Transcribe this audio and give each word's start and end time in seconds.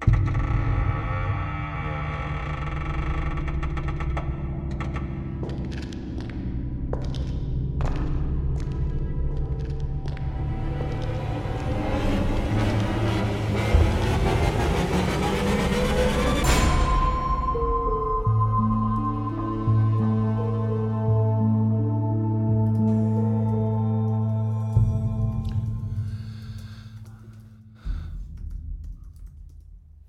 Thank 0.00 0.24
you. 0.24 0.29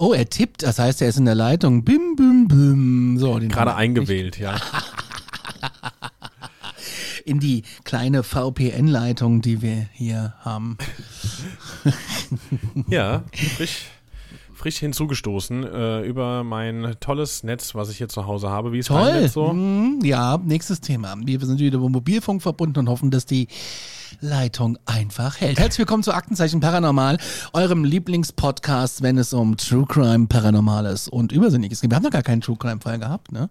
Oh, 0.02 0.14
er 0.14 0.28
tippt, 0.28 0.64
das 0.64 0.80
heißt, 0.80 1.04
er 1.04 1.10
ist 1.10 1.18
in 1.18 1.26
der 1.26 1.36
Leitung. 1.36 1.84
Bim, 1.84 2.16
bim, 2.16 2.48
bim. 2.48 3.20
So, 3.20 3.36
Gerade 3.36 3.76
eingewählt, 3.76 4.40
ja. 4.40 4.60
In 7.24 7.40
die 7.40 7.62
kleine 7.84 8.24
VPN-Leitung, 8.24 9.44
die 9.44 9.62
wir 9.62 9.90
hier 9.94 10.34
haben. 10.40 10.80
Ja, 12.88 13.26
frisch, 13.58 13.90
frisch 14.56 14.78
hinzugestoßen 14.78 15.66
äh, 15.66 16.02
über 16.02 16.44
mein 16.44 16.96
tolles 17.00 17.44
Netz, 17.44 17.76
was 17.76 17.92
ich 17.92 17.98
hier 17.98 18.10
zu 18.10 18.26
Hause 18.26 18.50
habe. 18.50 18.72
Wie 18.72 18.80
ist 18.80 18.88
Toll. 18.88 19.22
Netz 19.22 19.34
so? 19.34 19.54
Mhm, 19.54 20.00
ja, 20.04 20.40
nächstes 20.44 20.82
Thema. 20.82 21.16
Wir 21.24 21.40
sind 21.42 21.60
wieder 21.60 21.78
über 21.78 21.90
Mobilfunk 21.90 22.42
verbunden 22.42 22.80
und 22.80 22.90
hoffen, 22.90 23.12
dass 23.12 23.28
die 23.28 23.48
Leitung 24.22 24.78
einfach 24.86 25.42
hält. 25.42 25.60
Herzlich 25.60 25.80
willkommen 25.80 26.04
zu 26.04 26.14
Aktenzeichen 26.14 26.60
Paranormal, 26.60 27.18
eurem 27.54 27.84
Lieblingspodcast, 27.84 29.02
wenn 29.02 29.18
es 29.18 29.34
um 29.34 29.58
True 29.58 29.86
Crime, 29.88 30.28
Paranormales 30.28 31.08
und 31.08 31.32
Übersinnliches 31.32 31.82
geht. 31.82 31.90
Wir 31.90 31.96
haben 31.96 32.04
noch 32.04 32.12
gar 32.12 32.22
keinen 32.22 32.42
True 32.42 32.56
Crime 32.56 32.80
Fall 32.80 33.00
gehabt, 33.00 33.32
ne? 33.32 33.50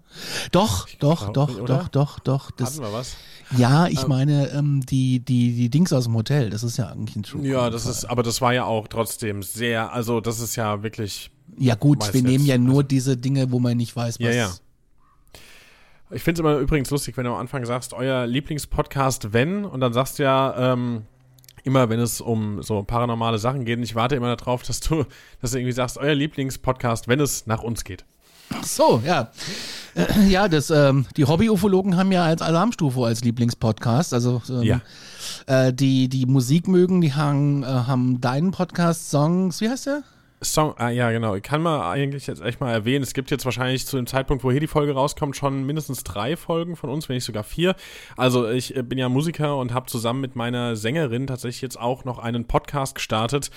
Doch, 0.52 0.88
doch, 1.00 1.32
doch, 1.32 1.58
oder? 1.58 1.64
doch, 1.64 1.88
doch, 1.88 2.18
doch. 2.20 2.50
Das, 2.52 2.74
Hatten 2.74 2.84
wir 2.84 2.92
was? 2.92 3.16
ja, 3.56 3.88
ich 3.88 4.06
meine, 4.06 4.50
ähm, 4.50 4.86
die, 4.86 5.18
die, 5.18 5.56
die 5.56 5.70
Dings 5.70 5.92
aus 5.92 6.04
dem 6.04 6.14
Hotel, 6.14 6.50
das 6.50 6.62
ist 6.62 6.76
ja 6.76 6.88
eigentlich 6.88 7.16
ein 7.16 7.24
True 7.24 7.42
Crime. 7.42 7.52
Ja, 7.52 7.70
das 7.70 7.86
ist, 7.86 8.04
aber 8.04 8.22
das 8.22 8.40
war 8.40 8.54
ja 8.54 8.64
auch 8.64 8.86
trotzdem 8.86 9.42
sehr, 9.42 9.92
also 9.92 10.20
das 10.20 10.38
ist 10.38 10.54
ja 10.54 10.84
wirklich. 10.84 11.32
Ja 11.58 11.74
gut, 11.74 12.14
wir 12.14 12.22
nehmen 12.22 12.46
ja 12.46 12.58
nur 12.58 12.84
diese 12.84 13.16
Dinge, 13.16 13.50
wo 13.50 13.58
man 13.58 13.76
nicht 13.76 13.96
weiß, 13.96 14.20
was. 14.20 14.24
Ja, 14.24 14.30
ja. 14.30 14.52
Ich 16.10 16.22
finde 16.22 16.40
es 16.40 16.46
immer 16.46 16.58
übrigens 16.58 16.90
lustig, 16.90 17.16
wenn 17.16 17.24
du 17.24 17.30
am 17.30 17.38
Anfang 17.38 17.64
sagst, 17.64 17.92
euer 17.92 18.26
Lieblingspodcast, 18.26 19.32
wenn, 19.32 19.64
und 19.64 19.80
dann 19.80 19.92
sagst 19.92 20.18
du 20.18 20.24
ja, 20.24 20.72
ähm, 20.72 21.02
immer 21.62 21.88
wenn 21.88 22.00
es 22.00 22.20
um 22.20 22.62
so 22.62 22.82
paranormale 22.82 23.38
Sachen 23.38 23.64
geht, 23.64 23.78
und 23.78 23.84
ich 23.84 23.94
warte 23.94 24.16
immer 24.16 24.34
darauf, 24.34 24.62
dass 24.62 24.80
du, 24.80 25.04
dass 25.40 25.52
du 25.52 25.58
irgendwie 25.58 25.72
sagst, 25.72 25.98
euer 25.98 26.14
Lieblingspodcast, 26.14 27.06
wenn 27.08 27.20
es 27.20 27.46
nach 27.46 27.62
uns 27.62 27.84
geht. 27.84 28.04
Ach 28.52 28.64
so, 28.64 29.00
ja. 29.06 29.30
Äh, 29.94 30.28
Ja, 30.28 30.48
das, 30.48 30.70
ähm, 30.70 31.06
die 31.16 31.24
Hobby-Ufologen 31.24 31.96
haben 31.96 32.10
ja 32.10 32.24
als 32.24 32.42
Alarmstufe 32.42 33.04
als 33.04 33.22
Lieblingspodcast. 33.22 34.12
Also 34.12 34.42
ähm, 34.48 34.62
Ja. 34.62 34.80
äh, 35.46 35.72
die, 35.72 36.08
die 36.08 36.26
Musik 36.26 36.66
mögen, 36.66 37.00
die 37.00 37.14
haben, 37.14 37.62
äh, 37.62 37.66
haben 37.66 38.20
deinen 38.20 38.50
Podcast 38.50 39.10
Songs, 39.10 39.60
wie 39.60 39.68
heißt 39.68 39.86
der? 39.86 40.02
Song, 40.42 40.74
ah 40.78 40.88
ja, 40.88 41.10
genau. 41.10 41.34
Ich 41.34 41.42
kann 41.42 41.60
mal 41.60 41.90
eigentlich 41.90 42.26
jetzt 42.26 42.40
echt 42.40 42.60
mal 42.60 42.72
erwähnen, 42.72 43.02
es 43.02 43.12
gibt 43.12 43.30
jetzt 43.30 43.44
wahrscheinlich 43.44 43.86
zu 43.86 43.98
dem 43.98 44.06
Zeitpunkt, 44.06 44.42
wo 44.42 44.50
hier 44.50 44.60
die 44.60 44.66
Folge 44.66 44.94
rauskommt, 44.94 45.36
schon 45.36 45.66
mindestens 45.66 46.02
drei 46.02 46.34
Folgen 46.34 46.76
von 46.76 46.88
uns, 46.88 47.10
wenn 47.10 47.16
nicht 47.16 47.26
sogar 47.26 47.44
vier. 47.44 47.76
Also 48.16 48.48
ich 48.48 48.74
äh, 48.74 48.82
bin 48.82 48.96
ja 48.96 49.10
Musiker 49.10 49.58
und 49.58 49.74
habe 49.74 49.86
zusammen 49.86 50.22
mit 50.22 50.36
meiner 50.36 50.76
Sängerin 50.76 51.26
tatsächlich 51.26 51.60
jetzt 51.60 51.78
auch 51.78 52.06
noch 52.06 52.18
einen 52.18 52.46
Podcast 52.46 52.94
gestartet. 52.94 53.50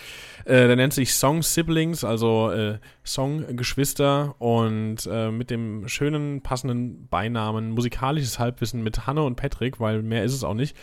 Äh, 0.43 0.67
der 0.67 0.75
nennt 0.75 0.93
sich 0.93 1.13
Song 1.13 1.41
Siblings, 1.41 2.03
also 2.03 2.51
äh, 2.51 2.79
Song 3.05 3.55
Geschwister 3.55 4.35
und 4.39 5.07
äh, 5.09 5.31
mit 5.31 5.51
dem 5.51 5.87
schönen, 5.87 6.41
passenden 6.41 7.07
Beinamen 7.07 7.71
musikalisches 7.71 8.39
Halbwissen 8.39 8.83
mit 8.83 9.07
Hanne 9.07 9.23
und 9.23 9.37
Patrick, 9.37 9.79
weil 9.79 10.01
mehr 10.01 10.25
ist 10.25 10.33
es 10.33 10.43
auch 10.43 10.53
nicht. 10.53 10.75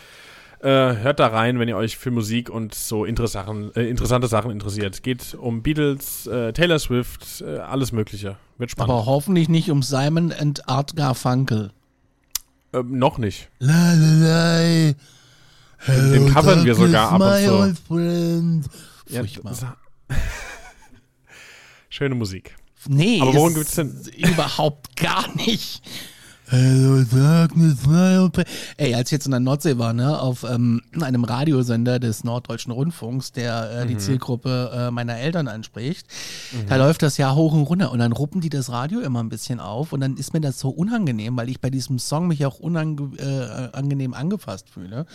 Äh, 0.62 0.96
hört 0.96 1.20
da 1.20 1.28
rein, 1.28 1.58
wenn 1.58 1.68
ihr 1.68 1.76
euch 1.76 1.96
für 1.96 2.10
Musik 2.10 2.50
und 2.50 2.74
so 2.74 3.06
äh, 3.06 3.08
interessante 3.08 4.28
Sachen 4.28 4.50
interessiert. 4.50 5.02
Geht 5.02 5.34
um 5.34 5.62
Beatles, 5.62 6.26
äh, 6.26 6.52
Taylor 6.52 6.78
Swift, 6.78 7.40
äh, 7.40 7.58
alles 7.58 7.92
Mögliche. 7.92 8.36
Wird 8.58 8.70
spannend. 8.70 8.92
Aber 8.92 9.06
hoffentlich 9.06 9.48
nicht 9.48 9.70
um 9.70 9.82
Simon 9.82 10.32
and 10.32 10.68
Art 10.68 10.96
Garfunkel. 10.96 11.72
ähm, 12.74 12.98
noch 12.98 13.16
nicht. 13.16 13.48
La, 13.58 13.94
la, 13.94 14.12
la. 14.12 14.92
Den, 15.86 16.12
den 16.12 16.34
covern 16.34 16.64
wir 16.64 16.74
sogar 16.74 17.12
ab 17.12 17.20
und 17.22 17.50
old 17.50 17.76
zu. 17.76 17.82
friend. 17.84 18.66
Ja, 19.08 19.22
Schöne 21.88 22.14
Musik. 22.14 22.54
Nee, 22.86 23.20
Aber 23.22 23.32
worum 23.34 23.54
geht's 23.54 23.76
denn? 23.76 23.98
Überhaupt 24.16 24.94
gar 24.96 25.34
nicht. 25.36 25.82
Hello 26.52 27.04
darkness. 27.04 27.78
Ey, 28.76 28.92
als 28.92 29.08
ich 29.08 29.12
jetzt 29.12 29.26
in 29.26 29.30
der 29.30 29.38
Nordsee 29.38 29.78
war, 29.78 29.92
ne, 29.92 30.20
auf 30.20 30.42
ähm, 30.42 30.82
einem 31.00 31.22
Radiosender 31.22 32.00
des 32.00 32.24
Norddeutschen 32.24 32.72
Rundfunks, 32.72 33.30
der 33.30 33.82
äh, 33.82 33.86
die 33.86 33.98
Zielgruppe 33.98 34.72
äh, 34.74 34.90
meiner 34.90 35.16
Eltern 35.16 35.46
anspricht, 35.46 36.08
da 36.68 36.74
läuft 36.74 37.02
das 37.02 37.18
ja 37.18 37.36
hoch 37.36 37.52
und 37.52 37.62
runter 37.62 37.92
und 37.92 38.00
dann 38.00 38.10
ruppen 38.10 38.40
die 38.40 38.48
das 38.48 38.68
Radio 38.68 38.98
immer 38.98 39.22
ein 39.22 39.28
bisschen 39.28 39.60
auf 39.60 39.92
und 39.92 40.00
dann 40.00 40.16
ist 40.16 40.32
mir 40.32 40.40
das 40.40 40.58
so 40.58 40.70
unangenehm, 40.70 41.36
weil 41.36 41.48
ich 41.48 41.60
bei 41.60 41.70
diesem 41.70 42.00
Song 42.00 42.26
mich 42.26 42.44
auch 42.44 42.58
unangenehm 42.58 43.16
äh, 43.18 43.68
angenehm 43.70 44.12
angefasst 44.12 44.70
fühle, 44.70 45.06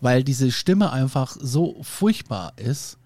weil 0.00 0.22
diese 0.22 0.52
Stimme 0.52 0.92
einfach 0.92 1.36
so 1.40 1.78
furchtbar 1.82 2.52
ist. 2.58 2.98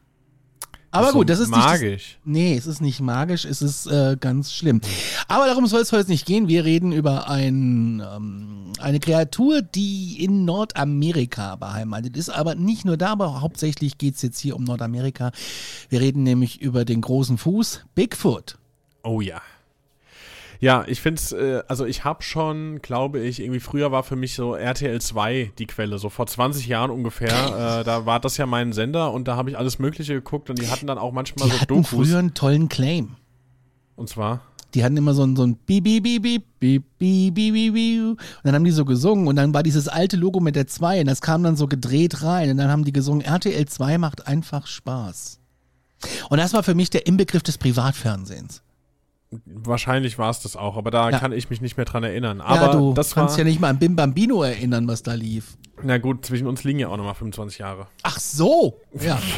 Aber 0.92 1.12
gut, 1.12 1.30
das 1.30 1.38
ist 1.38 1.48
nicht 1.48 1.58
das, 1.58 1.66
magisch. 1.66 2.18
Nee, 2.24 2.56
es 2.56 2.66
ist 2.66 2.80
nicht 2.80 3.00
magisch, 3.00 3.44
es 3.44 3.62
ist 3.62 3.86
äh, 3.86 4.16
ganz 4.18 4.52
schlimm. 4.52 4.80
Aber 5.28 5.46
darum 5.46 5.66
soll 5.66 5.82
es 5.82 5.92
heute 5.92 6.10
nicht 6.10 6.26
gehen. 6.26 6.48
Wir 6.48 6.64
reden 6.64 6.90
über 6.92 7.28
ein, 7.28 8.02
ähm, 8.14 8.72
eine 8.80 8.98
Kreatur, 8.98 9.62
die 9.62 10.24
in 10.24 10.44
Nordamerika 10.44 11.56
beheimatet 11.56 12.16
ist. 12.16 12.30
Aber 12.30 12.56
nicht 12.56 12.84
nur 12.84 12.96
da, 12.96 13.12
aber 13.12 13.40
hauptsächlich 13.40 13.98
geht 13.98 14.16
es 14.16 14.22
jetzt 14.22 14.40
hier 14.40 14.56
um 14.56 14.64
Nordamerika. 14.64 15.30
Wir 15.88 16.00
reden 16.00 16.24
nämlich 16.24 16.60
über 16.60 16.84
den 16.84 17.00
großen 17.00 17.38
Fuß, 17.38 17.84
Bigfoot. 17.94 18.58
Oh 19.04 19.20
ja. 19.20 19.40
Ja, 20.62 20.84
ich 20.86 21.00
finde 21.00 21.20
es, 21.20 21.32
äh, 21.32 21.62
also 21.68 21.86
ich 21.86 22.04
habe 22.04 22.22
schon, 22.22 22.82
glaube 22.82 23.20
ich, 23.20 23.40
irgendwie 23.40 23.60
früher 23.60 23.92
war 23.92 24.02
für 24.02 24.14
mich 24.16 24.34
so 24.34 24.54
RTL 24.54 25.00
2 25.00 25.52
die 25.58 25.66
Quelle, 25.66 25.98
so 25.98 26.10
vor 26.10 26.26
20 26.26 26.66
Jahren 26.66 26.90
ungefähr. 26.90 27.80
äh, 27.80 27.84
da 27.84 28.04
war 28.04 28.20
das 28.20 28.36
ja 28.36 28.44
mein 28.44 28.74
Sender 28.74 29.10
und 29.12 29.26
da 29.26 29.36
habe 29.36 29.48
ich 29.50 29.56
alles 29.56 29.78
Mögliche 29.78 30.12
geguckt 30.12 30.50
und 30.50 30.58
die 30.60 30.68
hatten 30.68 30.86
dann 30.86 30.98
auch 30.98 31.12
manchmal 31.12 31.48
Die 31.48 31.54
so 31.54 31.60
hatten 31.62 31.74
Dokus. 31.82 31.88
früher 31.88 32.18
einen 32.18 32.34
tollen 32.34 32.68
Claim. 32.68 33.16
Und 33.96 34.10
zwar, 34.10 34.42
Die 34.74 34.84
hatten 34.84 34.96
immer 34.98 35.14
so 35.14 35.24
ein, 35.24 35.34
so 35.34 35.44
ein 35.44 35.56
Beep, 35.66 35.82
Beep, 35.84 36.02
Beep, 36.04 36.22
Beep, 36.22 36.44
Beep, 36.60 36.84
Beep, 36.98 37.34
Beep, 37.34 37.54
Beep, 37.54 37.72
Beep. 37.74 38.02
Und 38.10 38.18
dann 38.44 38.54
haben 38.54 38.64
die 38.64 38.70
so 38.70 38.84
gesungen 38.84 39.28
und 39.28 39.36
dann 39.36 39.54
war 39.54 39.62
dieses 39.62 39.88
alte 39.88 40.16
Logo 40.18 40.40
mit 40.40 40.56
der 40.56 40.66
2 40.66 41.00
und 41.00 41.06
das 41.06 41.22
kam 41.22 41.42
dann 41.42 41.56
so 41.56 41.68
gedreht 41.68 42.22
rein 42.22 42.50
und 42.50 42.58
dann 42.58 42.68
haben 42.70 42.84
die 42.84 42.92
gesungen, 42.92 43.22
RTL 43.24 43.64
2 43.66 43.96
macht 43.96 44.26
einfach 44.26 44.66
Spaß. 44.66 45.38
Und 46.28 46.36
das 46.38 46.52
war 46.52 46.62
für 46.62 46.74
mich 46.74 46.90
der 46.90 47.06
Inbegriff 47.06 47.42
des 47.42 47.56
Privatfernsehens. 47.58 48.62
Wahrscheinlich 49.44 50.18
war 50.18 50.30
es 50.30 50.40
das 50.40 50.56
auch, 50.56 50.76
aber 50.76 50.90
da 50.90 51.10
Ja. 51.10 51.18
kann 51.18 51.32
ich 51.32 51.50
mich 51.50 51.60
nicht 51.60 51.76
mehr 51.76 51.86
dran 51.86 52.02
erinnern. 52.04 52.40
Aber 52.40 52.66
ja, 52.66 52.72
du 52.72 52.92
das 52.94 53.14
war, 53.16 53.24
kannst 53.24 53.38
ja 53.38 53.44
nicht 53.44 53.60
mal 53.60 53.68
an 53.68 53.78
Bim 53.78 53.94
Bambino 53.96 54.42
erinnern, 54.42 54.88
was 54.88 55.02
da 55.02 55.14
lief. 55.14 55.56
na 55.82 55.98
gut, 55.98 56.26
zwischen 56.26 56.46
uns 56.46 56.64
liegen 56.64 56.78
ja 56.78 56.88
auch 56.88 56.96
nochmal 56.96 57.14
25 57.14 57.58
Jahre. 57.58 57.86
Ach 58.02 58.18
so. 58.18 58.80
Ja. 59.00 59.18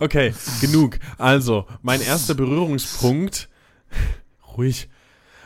Okay, 0.00 0.34
genug. 0.60 0.98
Also, 1.16 1.64
mein 1.80 2.02
erster 2.02 2.34
Berührungspunkt, 2.34 3.48
ruhig, 4.56 4.90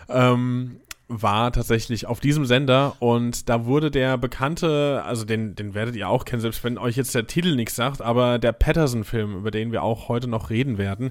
ähm, 0.09 0.81
war 1.21 1.53
tatsächlich 1.53 2.07
auf 2.07 2.21
diesem 2.21 2.47
Sender 2.47 2.97
und 2.99 3.49
da 3.49 3.67
wurde 3.67 3.91
der 3.91 4.17
bekannte, 4.17 5.03
also 5.05 5.25
den, 5.25 5.55
den 5.55 5.75
werdet 5.75 5.95
ihr 5.97 6.09
auch 6.09 6.25
kennen, 6.25 6.41
selbst 6.41 6.65
wenn 6.65 6.79
euch 6.79 6.97
jetzt 6.97 7.15
der 7.15 7.27
Titel 7.27 7.55
nichts 7.55 7.77
sagt, 7.77 8.01
aber 8.01 8.39
der 8.39 8.53
Patterson-Film, 8.53 9.37
über 9.37 9.51
den 9.51 9.73
wir 9.73 9.83
auch 9.83 10.09
heute 10.09 10.29
noch 10.29 10.51
reden 10.51 10.79
werden, 10.79 11.11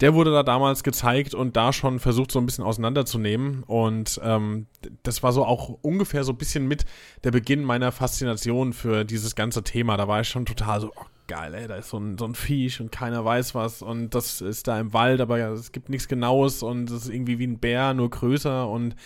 der 0.00 0.14
wurde 0.14 0.30
da 0.32 0.42
damals 0.42 0.82
gezeigt 0.82 1.34
und 1.34 1.56
da 1.56 1.72
schon 1.72 1.98
versucht, 1.98 2.30
so 2.30 2.38
ein 2.38 2.46
bisschen 2.46 2.64
auseinanderzunehmen. 2.64 3.64
Und 3.64 4.20
ähm, 4.22 4.66
das 5.02 5.22
war 5.22 5.32
so 5.32 5.44
auch 5.44 5.70
ungefähr 5.82 6.24
so 6.24 6.32
ein 6.32 6.38
bisschen 6.38 6.68
mit 6.68 6.84
der 7.24 7.32
Beginn 7.32 7.64
meiner 7.64 7.90
Faszination 7.90 8.72
für 8.72 9.04
dieses 9.04 9.34
ganze 9.34 9.64
Thema. 9.64 9.96
Da 9.96 10.06
war 10.06 10.20
ich 10.20 10.28
schon 10.28 10.46
total 10.46 10.80
so, 10.80 10.92
oh 10.94 11.04
geil, 11.26 11.54
ey, 11.54 11.68
da 11.68 11.76
ist 11.76 11.90
so 11.90 11.98
ein, 11.98 12.16
so 12.16 12.24
ein 12.24 12.34
Viech 12.34 12.80
und 12.80 12.90
keiner 12.90 13.24
weiß 13.24 13.54
was 13.54 13.82
und 13.82 14.14
das 14.14 14.40
ist 14.40 14.66
da 14.66 14.80
im 14.80 14.94
Wald, 14.94 15.20
aber 15.20 15.38
es 15.38 15.72
gibt 15.72 15.90
nichts 15.90 16.08
Genaues 16.08 16.62
und 16.62 16.90
es 16.90 17.04
ist 17.04 17.10
irgendwie 17.10 17.38
wie 17.38 17.46
ein 17.46 17.58
Bär, 17.58 17.92
nur 17.92 18.08
größer 18.08 18.66
und 18.66 18.96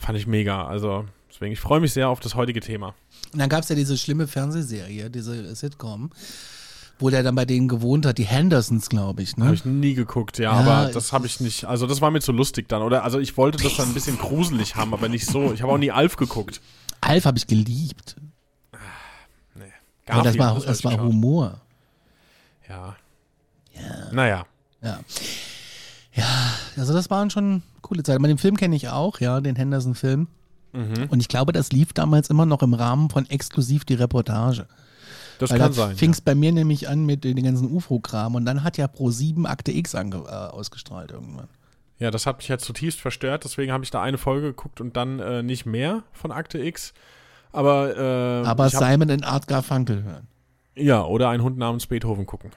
fand 0.00 0.18
ich 0.18 0.26
mega. 0.26 0.66
Also 0.66 1.04
deswegen, 1.30 1.52
ich 1.52 1.60
freue 1.60 1.80
mich 1.80 1.92
sehr 1.92 2.08
auf 2.08 2.20
das 2.20 2.34
heutige 2.34 2.60
Thema. 2.60 2.94
Und 3.32 3.38
dann 3.38 3.48
gab 3.48 3.62
es 3.62 3.68
ja 3.68 3.76
diese 3.76 3.96
schlimme 3.96 4.26
Fernsehserie, 4.26 5.10
diese 5.10 5.54
Sitcom, 5.54 6.10
wo 6.98 7.10
der 7.10 7.22
dann 7.22 7.34
bei 7.34 7.44
denen 7.44 7.68
gewohnt 7.68 8.06
hat, 8.06 8.18
die 8.18 8.24
Hendersons, 8.24 8.88
glaube 8.88 9.22
ich. 9.22 9.36
Ne? 9.36 9.44
Habe 9.44 9.54
ich 9.54 9.64
nie 9.64 9.94
geguckt, 9.94 10.38
ja, 10.38 10.52
Ja, 10.52 10.52
aber 10.52 10.92
das 10.92 11.12
habe 11.12 11.26
ich 11.26 11.40
nicht, 11.40 11.64
also 11.64 11.86
das 11.86 12.00
war 12.00 12.10
mir 12.10 12.20
zu 12.20 12.32
lustig 12.32 12.68
dann, 12.68 12.82
oder? 12.82 13.04
Also 13.04 13.18
ich 13.18 13.36
wollte 13.36 13.62
das 13.62 13.76
dann 13.76 13.88
ein 13.88 13.94
bisschen 13.94 14.18
gruselig 14.18 14.76
haben, 14.76 14.92
aber 14.92 15.08
nicht 15.08 15.26
so. 15.26 15.52
Ich 15.52 15.62
habe 15.62 15.72
auch 15.72 15.78
nie 15.78 15.90
Alf 15.90 16.16
geguckt. 16.16 16.60
Alf 17.00 17.24
habe 17.24 17.38
ich 17.38 17.46
geliebt. 17.46 18.16
Nee. 19.54 19.64
Aber 20.08 20.22
das 20.22 20.38
war, 20.38 20.58
das 20.60 20.84
war 20.84 20.92
geschaut. 20.92 21.06
Humor. 21.06 21.60
Ja. 22.68 22.96
Naja. 24.12 24.46
Ja. 24.82 25.00
Ja, 26.12 26.26
also 26.76 26.92
das 26.92 27.08
waren 27.10 27.30
schon 27.30 27.62
coole 27.90 28.02
Zeiten. 28.02 28.20
Aber 28.22 28.28
den 28.28 28.38
Film 28.38 28.56
kenne 28.56 28.76
ich 28.76 28.88
auch, 28.88 29.20
ja, 29.20 29.40
den 29.40 29.56
Henderson-Film. 29.56 30.28
Mhm. 30.72 31.08
Und 31.08 31.20
ich 31.20 31.28
glaube, 31.28 31.52
das 31.52 31.72
lief 31.72 31.92
damals 31.92 32.30
immer 32.30 32.46
noch 32.46 32.62
im 32.62 32.74
Rahmen 32.74 33.10
von 33.10 33.28
exklusiv 33.28 33.84
die 33.84 33.94
Reportage. 33.94 34.66
Das 35.38 35.50
Weil 35.50 35.58
kann 35.58 35.72
sein. 35.72 35.96
fing 35.96 36.10
es 36.10 36.20
bei 36.20 36.34
mir 36.34 36.52
nämlich 36.52 36.88
an 36.88 37.04
mit 37.06 37.24
den 37.24 37.42
ganzen 37.42 37.70
UFO-Kram 37.72 38.34
und 38.34 38.44
dann 38.44 38.62
hat 38.62 38.76
ja 38.76 38.86
Pro7 38.86 39.46
Akte 39.46 39.72
X 39.72 39.94
äh, 39.94 39.98
ausgestrahlt 39.98 41.10
irgendwann. 41.10 41.48
Ja. 41.98 42.06
ja, 42.06 42.10
das 42.10 42.26
hat 42.26 42.38
mich 42.38 42.48
jetzt 42.48 42.64
zutiefst 42.64 43.00
verstört, 43.00 43.44
deswegen 43.44 43.72
habe 43.72 43.82
ich 43.82 43.90
da 43.90 44.02
eine 44.02 44.18
Folge 44.18 44.48
geguckt 44.48 44.80
und 44.80 44.96
dann 44.96 45.18
äh, 45.18 45.42
nicht 45.42 45.66
mehr 45.66 46.02
von 46.12 46.30
Akte 46.30 46.58
X. 46.58 46.92
Aber, 47.52 47.96
äh, 47.96 48.46
Aber 48.46 48.68
Simon 48.68 49.10
und 49.10 49.24
Art 49.24 49.48
Garfunkel 49.48 50.04
hören. 50.04 50.28
ja, 50.76 51.02
oder 51.04 51.30
ein 51.30 51.42
Hund 51.42 51.58
namens 51.58 51.86
Beethoven 51.86 52.26
gucken. 52.26 52.50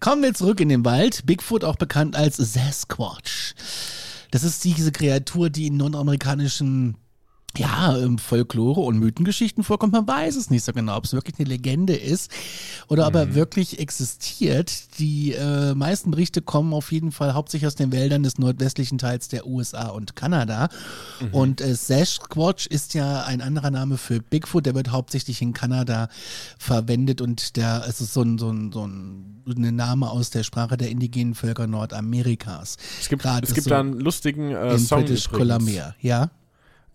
Kommen 0.00 0.22
wir 0.22 0.34
zurück 0.34 0.60
in 0.60 0.68
den 0.68 0.84
Wald. 0.84 1.24
Bigfoot, 1.26 1.64
auch 1.64 1.76
bekannt 1.76 2.16
als 2.16 2.36
Sasquatch. 2.36 3.54
Das 4.30 4.42
ist 4.42 4.64
diese 4.64 4.92
Kreatur, 4.92 5.50
die 5.50 5.66
in 5.66 5.76
nordamerikanischen 5.76 6.96
ja, 7.58 7.96
ähm, 7.98 8.18
Folklore 8.18 8.80
und 8.80 8.98
Mythengeschichten 8.98 9.64
vorkommt. 9.64 9.92
Man 9.92 10.06
weiß 10.06 10.36
es 10.36 10.50
nicht 10.50 10.64
so 10.64 10.72
genau, 10.72 10.96
ob 10.96 11.04
es 11.04 11.12
wirklich 11.12 11.38
eine 11.38 11.48
Legende 11.48 11.94
ist 11.94 12.30
oder 12.88 13.06
ob 13.06 13.14
er 13.14 13.34
wirklich 13.34 13.78
existiert. 13.78 14.98
Die 14.98 15.32
äh, 15.32 15.74
meisten 15.74 16.10
Berichte 16.10 16.42
kommen 16.42 16.72
auf 16.72 16.92
jeden 16.92 17.12
Fall 17.12 17.34
hauptsächlich 17.34 17.66
aus 17.66 17.74
den 17.74 17.92
Wäldern 17.92 18.22
des 18.22 18.38
nordwestlichen 18.38 18.98
Teils 18.98 19.28
der 19.28 19.46
USA 19.46 19.88
und 19.88 20.16
Kanada. 20.16 20.68
Und 21.32 21.60
äh, 21.60 21.74
Sasquatch 21.74 22.66
ist 22.66 22.94
ja 22.94 23.24
ein 23.24 23.40
anderer 23.40 23.70
Name 23.70 23.96
für 23.96 24.20
Bigfoot, 24.20 24.66
der 24.66 24.74
wird 24.74 24.90
hauptsächlich 24.90 25.42
in 25.42 25.52
Kanada 25.52 26.08
verwendet 26.58 27.20
und 27.20 27.56
der 27.56 27.84
es 27.88 28.00
ist 28.00 28.14
so 28.14 28.22
ein, 28.22 28.38
so 28.38 28.50
ein, 28.50 28.72
so 28.72 28.86
ein, 28.86 29.42
ein 29.46 29.76
Name 29.76 30.10
aus 30.10 30.30
der 30.30 30.42
Sprache 30.42 30.76
der 30.76 30.90
indigenen 30.90 31.34
Völker 31.34 31.66
Nordamerikas. 31.66 32.76
Es 33.00 33.08
gibt, 33.08 33.22
Gerade 33.22 33.46
es 33.46 33.54
gibt 33.54 33.64
so 33.64 33.70
da 33.70 33.80
einen 33.80 33.98
lustigen 34.00 34.50
äh, 34.50 34.72
in 34.72 34.78
Song 34.78 35.00
British 35.00 35.26
übrigens 35.26 35.48
Columbia, 35.48 35.94
ja. 36.00 36.30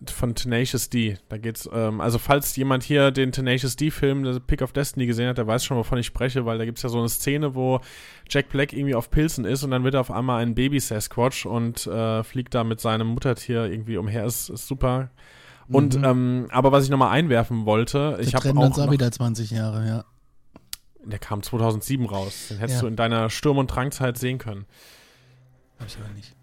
Von 0.09 0.33
Tenacious 0.33 0.89
D. 0.89 1.18
Da 1.30 1.38
geht's, 1.38 1.69
ähm, 1.71 2.01
also 2.01 2.18
falls 2.18 2.56
jemand 2.56 2.83
hier 2.83 3.12
den 3.12 3.31
Tenacious 3.31 3.75
D-Film, 3.75 4.24
der 4.24 4.39
Pick 4.39 4.62
of 4.63 4.71
Destiny 4.74 5.06
gesehen 5.06 5.30
hat, 5.30 5.38
der 5.38 5.45
weiß 5.45 5.63
schon, 5.63 5.77
wovon 5.77 6.00
ich 6.00 6.07
spreche, 6.07 6.45
weil 6.45 6.57
da 6.57 6.65
gibt's 6.65 6.81
ja 6.81 6.89
so 6.89 6.98
eine 6.98 7.09
Szene, 7.09 7.53
wo 7.53 7.81
Jack 8.30 8.50
Black 8.50 8.74
irgendwie 8.74 8.95
auf 8.95 9.12
Pilzen 9.12 9.45
ist 9.45 9.63
und 9.63 9.69
dann 9.71 9.83
wird 9.83 9.94
er 9.94 10.01
auf 10.01 10.09
einmal 10.09 10.42
ein 10.42 10.56
Baby 10.56 10.80
Sasquatch 10.80 11.45
und 11.45 11.86
äh, 11.86 12.24
fliegt 12.24 12.56
da 12.56 12.63
mit 12.63 12.80
seinem 12.81 13.07
Muttertier 13.07 13.65
irgendwie 13.65 13.98
umher. 13.98 14.25
Ist, 14.25 14.50
ist 14.50 14.68
super. 14.68 15.12
Und 15.68 15.95
ähm, 15.95 16.48
aber 16.51 16.71
was 16.71 16.83
ich 16.83 16.89
nochmal 16.89 17.12
einwerfen 17.12 17.65
wollte, 17.65 18.18
ich 18.19 18.33
Wir 18.33 18.39
habe 18.39 18.50
auch 18.59 18.75
noch, 18.77 18.92
wieder 18.92 19.12
20 19.12 19.51
Jahre, 19.51 19.88
ja. 19.88 20.06
der 21.06 21.19
kam 21.19 21.44
2007 21.44 22.06
raus. 22.07 22.48
Den 22.50 22.57
hättest 22.57 22.77
Ja. 22.77 22.81
du 22.81 22.88
in 22.88 22.95
deiner 22.95 23.30
Sturm- 23.30 23.57
und 23.59 23.68
Drangzeit 23.68 24.18
sehen 24.18 24.38
können. 24.39 24.65
Hab 25.80 25.88
ich 25.88 25.98
aber 25.98 26.09
nicht. 26.13 26.36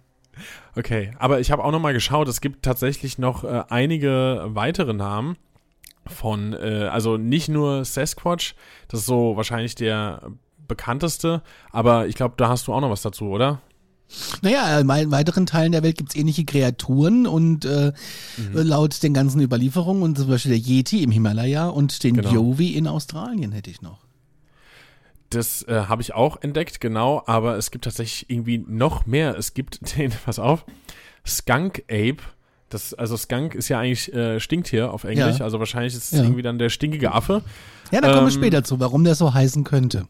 Okay, 0.76 1.12
aber 1.19 1.40
ich 1.40 1.50
habe 1.50 1.64
auch 1.64 1.73
noch 1.73 1.81
mal 1.81 1.93
geschaut, 1.93 2.29
es 2.29 2.40
gibt 2.40 2.62
tatsächlich 2.64 3.19
noch 3.19 3.44
äh, 3.44 3.64
einige 3.69 4.43
weitere 4.49 4.93
Namen 4.94 5.37
von, 6.06 6.52
äh, 6.55 6.88
also 6.90 7.17
nicht 7.17 7.49
nur 7.49 7.85
Sasquatch, 7.85 8.55
das 8.88 9.00
ist 9.00 9.06
so 9.06 9.37
wahrscheinlich 9.37 9.75
der 9.75 10.23
bekannteste, 10.67 11.43
aber 11.73 12.06
ich 12.06 12.14
glaube, 12.14 12.35
da 12.37 12.49
hast 12.49 12.67
du 12.67 12.73
auch 12.75 12.81
noch 12.81 12.90
was 12.90 13.02
dazu, 13.02 13.26
oder? 13.26 13.61
Naja, 14.40 14.81
in 14.81 14.88
wei- 14.88 15.11
weiteren 15.11 15.44
Teilen 15.44 15.73
der 15.73 15.82
Welt 15.82 15.99
gibt 15.99 16.11
es 16.11 16.17
ähnliche 16.17 16.44
Kreaturen 16.46 17.26
und 17.26 17.67
äh, 17.67 17.93
Mhm. 18.38 18.52
laut 18.67 19.02
den 19.02 19.12
ganzen 19.12 19.41
Überlieferungen, 19.43 20.02
und 20.02 20.17
zum 20.17 20.29
Beispiel 20.29 20.52
der 20.52 20.61
Yeti 20.61 21.02
im 21.02 21.11
Himalaya 21.11 21.69
und 21.69 22.02
den 22.05 22.14
Genau. 22.14 22.31
Yowie 22.32 22.70
in 22.75 22.87
Australien 22.87 23.52
hätte 23.52 23.70
ich 23.70 23.82
noch. 23.82 23.99
Das 25.31 25.63
äh, 25.69 25.83
habe 25.89 26.01
ich 26.03 26.15
auch 26.15 26.39
entdeckt, 26.43 26.81
genau, 26.81 27.23
aber 27.27 27.57
es 27.57 27.71
gibt 27.71 27.85
tatsächlich 27.85 28.31
irgendwie 28.31 28.59
noch 28.67 29.07
mehr. 29.07 29.37
Es 29.37 29.53
gibt 29.55 29.97
den, 29.99 30.11
pass 30.25 30.39
auf, 30.39 30.65
Skunk 31.27 31.83
Ape. 31.91 32.17
Das, 32.71 32.93
also 32.95 33.17
Skunk 33.17 33.55
ist 33.55 33.69
ja 33.69 33.79
eigentlich 33.81 34.13
äh, 34.13 34.41
Stinktier 34.41 34.93
auf 34.93 35.05
Englisch, 35.05 35.39
Ja. 35.39 35.45
also 35.45 35.59
wahrscheinlich 35.59 35.95
ist 35.95 36.13
es 36.13 36.19
Ja. 36.19 36.25
irgendwie 36.25 36.43
dann 36.43 36.59
der 36.59 36.69
stinkige 36.69 37.13
Affe. 37.13 37.43
Ja, 37.91 38.01
da 38.01 38.09
kommen 38.09 38.27
wir 38.27 38.33
Ähm, 38.35 38.39
später 38.39 38.65
zu, 38.65 38.79
warum 38.81 39.05
der 39.05 39.15
so 39.15 39.33
heißen 39.33 39.65
könnte. 39.65 40.07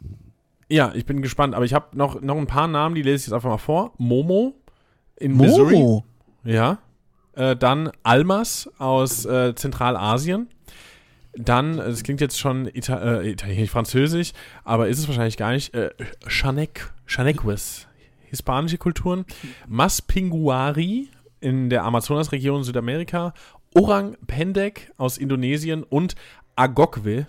Ja, 0.69 0.93
ich 0.94 1.06
bin 1.06 1.23
gespannt, 1.23 1.55
aber 1.55 1.65
ich 1.65 1.73
habe 1.73 1.97
noch, 1.97 2.20
noch 2.20 2.37
ein 2.37 2.47
paar 2.49 2.67
Namen, 2.69 2.94
die 2.94 3.03
lese 3.03 3.17
ich 3.17 3.26
jetzt 3.29 3.32
einfach 3.32 3.49
mal 3.50 3.59
vor. 3.59 3.93
Momo 3.99 4.55
in 5.17 5.37
Missouri. 5.37 5.75
Momo. 5.75 6.05
Ja. 6.44 6.79
Äh, 7.35 7.56
dann 7.56 7.91
Almas 8.03 8.69
aus 8.79 9.25
äh, 9.25 9.55
Zentralasien. 9.55 10.49
Dann, 11.38 11.76
das 11.76 12.02
klingt 12.02 12.20
jetzt 12.20 12.38
schon 12.38 12.67
Ita 12.67 13.20
äh, 13.20 13.31
italienisch, 13.31 13.70
französisch, 13.70 14.32
aber 14.64 14.88
ist 14.88 14.99
es 14.99 15.06
wahrscheinlich 15.06 15.37
gar 15.37 15.52
nicht. 15.52 15.73
Äh, 15.73 15.90
Chanek, 16.26 16.93
Chanequis, 17.06 17.87
hispanische 18.25 18.79
Kulturen. 18.79 19.25
Maspinguari 19.69 21.08
in 21.40 21.70
der 21.70 21.85
Amazonasregion 21.85 22.64
Südamerika. 22.64 23.35
Orang 23.75 24.17
Pendek 24.26 24.93
aus 24.96 25.19
Indonesien 25.19 25.85
und 25.85 26.17
Agokwe. 26.56 27.26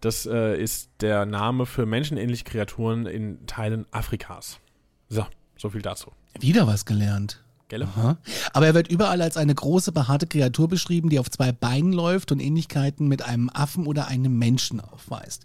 Das 0.00 0.26
äh, 0.26 0.60
ist 0.60 0.90
der 1.00 1.26
Name 1.26 1.66
für 1.66 1.86
menschenähnliche 1.86 2.44
Kreaturen 2.44 3.06
in 3.06 3.46
Teilen 3.46 3.86
Afrikas. 3.90 4.60
So, 5.08 5.26
so 5.56 5.70
viel 5.70 5.82
dazu. 5.82 6.12
Wieder 6.38 6.66
was 6.66 6.84
gelernt. 6.84 7.43
Gell? 7.68 7.82
Aha. 7.82 8.18
Aber 8.52 8.66
er 8.66 8.74
wird 8.74 8.88
überall 8.88 9.22
als 9.22 9.36
eine 9.36 9.54
große, 9.54 9.92
behaarte 9.92 10.26
Kreatur 10.26 10.68
beschrieben, 10.68 11.08
die 11.08 11.18
auf 11.18 11.30
zwei 11.30 11.52
Beinen 11.52 11.92
läuft 11.92 12.30
und 12.32 12.40
Ähnlichkeiten 12.40 13.08
mit 13.08 13.22
einem 13.22 13.50
Affen 13.52 13.86
oder 13.86 14.08
einem 14.08 14.38
Menschen 14.38 14.80
aufweist. 14.80 15.44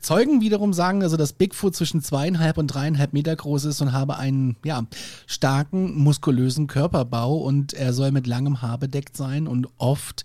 Zeugen 0.00 0.40
wiederum 0.40 0.72
sagen 0.72 1.02
also, 1.02 1.16
dass 1.16 1.32
Bigfoot 1.32 1.74
zwischen 1.74 2.02
zweieinhalb 2.02 2.56
und 2.56 2.68
dreieinhalb 2.68 3.12
Meter 3.12 3.34
groß 3.34 3.64
ist 3.66 3.80
und 3.80 3.92
habe 3.92 4.16
einen 4.16 4.56
ja, 4.64 4.86
starken, 5.26 5.96
muskulösen 5.96 6.66
Körperbau 6.66 7.36
und 7.36 7.74
er 7.74 7.92
soll 7.92 8.12
mit 8.12 8.26
langem 8.26 8.62
Haar 8.62 8.78
bedeckt 8.78 9.16
sein 9.16 9.46
und 9.46 9.68
oft, 9.76 10.24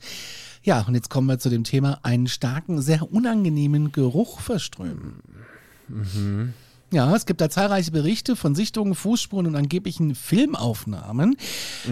ja, 0.61 0.81
und 0.81 0.93
jetzt 0.95 1.09
kommen 1.09 1.27
wir 1.27 1.39
zu 1.39 1.49
dem 1.49 1.63
Thema, 1.63 1.99
einen 2.03 2.27
starken, 2.27 2.81
sehr 2.81 3.11
unangenehmen 3.11 3.91
Geruch 3.91 4.39
verströmen. 4.39 5.21
Ja, 6.93 7.15
es 7.15 7.25
gibt 7.25 7.41
da 7.41 7.49
zahlreiche 7.49 7.89
Berichte 7.89 8.35
von 8.35 8.53
Sichtungen, 8.53 8.93
Fußspuren 8.93 9.47
und 9.47 9.55
angeblichen 9.55 10.13
Filmaufnahmen. 10.13 11.37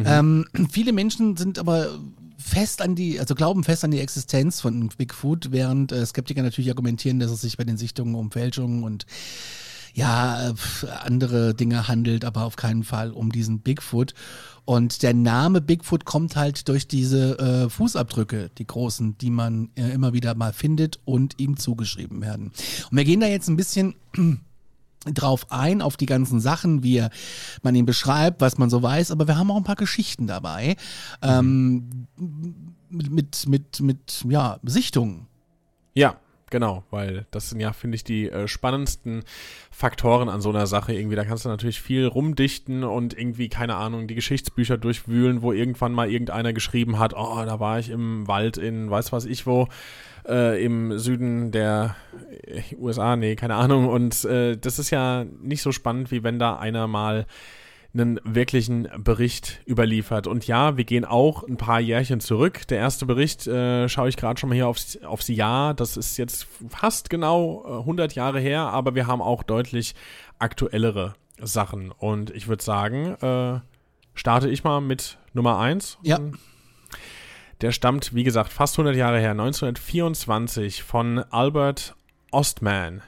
Ähm, 0.06 0.46
viele 0.72 0.94
Menschen 0.94 1.36
sind 1.38 1.58
aber 1.58 1.98
fest 2.38 2.84
an 2.84 2.94
die, 2.94 3.20
also 3.20 3.34
glauben 3.34 3.64
fest 3.64 3.84
an 3.84 3.90
die 3.90 4.00
Existenz 4.00 4.62
von 4.62 4.90
Bigfoot, 4.90 5.52
während 5.52 5.92
äh, 5.92 6.06
Skeptiker 6.06 6.44
natürlich 6.44 6.70
argumentieren, 6.70 7.20
dass 7.20 7.32
es 7.32 7.42
sich 7.42 7.58
bei 7.58 7.64
den 7.64 7.78
Sichtungen 7.78 8.14
um 8.14 8.30
Fälschungen 8.30 8.84
und 8.84 9.08
ja, 9.94 10.50
äh, 10.50 10.54
andere 11.04 11.56
Dinge 11.56 11.88
handelt, 11.88 12.24
aber 12.24 12.44
auf 12.44 12.56
keinen 12.56 12.84
Fall 12.84 13.10
um 13.12 13.32
diesen 13.32 13.60
Bigfoot. 13.60 14.14
Und 14.66 15.02
der 15.02 15.16
Name 15.16 15.62
Bigfoot 15.62 16.06
kommt 16.06 16.36
halt 16.36 16.68
durch 16.68 16.88
diese 16.88 17.40
äh, 17.40 17.70
Fußabdrücke, 17.70 18.52
die 18.56 18.68
großen, 18.68 19.18
die 19.18 19.32
man 19.32 19.70
äh, 19.76 19.90
immer 19.90 20.14
wieder 20.14 20.36
mal 20.36 20.54
findet 20.54 21.00
und 21.06 21.40
ihm 21.40 21.58
zugeschrieben 21.58 22.22
werden. 22.22 22.52
Und 22.92 22.98
wir 22.98 23.04
gehen 23.04 23.20
da 23.20 23.28
jetzt 23.28 23.50
ein 23.50 23.58
bisschen 23.58 23.96
drauf 25.06 25.48
ein, 25.50 25.82
auf 25.82 25.98
die 25.98 26.06
ganzen 26.06 26.40
Sachen, 26.40 26.84
wie 26.84 27.04
man 27.64 27.76
ihn 27.76 27.86
beschreibt, 27.86 28.42
was 28.42 28.58
man 28.58 28.70
so 28.70 28.84
weiß, 28.84 29.12
aber 29.12 29.28
wir 29.28 29.38
haben 29.38 29.50
auch 29.52 29.58
ein 29.58 29.64
paar 29.64 29.76
Geschichten 29.76 30.28
dabei. 30.28 30.76
Ähm, 31.22 32.08
mit, 32.90 33.48
mit, 33.48 33.80
mit, 33.80 34.26
ja, 34.30 34.60
Sichtungen. 34.64 35.28
Ja, 35.94 36.16
genau, 36.52 36.84
weil 36.92 37.26
das 37.32 37.50
sind 37.50 37.60
ja, 37.60 37.74
finde 37.74 37.96
ich, 37.96 38.04
die 38.04 38.30
äh, 38.30 38.48
spannendsten 38.48 39.24
Faktoren 39.72 40.30
an 40.30 40.42
so 40.42 40.50
einer 40.50 40.68
Sache 40.68 40.94
irgendwie. 40.94 41.16
Da 41.16 41.26
kannst 41.26 41.46
du 41.46 41.50
natürlich 41.50 41.82
viel 41.82 42.06
rumdichten 42.06 42.84
und 42.84 43.18
irgendwie, 43.18 43.50
keine 43.50 43.76
Ahnung, 43.78 44.08
die 44.08 44.14
Geschichtsbücher 44.16 44.78
durchwühlen, 44.78 45.42
wo 45.42 45.52
irgendwann 45.52 45.94
mal 45.94 46.12
irgendeiner 46.12 46.54
geschrieben 46.54 47.00
hat, 47.00 47.14
oh, 47.16 47.44
da 47.46 47.60
war 47.60 47.80
ich 47.80 47.90
im 47.90 48.28
Wald 48.28 48.58
in 48.58 48.92
weiß 48.92 49.12
was 49.12 49.26
ich 49.26 49.48
wo, 49.48 49.68
äh, 50.28 50.64
im 50.64 51.00
Süden 51.00 51.52
der 51.52 51.96
äh, 52.44 52.62
USA, 52.78 53.16
nee, 53.16 53.36
keine 53.36 53.56
Ahnung. 53.56 53.90
Und 53.90 54.24
äh, 54.26 54.58
das 54.58 54.78
ist 54.78 54.92
ja 54.92 55.26
nicht 55.42 55.64
so 55.64 55.72
spannend, 55.72 56.12
wie 56.12 56.24
wenn 56.24 56.38
da 56.38 56.58
einer 56.58 56.88
mal 56.88 57.26
einen 57.94 58.20
wirklichen 58.24 58.88
Bericht 58.98 59.62
überliefert. 59.68 60.28
Und 60.28 60.48
ja, 60.48 60.78
wir 60.78 60.86
gehen 60.86 61.04
auch 61.04 61.44
ein 61.44 61.58
paar 61.58 61.80
Jährchen 61.80 62.22
zurück. 62.22 62.68
Der 62.70 62.78
erste 62.78 63.06
Bericht 63.06 63.48
äh, 63.48 63.90
schaue 63.90 64.10
ich 64.10 64.18
gerade 64.18 64.40
schon 64.40 64.50
mal 64.50 64.56
hier 64.56 64.68
aufs, 64.68 64.98
aufs 65.04 65.28
Jahr. 65.28 65.74
Das 65.74 65.98
ist 65.98 66.18
jetzt 66.18 66.48
fast 66.70 67.10
genau 67.10 67.66
äh, 67.68 67.80
100 67.80 68.16
Jahre 68.16 68.40
her, 68.40 68.62
aber 68.62 68.96
wir 68.96 69.08
haben 69.08 69.22
auch 69.22 69.44
deutlich 69.44 69.94
aktuellere 70.40 71.16
Sachen. 71.42 71.92
Und 71.92 72.30
ich 72.30 72.48
würde 72.48 72.64
sagen, 72.64 73.16
äh, 73.22 73.60
starte 74.14 74.50
ich 74.50 74.64
mal 74.64 74.80
mit 74.80 75.18
Nummer 75.34 75.60
1. 75.60 75.98
Ja. 76.02 76.20
Der 77.60 77.72
stammt, 77.72 78.16
wie 78.16 78.24
gesagt, 78.24 78.52
fast 78.52 78.76
100 78.76 78.96
Jahre 78.96 79.20
her, 79.20 79.32
1924 79.32 80.84
von 80.84 81.20
Albert 81.30 81.96
Ostman. 82.32 83.02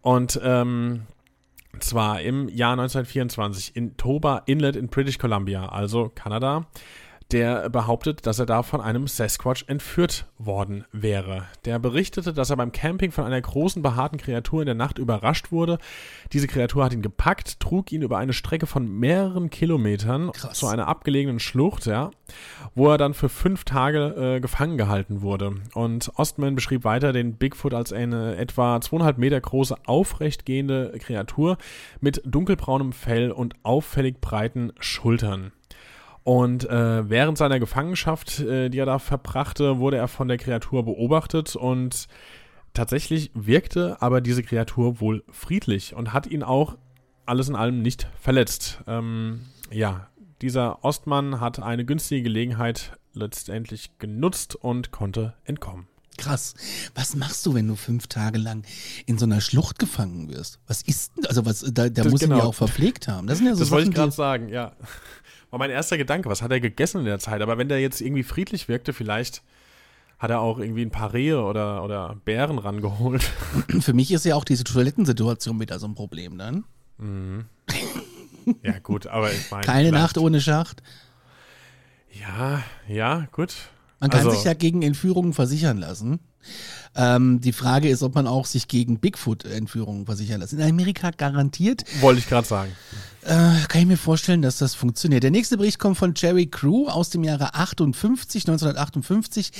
Und 0.00 0.40
ähm, 0.42 1.02
zwar 1.80 2.20
im 2.20 2.48
Jahr 2.48 2.72
1924 2.72 3.74
in 3.76 3.96
Toba 3.96 4.42
Inlet 4.46 4.76
in 4.76 4.88
British 4.88 5.18
Columbia, 5.18 5.66
also 5.66 6.10
Kanada, 6.14 6.66
der 7.32 7.70
behauptet, 7.70 8.26
dass 8.26 8.38
er 8.38 8.46
da 8.46 8.62
von 8.62 8.80
einem 8.80 9.06
Sasquatch 9.06 9.64
entführt 9.66 10.26
worden 10.38 10.84
wäre. 10.92 11.46
Der 11.64 11.78
berichtete, 11.78 12.32
dass 12.32 12.50
er 12.50 12.56
beim 12.56 12.72
Camping 12.72 13.12
von 13.12 13.24
einer 13.24 13.40
großen 13.40 13.82
behaarten 13.82 14.18
Kreatur 14.18 14.62
in 14.62 14.66
der 14.66 14.74
Nacht 14.74 14.98
überrascht 14.98 15.50
wurde. 15.50 15.78
Diese 16.32 16.46
Kreatur 16.46 16.84
hat 16.84 16.92
ihn 16.92 17.02
gepackt, 17.02 17.60
trug 17.60 17.92
ihn 17.92 18.02
über 18.02 18.18
eine 18.18 18.32
Strecke 18.32 18.66
von 18.66 18.86
mehreren 18.86 19.50
Kilometern 19.50 20.32
Krass. 20.32 20.58
zu 20.58 20.66
einer 20.66 20.86
abgelegenen 20.86 21.40
Schlucht, 21.40 21.86
ja, 21.86 22.10
wo 22.74 22.90
er 22.90 22.98
dann 22.98 23.14
für 23.14 23.28
fünf 23.28 23.64
Tage 23.64 24.36
äh, 24.36 24.40
gefangen 24.40 24.76
gehalten 24.76 25.22
wurde. 25.22 25.54
Und 25.74 26.12
Ostman 26.16 26.54
beschrieb 26.54 26.84
weiter 26.84 27.12
den 27.12 27.34
Bigfoot 27.34 27.74
als 27.74 27.92
eine 27.92 28.36
etwa 28.36 28.80
zweieinhalb 28.80 29.18
Meter 29.18 29.40
große, 29.40 29.76
aufrechtgehende 29.86 30.94
Kreatur 30.98 31.58
mit 32.00 32.22
dunkelbraunem 32.24 32.92
Fell 32.92 33.30
und 33.30 33.54
auffällig 33.62 34.20
breiten 34.20 34.72
Schultern. 34.78 35.52
Und 36.24 36.68
äh, 36.68 37.08
während 37.08 37.36
seiner 37.38 37.60
Gefangenschaft, 37.60 38.40
äh, 38.40 38.70
die 38.70 38.78
er 38.78 38.86
da 38.86 38.98
verbrachte, 38.98 39.78
wurde 39.78 39.98
er 39.98 40.08
von 40.08 40.26
der 40.26 40.38
Kreatur 40.38 40.82
beobachtet 40.84 41.54
und 41.54 42.08
tatsächlich 42.72 43.30
wirkte 43.34 44.00
aber 44.00 44.20
diese 44.20 44.42
Kreatur 44.42 45.00
wohl 45.00 45.22
friedlich 45.30 45.94
und 45.94 46.12
hat 46.12 46.26
ihn 46.26 46.42
auch 46.42 46.76
alles 47.26 47.48
in 47.48 47.54
allem 47.56 47.82
nicht 47.82 48.08
verletzt. 48.20 48.80
Ähm, 48.86 49.42
ja, 49.70 50.08
dieser 50.42 50.82
Ostmann 50.84 51.40
hat 51.40 51.60
eine 51.62 51.84
günstige 51.84 52.22
Gelegenheit 52.22 52.92
letztendlich 53.12 53.90
genutzt 53.98 54.56
und 54.56 54.90
konnte 54.90 55.34
entkommen. 55.44 55.86
Krass. 56.16 56.54
Was 56.94 57.16
machst 57.16 57.44
du, 57.44 57.54
wenn 57.54 57.66
du 57.66 57.74
fünf 57.76 58.06
Tage 58.06 58.38
lang 58.38 58.64
in 59.06 59.18
so 59.18 59.24
einer 59.26 59.40
Schlucht 59.40 59.78
gefangen 59.78 60.28
wirst? 60.30 60.58
Was 60.66 60.82
ist 60.82 61.16
denn, 61.16 61.26
also 61.26 61.44
was, 61.44 61.60
da, 61.72 61.88
Das- 61.88 62.08
muss 62.08 62.22
ihn 62.22 62.28
genau. 62.30 62.38
ja 62.38 62.44
auch 62.44 62.54
verpflegt 62.54 63.08
haben. 63.08 63.26
Das 63.26 63.38
sind 63.38 63.46
ja 63.48 63.54
so 63.54 63.60
Das 63.60 63.70
wollte 63.70 63.84
Sachen, 63.86 63.90
ich 63.92 63.96
gerade 63.96 64.12
sagen, 64.12 64.48
ja. 64.48 64.72
War 65.54 65.60
mein 65.60 65.70
erster 65.70 65.96
Gedanke, 65.96 66.28
was 66.28 66.42
hat 66.42 66.50
er 66.50 66.58
gegessen 66.58 66.98
in 66.98 67.04
der 67.04 67.20
Zeit? 67.20 67.40
Aber 67.40 67.56
wenn 67.58 67.68
der 67.68 67.80
jetzt 67.80 68.00
irgendwie 68.00 68.24
friedlich 68.24 68.66
wirkte, 68.66 68.92
vielleicht 68.92 69.40
hat 70.18 70.30
er 70.30 70.40
auch 70.40 70.58
irgendwie 70.58 70.82
ein 70.82 70.90
paar 70.90 71.12
Rehe 71.12 71.40
oder, 71.44 71.84
oder 71.84 72.16
Bären 72.24 72.58
rangeholt. 72.58 73.22
für 73.80 73.92
mich 73.92 74.10
ist 74.10 74.24
ja 74.24 74.34
auch 74.34 74.42
diese 74.42 74.64
Toilettensituation 74.64 75.60
wieder 75.60 75.78
so 75.78 75.86
ein 75.86 75.94
Problem 75.94 76.38
dann. 76.38 76.64
ja, 78.64 78.78
gut, 78.80 79.06
aber 79.06 79.30
ich 79.32 79.48
meine. 79.52 79.62
Keine 79.64 79.92
Nacht 79.92 80.18
ohne 80.18 80.40
Schacht. 80.40 80.82
Ja, 82.20 82.64
ja, 82.88 83.28
gut. 83.30 83.54
Man 84.00 84.10
kann 84.10 84.26
Also- 84.26 84.32
sich 84.32 84.42
ja 84.42 84.54
gegen 84.54 84.82
Entführungen 84.82 85.34
versichern 85.34 85.78
lassen. 85.78 86.18
Ähm, 86.96 87.40
die 87.40 87.52
Frage 87.52 87.88
ist, 87.88 88.02
ob 88.02 88.14
man 88.14 88.26
auch 88.26 88.46
sich 88.46 88.68
gegen 88.68 88.98
Bigfoot-Entführungen 88.98 90.06
versichern 90.06 90.40
lässt. 90.40 90.52
In 90.52 90.62
Amerika 90.62 91.10
garantiert 91.10 91.84
Wollte 92.00 92.20
ich 92.20 92.28
gerade 92.28 92.46
sagen. 92.46 92.72
Äh, 93.22 93.66
kann 93.68 93.80
ich 93.80 93.86
mir 93.86 93.96
vorstellen, 93.96 94.42
dass 94.42 94.58
das 94.58 94.74
funktioniert. 94.74 95.22
Der 95.22 95.30
nächste 95.30 95.56
Bericht 95.56 95.78
kommt 95.78 95.96
von 95.96 96.12
Jerry 96.14 96.46
Crew 96.46 96.88
aus 96.88 97.10
dem 97.10 97.24
Jahre 97.24 97.54
58, 97.54 98.42
1958. 98.42 99.50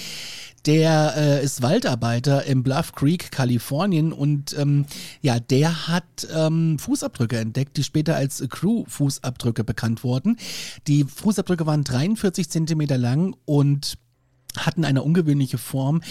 Der 0.67 1.15
äh, 1.17 1.45
ist 1.45 1.63
Waldarbeiter 1.63 2.45
im 2.45 2.63
Bluff 2.63 2.93
Creek, 2.93 3.31
Kalifornien 3.31 4.13
und 4.13 4.57
ähm, 4.59 4.87
ja, 5.21 5.39
der 5.41 5.89
hat 5.89 6.05
ähm, 6.35 6.79
Fußabdrücke 6.79 7.39
entdeckt, 7.39 7.77
die 7.77 7.85
später 7.85 8.17
als 8.17 8.43
Crew-Fußabdrücke 8.49 9.63
bekannt 9.65 10.05
wurden. 10.05 10.39
Die 10.87 11.05
Fußabdrücke 11.05 11.67
waren 11.67 11.85
43 11.85 12.49
Zentimeter 12.49 12.97
lang 12.97 13.35
und 13.45 13.99
hatten 14.59 14.85
eine 14.85 15.03
ungewöhnliche 15.03 15.59
Form 15.59 16.03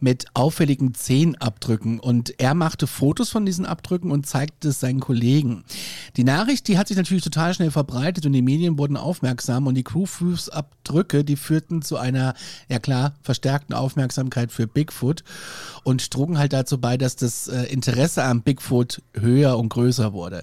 mit 0.00 0.26
auffälligen 0.34 0.94
Zehenabdrücken 0.94 1.98
und 1.98 2.38
er 2.38 2.54
machte 2.54 2.86
Fotos 2.86 3.30
von 3.30 3.44
diesen 3.44 3.66
Abdrücken 3.66 4.10
und 4.10 4.26
zeigte 4.26 4.68
es 4.68 4.80
seinen 4.80 5.00
Kollegen. 5.00 5.64
Die 6.16 6.24
Nachricht, 6.24 6.68
die 6.68 6.78
hat 6.78 6.88
sich 6.88 6.96
natürlich 6.96 7.24
total 7.24 7.52
schnell 7.54 7.70
verbreitet 7.70 8.24
und 8.26 8.32
die 8.32 8.42
Medien 8.42 8.78
wurden 8.78 8.96
aufmerksam 8.96 9.66
und 9.66 9.74
die 9.74 9.82
Crewfußabdrücke, 9.82 11.24
die 11.24 11.36
führten 11.36 11.82
zu 11.82 11.96
einer, 11.96 12.34
ja 12.68 12.78
klar, 12.78 13.14
verstärkten 13.22 13.74
Aufmerksamkeit 13.74 14.52
für 14.52 14.66
Bigfoot 14.66 15.24
und 15.82 16.10
trugen 16.10 16.38
halt 16.38 16.52
dazu 16.52 16.78
bei, 16.78 16.96
dass 16.96 17.16
das 17.16 17.48
äh, 17.48 17.64
Interesse 17.64 18.22
am 18.22 18.42
Bigfoot 18.42 19.02
höher 19.14 19.58
und 19.58 19.68
größer 19.70 20.12
wurde. 20.12 20.42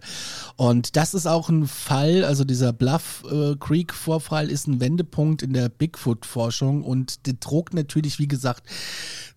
Und 0.58 0.96
das 0.96 1.14
ist 1.14 1.28
auch 1.28 1.50
ein 1.50 1.68
Fall, 1.68 2.26
also 2.26 2.44
dieser 2.44 2.74
Bluff 2.74 3.24
äh, 3.32 3.56
Creek 3.58 3.94
Vorfall 3.94 4.50
ist 4.50 4.68
ein 4.68 4.80
Wendepunkt 4.80 5.42
in 5.42 5.54
der 5.54 5.70
Bigfoot-Forschung 5.70 6.84
und 6.84 7.26
der 7.26 7.40
trug 7.46 7.74
natürlich, 7.74 8.20
wie 8.20 8.28
gesagt, 8.28 8.64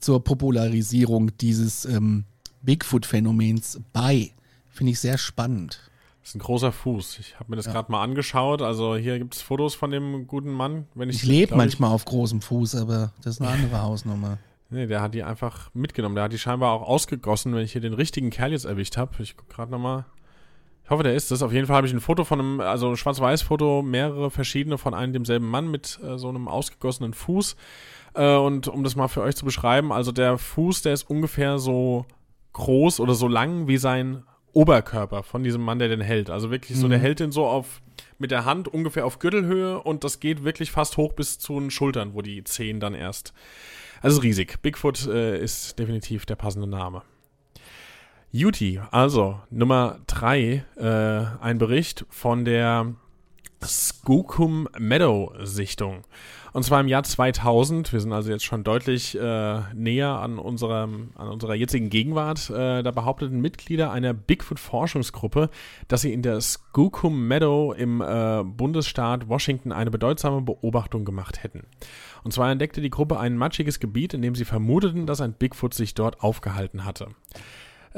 zur 0.00 0.25
Popularisierung 0.25 1.37
dieses 1.37 1.85
ähm, 1.85 2.25
Bigfoot-Phänomens 2.62 3.81
bei. 3.93 4.33
Finde 4.71 4.93
ich 4.93 5.00
sehr 5.00 5.19
spannend. 5.19 5.81
Das 6.23 6.31
ist 6.31 6.37
ein 6.37 6.41
großer 6.41 6.73
Fuß. 6.73 7.19
Ich 7.21 7.38
habe 7.38 7.50
mir 7.50 7.57
das 7.57 7.67
gerade 7.67 7.91
mal 7.91 8.03
angeschaut. 8.03 8.62
Also 8.62 8.97
hier 8.97 9.19
gibt 9.19 9.35
es 9.35 9.43
Fotos 9.43 9.75
von 9.75 9.91
dem 9.91 10.27
guten 10.27 10.50
Mann. 10.50 10.87
Wenn 10.95 11.09
ich, 11.09 11.17
Ich 11.17 11.25
lebe 11.25 11.57
manchmal 11.57 11.91
auf 11.91 12.05
großem 12.05 12.41
Fuß, 12.43 12.75
aber 12.77 13.12
das 13.23 13.37
ist 13.37 13.41
eine 13.41 13.50
andere 13.50 13.83
Hausnummer. 13.83 14.38
Nee, 14.71 14.87
der 14.87 15.00
hat 15.00 15.15
die 15.15 15.23
einfach 15.23 15.71
mitgenommen. 15.73 16.15
Der 16.15 16.25
hat 16.25 16.33
die 16.35 16.38
scheinbar 16.38 16.73
auch 16.73 16.83
ausgegossen, 16.87 17.55
wenn 17.55 17.65
ich 17.65 17.73
hier 17.73 17.81
den 17.81 17.95
richtigen 17.95 18.29
Kerl 18.29 18.53
jetzt 18.53 18.67
erwischt 18.67 18.99
habe. 18.99 19.23
Ich 19.23 19.35
gucke 19.35 19.50
gerade 19.55 19.71
nochmal. 19.73 20.05
Ich 20.88 20.90
hoffe, 20.90 21.02
der 21.02 21.14
ist 21.14 21.30
es. 21.30 21.42
Auf 21.42 21.52
jeden 21.52 21.66
Fall 21.66 21.76
habe 21.76 21.87
ich 21.87 21.92
ein 21.92 22.00
Foto 22.00 22.25
von 22.25 22.40
einem, 22.40 22.61
also 22.62 22.88
ein 22.88 22.97
Schwarz-Weiß-Foto, 22.97 23.83
mehrere 23.83 24.30
verschiedene 24.30 24.78
von 24.78 24.95
einem 24.95 25.12
demselben 25.12 25.47
Mann 25.47 25.71
mit 25.71 26.00
äh, 26.02 26.16
so 26.16 26.30
einem 26.30 26.49
ausgegossenen 26.49 27.12
Fuß. 27.12 27.57
Äh, 28.14 28.37
und 28.37 28.68
um 28.68 28.85
das 28.85 28.97
mal 28.97 29.09
für 29.09 29.21
euch 29.21 29.37
zu 29.37 29.45
beschreiben, 29.45 29.92
also 29.92 30.12
der 30.12 30.38
Fuß, 30.38 30.80
der 30.80 30.95
ist 30.95 31.11
ungefähr 31.11 31.59
so 31.59 32.07
groß 32.54 33.00
oder 33.00 33.12
so 33.12 33.28
lang 33.28 33.68
wie 33.68 33.76
sein 33.76 34.23
Oberkörper 34.54 35.25
von 35.25 35.45
diesem 35.45 35.61
Mann, 35.61 35.78
der 35.78 35.88
den 35.88 36.00
hält. 36.00 36.30
Also 36.30 36.50
wirklich 36.50 36.78
so, 36.78 36.88
der 36.88 36.99
hält 36.99 37.21
den 37.21 37.33
so 37.33 37.45
auf 37.45 37.83
mit 38.16 38.30
der 38.30 38.47
Hand 38.47 38.66
ungefähr 38.66 39.04
auf 39.04 39.18
Gürtelhöhe 39.18 39.83
und 39.83 40.04
das 40.04 40.21
geht 40.21 40.42
wirklich 40.42 40.71
fast 40.71 40.97
hoch 40.97 41.12
bis 41.12 41.38
zu 41.38 41.61
den 41.61 41.71
Schultern, 41.71 42.14
wo 42.14 42.23
die 42.23 42.45
Zehen 42.45 42.80
dann 42.80 42.95
erst. 42.95 43.35
Also 44.00 44.23
riesig. 44.23 44.62
Bigfoot 44.62 45.07
äh, 45.07 45.38
ist 45.38 45.78
definitiv 45.78 46.25
der 46.25 46.37
passende 46.37 46.66
Name. 46.66 47.02
Juti, 48.30 48.78
also 48.90 49.40
Nummer 49.50 50.00
drei, 50.06 50.64
äh, 50.76 51.42
ein 51.42 51.56
Bericht 51.56 52.04
von 52.11 52.44
der 52.44 52.94
Skookum 53.64 54.68
Meadow 54.78 55.32
Sichtung. 55.42 56.02
Und 56.52 56.62
zwar 56.62 56.80
im 56.80 56.88
Jahr 56.88 57.04
2000. 57.04 57.90
Wir 57.90 58.00
sind 58.00 58.12
also 58.12 58.30
jetzt 58.30 58.44
schon 58.44 58.64
deutlich 58.64 59.18
äh, 59.18 59.61
näher 59.75 60.11
an, 60.11 60.38
unserem, 60.38 61.11
an 61.14 61.28
unserer 61.28 61.54
jetzigen 61.54 61.88
Gegenwart. 61.88 62.50
Äh, 62.50 62.82
da 62.82 62.90
behaupteten 62.90 63.40
Mitglieder 63.40 63.90
einer 63.92 64.12
Bigfoot-Forschungsgruppe, 64.12 65.49
dass 65.88 66.02
sie 66.02 66.12
in 66.12 66.20
der 66.20 66.40
Skookum 66.42 67.28
Meadow 67.28 67.73
im 67.73 68.02
äh, 68.02 68.42
Bundesstaat 68.44 69.28
Washington 69.30 69.73
eine 69.73 69.90
bedeutsame 69.90 70.42
Beobachtung 70.42 71.06
gemacht 71.06 71.42
hätten. 71.42 71.64
Und 72.25 72.32
zwar 72.32 72.50
entdeckte 72.50 72.82
die 72.82 72.90
Gruppe 72.90 73.18
ein 73.18 73.38
matschiges 73.38 73.80
Gebiet, 73.80 74.12
in 74.12 74.20
dem 74.20 74.35
sie 74.35 74.44
vermuteten, 74.44 75.06
dass 75.06 75.23
ein 75.23 75.32
Bigfoot 75.32 75.73
sich 75.73 75.94
dort 75.94 76.20
aufgehalten 76.20 76.85
hatte. 76.85 77.08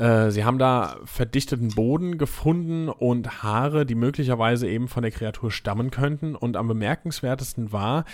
Äh, 0.00 0.30
Sie 0.30 0.44
haben 0.44 0.58
da 0.58 0.96
verdichteten 1.04 1.68
Boden 1.68 2.16
gefunden 2.16 2.88
und 2.88 3.42
Haare, 3.42 3.84
die 3.84 3.94
möglicherweise 3.94 4.66
eben 4.66 4.88
von 4.88 5.02
der 5.02 5.12
Kreatur 5.12 5.50
stammen 5.50 5.90
könnten. 5.90 6.34
Und 6.34 6.56
am 6.56 6.68
bemerkenswertesten 6.68 7.70
war 7.70 8.06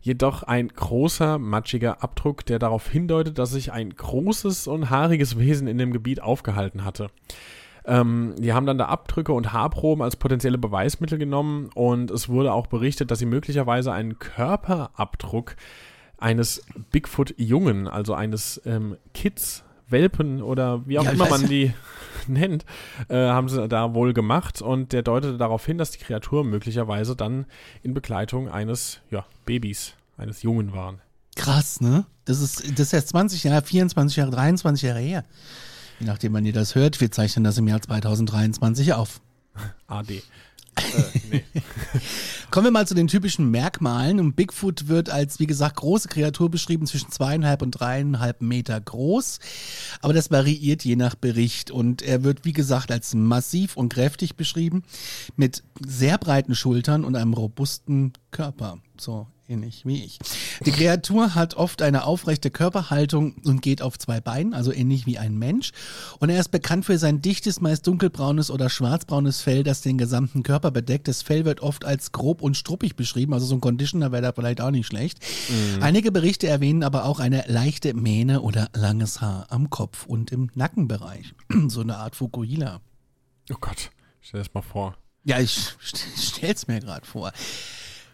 jedoch 0.00 0.44
ein 0.44 0.68
großer, 0.68 1.38
matschiger 1.38 2.02
Abdruck, 2.02 2.46
der 2.46 2.60
darauf 2.60 2.88
hindeutet, 2.88 3.38
dass 3.38 3.50
sich 3.50 3.72
ein 3.72 3.90
großes 3.90 4.68
und 4.68 4.88
haariges 4.88 5.36
Wesen 5.36 5.66
in 5.66 5.78
dem 5.78 5.92
Gebiet 5.92 6.22
aufgehalten 6.22 6.84
hatte. 6.84 7.10
Ähm, 7.84 8.34
die 8.38 8.52
haben 8.52 8.66
dann 8.66 8.78
da 8.78 8.86
Abdrücke 8.86 9.32
und 9.32 9.52
Haarproben 9.52 10.04
als 10.04 10.14
potenzielle 10.14 10.58
Beweismittel 10.58 11.18
genommen 11.18 11.70
und 11.74 12.12
es 12.12 12.28
wurde 12.28 12.52
auch 12.52 12.68
berichtet, 12.68 13.10
dass 13.10 13.18
sie 13.18 13.26
möglicherweise 13.26 13.92
einen 13.92 14.20
Körperabdruck 14.20 15.56
eines 16.16 16.64
Bigfoot-Jungen, 16.92 17.88
also 17.88 18.14
eines 18.14 18.62
ähm, 18.64 18.96
Kids, 19.14 19.64
Welpen 19.92 20.42
oder 20.42 20.86
wie 20.86 20.98
auch 20.98 21.04
Ja, 21.04 21.12
immer 21.12 21.28
man 21.28 21.46
die 21.46 21.72
nennt, 22.26 22.64
äh, 23.08 23.16
haben 23.16 23.48
sie 23.48 23.68
da 23.68 23.94
wohl 23.94 24.12
gemacht 24.12 24.62
und 24.62 24.92
der 24.92 25.02
deutete 25.02 25.36
darauf 25.38 25.64
hin, 25.64 25.78
dass 25.78 25.90
die 25.90 25.98
Kreatur 25.98 26.44
möglicherweise 26.44 27.16
dann 27.16 27.46
in 27.82 27.94
Begleitung 27.94 28.48
eines 28.48 29.00
ja, 29.10 29.24
Babys, 29.44 29.94
eines 30.16 30.42
Jungen 30.42 30.72
waren. 30.72 31.00
Krass, 31.36 31.80
ne? 31.80 32.04
Das 32.24 32.40
ist, 32.40 32.78
das 32.78 32.86
ist 32.86 32.92
jetzt 32.92 33.08
20 33.08 33.44
Jahre, 33.44 33.62
24 33.62 34.16
Jahre, 34.16 34.30
23 34.30 34.82
Jahre 34.82 35.00
her. 35.00 35.24
Je 35.98 36.06
nachdem, 36.06 36.32
wann 36.32 36.44
ihr 36.44 36.52
das 36.52 36.74
hört, 36.74 37.00
wir 37.00 37.10
zeichnen 37.10 37.44
das 37.44 37.58
im 37.58 37.68
Jahr 37.68 37.80
2023 37.80 38.92
auf. 38.92 39.20
AD. 39.86 40.22
Äh, 40.76 41.18
nee. 41.30 41.44
Kommen 42.50 42.66
wir 42.66 42.70
mal 42.70 42.86
zu 42.86 42.94
den 42.94 43.08
typischen 43.08 43.50
Merkmalen. 43.50 44.20
Und 44.20 44.36
Bigfoot 44.36 44.88
wird 44.88 45.10
als, 45.10 45.38
wie 45.40 45.46
gesagt, 45.46 45.76
große 45.76 46.08
Kreatur 46.08 46.50
beschrieben, 46.50 46.86
zwischen 46.86 47.10
zweieinhalb 47.10 47.62
und 47.62 47.72
dreieinhalb 47.72 48.42
Meter 48.42 48.80
groß. 48.80 49.38
Aber 50.00 50.12
das 50.12 50.30
variiert 50.30 50.84
je 50.84 50.96
nach 50.96 51.14
Bericht. 51.14 51.70
Und 51.70 52.02
er 52.02 52.24
wird, 52.24 52.44
wie 52.44 52.52
gesagt, 52.52 52.90
als 52.90 53.14
massiv 53.14 53.76
und 53.76 53.92
kräftig 53.92 54.36
beschrieben, 54.36 54.82
mit 55.36 55.62
sehr 55.84 56.18
breiten 56.18 56.54
Schultern 56.54 57.04
und 57.04 57.16
einem 57.16 57.34
robusten 57.34 58.12
Körper. 58.30 58.78
So 58.98 59.26
ähnlich 59.48 59.84
wie 59.84 60.04
ich. 60.04 60.18
Die 60.64 60.70
Kreatur 60.70 61.34
hat 61.34 61.54
oft 61.54 61.82
eine 61.82 62.04
aufrechte 62.04 62.50
Körperhaltung 62.50 63.34
und 63.44 63.62
geht 63.62 63.82
auf 63.82 63.98
zwei 63.98 64.20
Beinen, 64.20 64.54
also 64.54 64.72
ähnlich 64.72 65.06
wie 65.06 65.18
ein 65.18 65.36
Mensch. 65.38 65.72
Und 66.18 66.30
er 66.30 66.40
ist 66.40 66.50
bekannt 66.50 66.84
für 66.84 66.98
sein 66.98 67.20
dichtes, 67.22 67.60
meist 67.60 67.86
dunkelbraunes 67.86 68.50
oder 68.50 68.70
schwarzbraunes 68.70 69.40
Fell, 69.40 69.62
das 69.62 69.82
den 69.82 69.98
gesamten 69.98 70.42
Körper 70.42 70.70
bedeckt. 70.70 71.08
Das 71.08 71.22
Fell 71.22 71.44
wird 71.44 71.60
oft 71.60 71.84
als 71.84 72.12
grob 72.12 72.42
und 72.42 72.56
struppig 72.56 72.96
beschrieben, 72.96 73.34
also 73.34 73.46
so 73.46 73.54
ein 73.56 73.60
Conditioner 73.60 74.12
wäre 74.12 74.22
da 74.22 74.32
vielleicht 74.32 74.60
auch 74.60 74.70
nicht 74.70 74.86
schlecht. 74.86 75.18
Mhm. 75.48 75.82
Einige 75.82 76.12
Berichte 76.12 76.46
erwähnen 76.46 76.82
aber 76.82 77.04
auch 77.04 77.20
eine 77.20 77.44
leichte 77.46 77.94
Mähne 77.94 78.42
oder 78.42 78.68
langes 78.74 79.20
Haar 79.20 79.46
am 79.50 79.70
Kopf 79.70 80.06
und 80.06 80.32
im 80.32 80.50
Nackenbereich. 80.54 81.34
so 81.68 81.80
eine 81.80 81.96
Art 81.96 82.16
Fukuhila. 82.16 82.80
Oh 83.50 83.56
Gott, 83.60 83.90
stell 84.20 84.40
das 84.40 84.54
mal 84.54 84.62
vor. 84.62 84.96
Ja, 85.24 85.38
ich 85.38 85.76
stell's 86.16 86.66
mir 86.66 86.80
gerade 86.80 87.06
vor. 87.06 87.32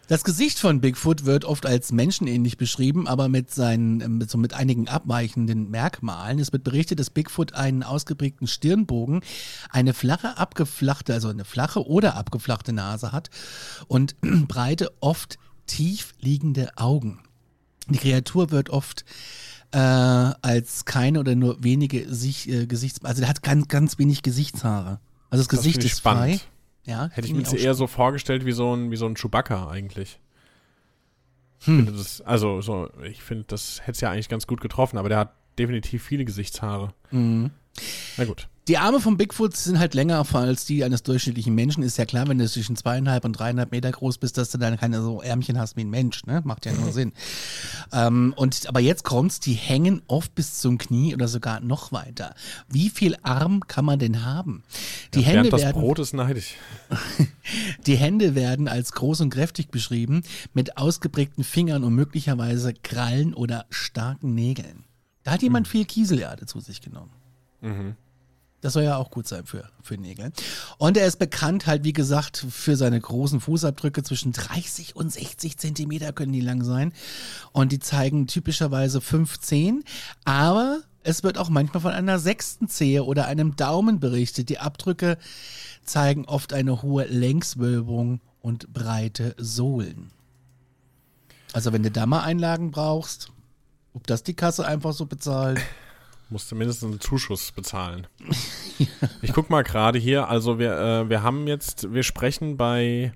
Das 0.09 0.25
Gesicht 0.25 0.59
von 0.59 0.81
Bigfoot 0.81 1.27
wird 1.27 1.45
oft 1.45 1.67
als 1.67 1.93
menschenähnlich 1.93 2.57
beschrieben, 2.57 3.07
aber 3.07 3.29
mit 3.29 3.53
seinen, 3.53 4.01
ähm, 4.01 4.17
mit, 4.17 4.31
so 4.31 4.39
mit 4.39 4.55
einigen 4.55 4.89
abweichenden 4.89 5.71
Merkmalen. 5.71 6.39
Es 6.39 6.51
wird 6.51 6.65
berichtet, 6.65 6.99
dass 6.99 7.11
Bigfoot 7.11 7.53
einen 7.53 7.83
ausgeprägten 7.83 8.47
Stirnbogen, 8.47 9.21
eine 9.69 9.93
flache, 9.93 10.39
abgeflachte, 10.39 11.13
also 11.13 11.29
eine 11.29 11.45
flache 11.45 11.87
oder 11.87 12.17
abgeflachte 12.17 12.73
Nase 12.73 13.13
hat 13.13 13.29
und 13.87 14.17
breite, 14.49 14.91
oft 15.01 15.39
tief 15.67 16.15
liegende 16.21 16.71
Augen. 16.79 17.21
Die 17.91 17.99
Kreatur 17.99 18.51
wird 18.51 18.71
oft 18.71 19.05
äh, 19.73 19.79
als 19.79 20.87
keine 20.87 21.21
oder 21.21 21.35
nur 21.35 21.63
wenige 21.63 22.13
sich, 22.15 22.49
äh, 22.49 22.67
Gesichts, 22.67 23.05
also 23.05 23.21
der 23.21 23.29
hat 23.29 23.43
ganz, 23.43 23.69
ganz 23.69 23.99
wenig 23.99 24.23
Gesichtshaare. 24.23 25.01
Also 25.29 25.45
das, 25.45 25.49
das 25.49 25.59
Gesicht 25.59 25.85
ist 25.85 25.99
spannend. 25.99 26.41
frei. 26.41 26.49
Ja, 26.89 27.11
Hätte 27.13 27.29
ich 27.29 27.35
mir 27.35 27.59
eher 27.59 27.75
so 27.75 27.87
vorgestellt 27.87 28.47
wie 28.47 28.53
so 28.53 28.75
ein, 28.75 28.91
wie 28.91 28.97
so 28.97 29.05
ein 29.05 29.15
Chewbacca 29.15 29.69
eigentlich. 29.69 30.19
Hm. 31.65 31.85
Das, 31.85 32.23
also, 32.23 32.63
so, 32.63 32.89
ich 33.05 33.23
finde, 33.23 33.45
das 33.47 33.83
hätte 33.83 33.93
es 33.93 34.01
ja 34.01 34.11
eigentlich 34.11 34.31
ganz 34.31 34.47
gut 34.47 34.63
getroffen, 34.63 34.97
aber 34.97 35.11
der 35.11 35.19
hat 35.19 35.35
definitiv 35.59 36.03
viele 36.03 36.25
Gesichtshaare. 36.25 36.95
Mhm. 37.11 37.51
Na 38.17 38.25
gut. 38.25 38.49
Die 38.69 38.77
Arme 38.77 39.01
von 39.01 39.17
Bigfoot 39.17 39.57
sind 39.57 39.79
halt 39.79 39.95
länger 39.95 40.27
als 40.35 40.67
die 40.67 40.85
eines 40.85 41.03
durchschnittlichen 41.03 41.55
Menschen. 41.55 41.83
Ist 41.83 41.97
ja 41.97 42.05
klar, 42.05 42.29
wenn 42.29 42.37
du 42.37 42.47
zwischen 42.47 42.77
zweieinhalb 42.77 43.25
und 43.25 43.33
dreieinhalb 43.33 43.73
Meter 43.73 43.91
groß 43.91 44.19
bist, 44.19 44.37
dass 44.37 44.51
du 44.51 44.59
dann 44.59 44.77
keine 44.77 45.01
so 45.01 45.23
Ärmchen 45.23 45.59
hast 45.59 45.77
wie 45.77 45.81
ein 45.81 45.89
Mensch. 45.89 46.27
Ne? 46.27 46.43
Macht 46.45 46.67
ja 46.67 46.73
nur 46.73 46.93
Sinn. 46.93 47.15
Ähm, 47.95 48.35
und, 48.37 48.69
aber 48.69 48.81
jetzt 48.81 49.05
kommt's, 49.05 49.41
die 49.41 49.55
hängen 49.55 50.03
oft 50.07 50.35
bis 50.35 50.59
zum 50.61 50.77
Knie 50.77 51.15
oder 51.15 51.29
sogar 51.29 51.61
noch 51.61 51.93
weiter. 51.93 52.35
Wie 52.69 52.91
viel 52.91 53.17
Arm 53.23 53.67
kann 53.67 53.87
man 53.87 53.99
denn 53.99 54.27
haben? 54.27 54.63
Die 55.15 55.23
ja, 55.23 55.29
Hände 55.29 55.49
das 55.49 55.63
werden, 55.63 55.81
Brot 55.81 55.99
ist 55.99 56.13
neidisch. 56.13 56.57
die 57.87 57.97
Hände 57.97 58.35
werden 58.35 58.69
als 58.69 58.93
groß 58.93 59.23
und 59.23 59.31
kräftig 59.31 59.71
beschrieben, 59.71 60.25
mit 60.53 60.77
ausgeprägten 60.77 61.43
Fingern 61.43 61.85
und 61.85 61.95
möglicherweise 61.95 62.75
Krallen 62.75 63.33
oder 63.33 63.65
starken 63.71 64.35
Nägeln. 64.35 64.85
Da 65.23 65.31
hat 65.31 65.43
jemand 65.43 65.69
hm. 65.69 65.71
viel 65.71 65.85
Kieselerde 65.87 66.45
zu 66.45 66.61
sich 66.61 66.83
genommen. 66.83 67.13
Mhm. 67.63 67.97
Das 68.61 68.73
soll 68.73 68.83
ja 68.83 68.97
auch 68.97 69.11
gut 69.11 69.29
sein 69.29 69.47
für, 69.47 69.71
für 69.83 69.97
Nägel. 69.97 70.33
Und 70.79 70.97
er 70.97 71.07
ist 71.07 71.19
bekannt 71.19 71.67
halt, 71.67 71.85
wie 71.85 71.93
gesagt, 71.93 72.45
für 72.51 72.77
seine 72.77 73.01
großen 73.01 73.41
Fußabdrücke. 73.41 74.03
Zwischen 74.03 74.33
30 74.33 74.97
und 74.97 75.13
60 75.13 75.59
Zentimeter 75.59 76.13
können 76.13 76.33
die 76.33 76.41
lang 76.41 76.65
sein. 76.65 76.93
Und 77.53 77.71
die 77.71 77.79
zeigen 77.79 78.27
typischerweise 78.27 79.01
15. 79.01 79.85
Aber 80.25 80.81
es 81.05 81.23
wird 81.23 81.39
auch 81.39 81.49
manchmal 81.49 81.81
von 81.81 81.93
einer 81.93 82.19
sechsten 82.19 82.69
Zehe 82.69 83.05
oder 83.05 83.27
einem 83.27 83.55
Daumen 83.55 84.01
berichtet. 84.01 84.49
Die 84.49 84.59
Abdrücke 84.59 85.19
zeigen 85.85 86.25
oft 86.25 86.53
eine 86.53 86.83
hohe 86.83 87.05
Längswölbung 87.05 88.21
und 88.41 88.73
breite 88.73 89.35
Sohlen. 89.39 90.11
Also 91.53 91.73
wenn 91.73 91.83
du 91.83 91.91
da 91.91 92.07
mal 92.07 92.23
Einlagen 92.23 92.73
brauchst, 92.73 93.31
ob 93.95 94.07
das 94.07 94.23
die 94.23 94.35
Kasse 94.35 94.67
einfach 94.67 94.93
so 94.93 95.07
bezahlt. 95.07 95.61
Musste 96.31 96.55
mindestens 96.55 96.91
einen 96.91 97.01
Zuschuss 97.01 97.53
bezahlen. 97.53 98.07
Ich 99.23 99.33
guck 99.33 99.51
mal 99.51 99.65
gerade 99.65 99.99
hier, 99.99 100.29
also 100.29 100.61
wir, 100.61 100.79
äh, 100.79 101.09
wir 101.09 101.25
haben 101.25 101.49
jetzt, 101.49 101.93
wir 101.93 102.05
sprechen 102.05 102.57
bei 102.57 103.13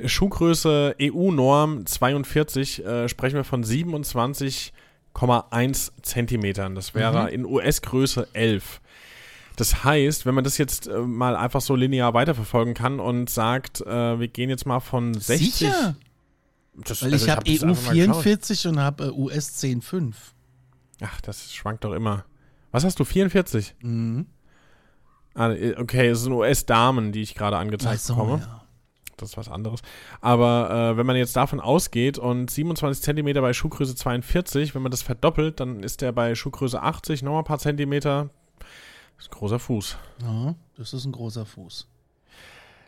der 0.00 0.08
Schuhgröße 0.08 0.96
EU-Norm 1.00 1.86
42, 1.86 2.84
äh, 2.84 3.08
sprechen 3.08 3.36
wir 3.36 3.44
von 3.44 3.64
27,1 3.64 5.92
Zentimetern. 6.02 6.74
Das 6.74 6.92
wäre 6.94 7.22
mhm. 7.22 7.28
in 7.28 7.46
US-Größe 7.46 8.26
11. 8.32 8.80
Das 9.56 9.84
heißt, 9.84 10.26
wenn 10.26 10.34
man 10.34 10.42
das 10.42 10.58
jetzt 10.58 10.88
äh, 10.88 10.98
mal 10.98 11.36
einfach 11.36 11.60
so 11.60 11.76
linear 11.76 12.14
weiterverfolgen 12.14 12.74
kann 12.74 12.98
und 12.98 13.30
sagt, 13.30 13.82
äh, 13.82 14.18
wir 14.18 14.26
gehen 14.28 14.50
jetzt 14.50 14.66
mal 14.66 14.80
von 14.80 15.14
60. 15.14 15.54
Sicher? 15.54 15.94
Das, 16.74 17.02
Weil 17.02 17.12
also 17.12 17.26
ich 17.26 17.30
habe 17.30 17.48
hab 17.50 17.68
EU 17.68 17.74
44 17.74 18.66
und 18.68 18.80
habe 18.80 19.14
US 19.14 19.62
10,5. 19.62 20.14
Ach, 21.02 21.20
das 21.20 21.52
schwankt 21.52 21.84
doch 21.84 21.92
immer. 21.92 22.24
Was 22.70 22.84
hast 22.84 22.98
du? 23.00 23.04
44? 23.04 23.74
Mhm. 23.82 24.26
Ah, 25.34 25.50
okay, 25.76 26.08
es 26.08 26.22
sind 26.22 26.32
US-Damen, 26.32 27.12
die 27.12 27.22
ich 27.22 27.34
gerade 27.34 27.56
angezeigt 27.56 28.00
so, 28.00 28.14
bekomme. 28.14 28.40
Ja. 28.40 28.60
Das 29.16 29.30
ist 29.30 29.36
was 29.36 29.48
anderes. 29.48 29.80
Aber 30.20 30.92
äh, 30.92 30.96
wenn 30.96 31.06
man 31.06 31.16
jetzt 31.16 31.36
davon 31.36 31.60
ausgeht 31.60 32.18
und 32.18 32.50
27 32.50 33.02
Zentimeter 33.02 33.42
bei 33.42 33.52
Schuhgröße 33.52 33.94
42, 33.94 34.74
wenn 34.74 34.82
man 34.82 34.90
das 34.90 35.02
verdoppelt, 35.02 35.60
dann 35.60 35.82
ist 35.82 36.00
der 36.00 36.12
bei 36.12 36.34
Schuhgröße 36.34 36.80
80 36.80 37.22
nochmal 37.22 37.42
ein 37.42 37.44
paar 37.44 37.58
Zentimeter. 37.58 38.30
Das 39.16 39.26
ist 39.26 39.32
ein 39.32 39.38
großer 39.38 39.58
Fuß. 39.58 39.98
Ja, 40.22 40.54
das 40.76 40.94
ist 40.94 41.04
ein 41.04 41.12
großer 41.12 41.44
Fuß. 41.44 41.86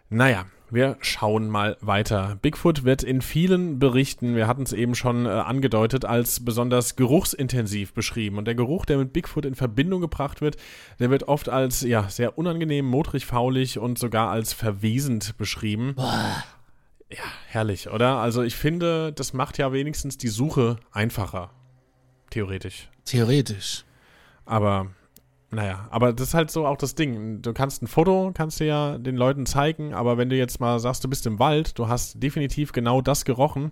Naja, 0.08 0.46
wir 0.72 0.96
schauen 1.00 1.48
mal 1.48 1.76
weiter. 1.80 2.38
Bigfoot 2.40 2.84
wird 2.84 3.02
in 3.02 3.20
vielen 3.20 3.78
Berichten, 3.78 4.34
wir 4.34 4.46
hatten 4.46 4.62
es 4.62 4.72
eben 4.72 4.94
schon 4.94 5.26
äh, 5.26 5.28
angedeutet, 5.28 6.04
als 6.04 6.44
besonders 6.44 6.96
geruchsintensiv 6.96 7.92
beschrieben. 7.92 8.38
Und 8.38 8.46
der 8.46 8.54
Geruch, 8.54 8.86
der 8.86 8.96
mit 8.96 9.12
Bigfoot 9.12 9.44
in 9.44 9.54
Verbindung 9.54 10.00
gebracht 10.00 10.40
wird, 10.40 10.56
der 10.98 11.10
wird 11.10 11.24
oft 11.28 11.50
als 11.50 11.82
ja, 11.82 12.08
sehr 12.08 12.38
unangenehm, 12.38 12.86
modrig, 12.86 13.26
faulig 13.26 13.78
und 13.78 13.98
sogar 13.98 14.30
als 14.30 14.54
verwesend 14.54 15.36
beschrieben. 15.36 15.94
Boah. 15.94 16.42
Ja, 17.10 17.24
herrlich, 17.48 17.90
oder? 17.90 18.16
Also 18.16 18.42
ich 18.42 18.56
finde, 18.56 19.12
das 19.12 19.34
macht 19.34 19.58
ja 19.58 19.72
wenigstens 19.72 20.16
die 20.16 20.28
Suche 20.28 20.76
einfacher. 20.90 21.50
Theoretisch. 22.30 22.88
Theoretisch. 23.04 23.84
Aber 24.46 24.86
naja, 25.54 25.86
aber 25.90 26.14
das 26.14 26.28
ist 26.28 26.34
halt 26.34 26.50
so 26.50 26.66
auch 26.66 26.78
das 26.78 26.94
Ding. 26.94 27.42
Du 27.42 27.52
kannst 27.52 27.82
ein 27.82 27.86
Foto, 27.86 28.30
kannst 28.32 28.58
du 28.58 28.64
ja 28.64 28.96
den 28.96 29.16
Leuten 29.16 29.44
zeigen, 29.44 29.92
aber 29.92 30.16
wenn 30.16 30.30
du 30.30 30.36
jetzt 30.36 30.60
mal 30.60 30.80
sagst, 30.80 31.04
du 31.04 31.08
bist 31.08 31.26
im 31.26 31.38
Wald, 31.38 31.78
du 31.78 31.88
hast 31.88 32.22
definitiv 32.22 32.72
genau 32.72 33.02
das 33.02 33.26
gerochen, 33.26 33.70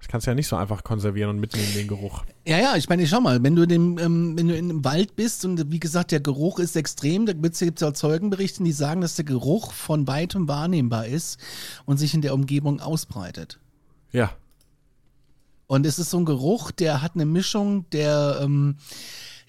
das 0.00 0.08
kannst 0.08 0.26
du 0.26 0.32
ja 0.32 0.34
nicht 0.34 0.48
so 0.48 0.56
einfach 0.56 0.82
konservieren 0.82 1.30
und 1.30 1.38
mitnehmen, 1.38 1.72
den 1.76 1.86
Geruch. 1.86 2.24
Ja, 2.44 2.58
ja, 2.58 2.74
ich 2.74 2.88
meine, 2.88 3.06
schau 3.06 3.20
mal, 3.20 3.40
wenn 3.44 3.54
du, 3.54 3.66
dem, 3.66 3.98
ähm, 3.98 4.36
wenn 4.36 4.48
du 4.48 4.56
in 4.56 4.68
einem 4.68 4.84
Wald 4.84 5.14
bist 5.14 5.44
und 5.44 5.70
wie 5.70 5.78
gesagt, 5.78 6.10
der 6.10 6.18
Geruch 6.18 6.58
ist 6.58 6.74
extrem, 6.74 7.24
da 7.24 7.34
gibt 7.34 7.54
es 7.62 7.82
auch 7.84 7.92
Zeugenberichte, 7.92 8.64
die 8.64 8.72
sagen, 8.72 9.00
dass 9.00 9.14
der 9.14 9.24
Geruch 9.24 9.72
von 9.72 10.08
weitem 10.08 10.48
wahrnehmbar 10.48 11.06
ist 11.06 11.38
und 11.84 11.98
sich 11.98 12.14
in 12.14 12.22
der 12.22 12.34
Umgebung 12.34 12.80
ausbreitet. 12.80 13.60
Ja. 14.10 14.32
Und 15.68 15.86
es 15.86 16.00
ist 16.00 16.10
so 16.10 16.18
ein 16.18 16.24
Geruch, 16.24 16.72
der 16.72 17.00
hat 17.00 17.12
eine 17.14 17.26
Mischung 17.26 17.88
der, 17.90 18.40
ähm, 18.42 18.78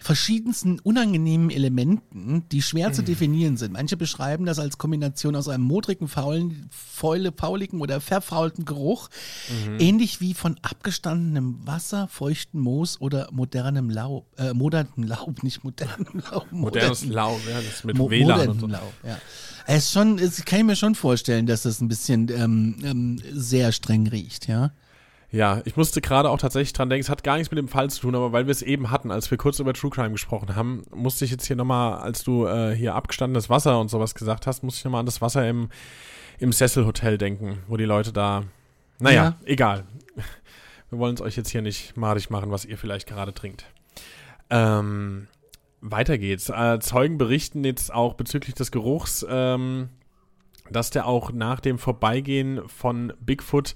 verschiedensten 0.04 0.80
unangenehmen 0.80 1.50
Elementen, 1.50 2.44
die 2.52 2.62
schwer 2.62 2.90
mhm. 2.90 2.94
zu 2.94 3.04
definieren 3.04 3.58
sind. 3.58 3.72
Manche 3.72 3.96
beschreiben 3.96 4.46
das 4.46 4.60
als 4.60 4.78
Kombination 4.78 5.36
aus 5.36 5.48
einem 5.48 5.64
modrigen, 5.64 6.08
faulen, 6.08 6.70
fäule, 6.70 7.32
fauligen 7.36 7.80
oder 7.80 8.02
verfaulten 8.02 8.66
Geruch, 8.66 9.10
mhm. 9.66 9.80
ähnlich 9.80 10.20
wie 10.20 10.34
von 10.34 10.58
abgestandenem 10.62 11.66
Wasser, 11.66 12.08
feuchtem 12.10 12.60
Moos 12.60 13.00
oder 13.00 13.30
modernem 13.32 13.90
Laub, 13.90 14.28
äh, 14.38 14.54
modernem 14.54 15.04
Laub, 15.04 15.42
nicht 15.42 15.64
modernem 15.64 16.22
Laub. 16.32 16.52
Modernes 16.52 17.06
Laub, 17.06 17.40
ja, 17.48 17.56
das 17.56 17.76
ist 17.76 17.86
mit 17.86 17.98
Mo 17.98 18.10
WLAN 18.10 18.50
und 18.50 18.60
so. 18.60 18.68
Laub, 18.68 18.94
ja. 19.04 19.18
Es 19.66 19.94
schon, 19.94 20.20
es 20.20 20.44
kann 20.44 20.60
ich 20.60 20.66
mir 20.66 20.76
schon 20.76 20.96
vorstellen, 20.96 21.46
dass 21.46 21.64
das 21.64 21.80
ein 21.80 21.88
bisschen 21.88 22.30
ähm, 22.30 22.76
ähm, 22.84 23.22
sehr 23.32 23.72
streng 23.72 24.08
riecht, 24.08 24.50
ja. 24.50 24.74
Ja, 25.34 25.64
ich 25.66 25.76
musste 25.76 26.00
gerade 26.00 26.30
auch 26.30 26.38
tatsächlich 26.38 26.74
dran 26.74 26.92
denken, 26.92 27.02
es 27.02 27.10
hat 27.10 27.24
gar 27.24 27.38
nichts 27.38 27.50
mit 27.50 27.58
dem 27.58 27.68
Fall 27.68 27.90
zu 27.90 28.02
tun, 28.02 28.14
aber 28.14 28.32
weil 28.34 28.46
wir 28.46 28.52
es 28.52 28.62
eben 28.62 28.92
hatten, 28.92 29.10
als 29.10 29.32
wir 29.32 29.38
kurz 29.40 29.58
über 29.58 29.74
True 29.74 29.90
Crime 29.90 30.12
gesprochen 30.12 30.56
haben, 30.56 30.84
musste 30.94 31.26
ich 31.26 31.32
jetzt 31.32 31.48
hier 31.48 31.56
nochmal, 31.56 31.96
als 31.96 32.24
du 32.24 32.46
äh, 32.46 32.76
hier 32.76 32.94
abgestandenes 32.94 33.50
Wasser 33.50 33.80
und 33.80 33.90
sowas 33.90 34.14
gesagt 34.14 34.46
hast, 34.46 34.62
musste 34.62 34.82
ich 34.82 34.86
nochmal 34.86 35.00
an 35.00 35.08
das 35.08 35.22
Wasser 35.22 35.50
im, 35.50 35.70
im 36.38 36.52
Sesselhotel 36.52 37.18
denken, 37.18 37.58
wo 37.68 37.78
die 37.78 37.86
Leute 37.86 38.14
da, 38.14 38.44
naja, 39.00 39.24
ja. 39.24 39.36
egal. 39.46 39.86
Wir 40.92 41.00
wollen 41.00 41.16
es 41.16 41.22
euch 41.22 41.36
jetzt 41.36 41.50
hier 41.50 41.64
nicht 41.64 41.98
madig 41.98 42.30
machen, 42.30 42.52
was 42.52 42.64
ihr 42.64 42.78
vielleicht 42.78 43.08
gerade 43.08 43.34
trinkt. 43.34 43.66
Ähm, 44.52 45.28
weiter 45.82 46.20
geht's. 46.20 46.50
Äh, 46.50 46.78
Zeugen 46.80 47.18
berichten 47.18 47.64
jetzt 47.64 47.92
auch 47.92 48.14
bezüglich 48.14 48.54
des 48.54 48.72
Geruchs, 48.72 49.26
ähm, 49.28 49.90
dass 50.70 50.92
der 50.92 51.08
auch 51.08 51.32
nach 51.32 51.60
dem 51.60 51.80
Vorbeigehen 51.80 52.62
von 52.70 53.14
Bigfoot 53.20 53.74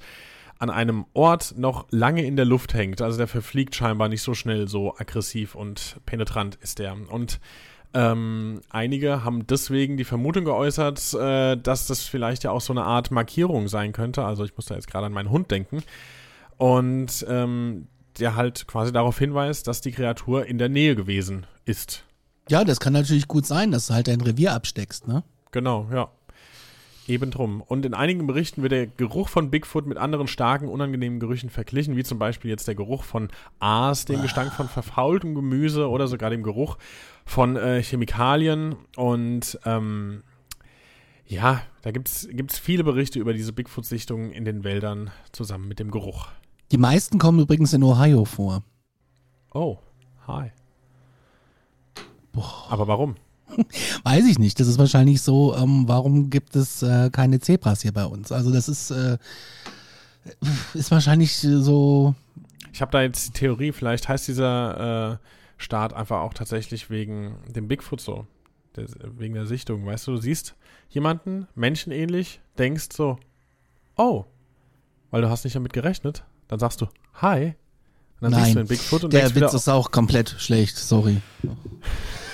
an 0.59 0.69
einem 0.69 1.05
Ort 1.13 1.55
noch 1.57 1.87
lange 1.91 2.25
in 2.25 2.35
der 2.35 2.45
Luft 2.45 2.73
hängt. 2.73 3.01
Also 3.01 3.17
der 3.17 3.27
verfliegt 3.27 3.75
scheinbar 3.75 4.09
nicht 4.09 4.21
so 4.21 4.33
schnell, 4.33 4.67
so 4.67 4.95
aggressiv 4.97 5.55
und 5.55 5.97
penetrant 6.05 6.55
ist 6.61 6.79
der. 6.79 6.95
Und 7.09 7.39
ähm, 7.93 8.61
einige 8.69 9.23
haben 9.23 9.47
deswegen 9.47 9.97
die 9.97 10.03
Vermutung 10.03 10.45
geäußert, 10.45 11.13
äh, 11.13 11.57
dass 11.57 11.87
das 11.87 12.03
vielleicht 12.03 12.43
ja 12.43 12.51
auch 12.51 12.61
so 12.61 12.73
eine 12.73 12.83
Art 12.83 13.11
Markierung 13.11 13.67
sein 13.67 13.91
könnte. 13.91 14.23
Also 14.23 14.43
ich 14.43 14.55
muss 14.55 14.65
da 14.65 14.75
jetzt 14.75 14.87
gerade 14.87 15.05
an 15.05 15.13
meinen 15.13 15.29
Hund 15.29 15.51
denken. 15.51 15.83
Und 16.57 17.25
ähm, 17.29 17.87
der 18.19 18.35
halt 18.35 18.67
quasi 18.67 18.91
darauf 18.91 19.19
hinweist, 19.19 19.67
dass 19.67 19.81
die 19.81 19.91
Kreatur 19.91 20.45
in 20.45 20.57
der 20.57 20.69
Nähe 20.69 20.95
gewesen 20.95 21.45
ist. 21.65 22.03
Ja, 22.49 22.63
das 22.63 22.79
kann 22.79 22.93
natürlich 22.93 23.27
gut 23.27 23.45
sein, 23.45 23.71
dass 23.71 23.87
du 23.87 23.93
halt 23.93 24.07
dein 24.07 24.21
Revier 24.21 24.53
absteckst, 24.53 25.07
ne? 25.07 25.23
Genau, 25.51 25.87
ja. 25.91 26.09
Eben 27.07 27.31
drum. 27.31 27.61
Und 27.61 27.85
in 27.85 27.93
einigen 27.93 28.27
Berichten 28.27 28.61
wird 28.61 28.73
der 28.73 28.85
Geruch 28.85 29.29
von 29.29 29.49
Bigfoot 29.49 29.85
mit 29.85 29.97
anderen 29.97 30.27
starken, 30.27 30.67
unangenehmen 30.67 31.21
Gerüchen 31.21 31.49
verglichen, 31.49 31.95
wie 31.95 32.03
zum 32.03 32.19
Beispiel 32.19 32.51
jetzt 32.51 32.67
der 32.67 32.75
Geruch 32.75 33.03
von 33.03 33.29
Aas, 33.59 34.03
dem 34.03 34.21
Gestank 34.21 34.51
von 34.51 34.67
verfaultem 34.67 35.33
Gemüse 35.33 35.89
oder 35.89 36.07
sogar 36.07 36.29
dem 36.29 36.43
Geruch 36.43 36.77
von 37.25 37.55
äh, 37.55 37.81
Chemikalien. 37.81 38.75
Und 38.97 39.57
ähm, 39.63 40.23
ja, 41.25 41.61
da 41.81 41.91
gibt 41.91 42.09
es 42.09 42.59
viele 42.59 42.83
Berichte 42.83 43.19
über 43.19 43.33
diese 43.33 43.53
Bigfoot-Sichtungen 43.53 44.31
in 44.31 44.43
den 44.43 44.65
Wäldern 44.65 45.09
zusammen 45.31 45.69
mit 45.69 45.79
dem 45.79 45.91
Geruch. 45.91 46.27
Die 46.71 46.77
meisten 46.77 47.19
kommen 47.19 47.39
übrigens 47.39 47.71
in 47.71 47.83
Ohio 47.83 48.25
vor. 48.25 48.63
Oh, 49.53 49.77
hi. 50.27 50.51
Boah. 52.33 52.67
Aber 52.69 52.87
warum? 52.87 53.15
Weiß 54.03 54.25
ich 54.25 54.39
nicht. 54.39 54.59
Das 54.59 54.67
ist 54.67 54.77
wahrscheinlich 54.77 55.21
so, 55.21 55.55
ähm, 55.55 55.87
warum 55.87 56.29
gibt 56.29 56.55
es 56.55 56.83
äh, 56.83 57.09
keine 57.11 57.39
Zebras 57.39 57.81
hier 57.81 57.93
bei 57.93 58.05
uns? 58.05 58.31
Also 58.31 58.51
das 58.51 58.69
ist, 58.69 58.91
äh, 58.91 59.17
ist 60.73 60.91
wahrscheinlich 60.91 61.35
so. 61.37 62.15
Ich 62.73 62.81
habe 62.81 62.91
da 62.91 63.01
jetzt 63.01 63.27
die 63.27 63.31
Theorie, 63.31 63.71
vielleicht 63.71 64.07
heißt 64.07 64.27
dieser 64.27 65.13
äh, 65.13 65.17
Staat 65.57 65.93
einfach 65.93 66.21
auch 66.21 66.33
tatsächlich 66.33 66.89
wegen 66.89 67.35
dem 67.47 67.67
Bigfoot 67.67 68.01
so. 68.01 68.27
Der, 68.75 68.85
wegen 69.17 69.33
der 69.33 69.47
Sichtung. 69.47 69.85
Weißt 69.85 70.05
du, 70.05 70.11
du 70.11 70.17
siehst 70.17 70.55
jemanden, 70.89 71.47
menschenähnlich, 71.55 72.41
denkst 72.59 72.89
so, 72.93 73.17
oh, 73.95 74.25
weil 75.09 75.21
du 75.21 75.29
hast 75.29 75.43
nicht 75.45 75.55
damit 75.55 75.73
gerechnet. 75.73 76.23
Dann 76.47 76.59
sagst 76.59 76.81
du, 76.81 76.87
hi. 77.15 77.55
Und 78.19 78.21
dann 78.21 78.31
Nein, 78.31 78.43
siehst 78.43 78.55
du 78.55 78.59
den 78.59 78.67
Bigfoot 78.67 79.03
und 79.05 79.13
der 79.13 79.33
Witz 79.35 79.53
ist 79.53 79.67
auch 79.67 79.91
komplett 79.91 80.35
schlecht, 80.37 80.77
sorry. 80.77 81.21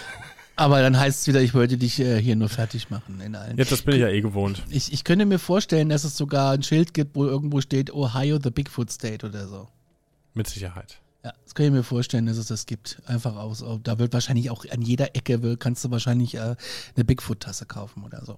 Aber 0.56 0.82
dann 0.82 1.00
heißt 1.00 1.22
es 1.22 1.28
wieder, 1.28 1.42
ich 1.42 1.54
wollte 1.54 1.78
dich 1.78 2.00
äh, 2.00 2.22
hier 2.22 2.36
nur 2.36 2.50
fertig 2.50 2.90
machen 2.90 3.20
in 3.22 3.36
allen. 3.36 3.58
Jetzt, 3.58 3.72
das 3.72 3.82
bin 3.82 3.96
ich 3.96 4.02
ja 4.02 4.10
eh 4.10 4.22
gewohnt. 4.22 4.62
Ich, 4.70 4.94
ich 4.94 5.04
könnte 5.04 5.26
mir 5.26 5.40
vorstellen, 5.40 5.90
dass 5.90 6.04
es 6.04 6.16
sogar 6.16 6.52
ein 6.52 6.62
Schild 6.62 6.94
gibt, 6.94 7.16
wo 7.16 7.26
irgendwo 7.26 7.60
steht 7.60 7.92
Ohio 7.94 8.40
the 8.42 8.52
Bigfoot 8.52 8.92
State 8.92 9.26
oder 9.26 9.48
so. 9.48 9.68
Mit 10.36 10.48
Sicherheit. 10.48 11.00
Ja, 11.24 11.34
das 11.44 11.56
kann 11.56 11.66
ich 11.66 11.72
mir 11.72 11.84
vorstellen, 11.84 12.26
dass 12.26 12.38
es 12.38 12.48
das 12.48 12.66
gibt. 12.66 13.02
Einfach 13.06 13.36
aus. 13.36 13.64
Da 13.84 13.98
wird 13.98 14.14
wahrscheinlich 14.14 14.52
auch 14.52 14.66
an 14.70 14.82
jeder 14.82 15.16
Ecke, 15.16 15.58
kannst 15.58 15.84
du 15.86 15.92
wahrscheinlich 15.92 16.36
äh, 16.36 16.56
eine 16.96 17.06
Bigfoot-Tasse 17.06 17.66
kaufen 17.66 18.04
oder 18.04 18.24
so. 18.26 18.38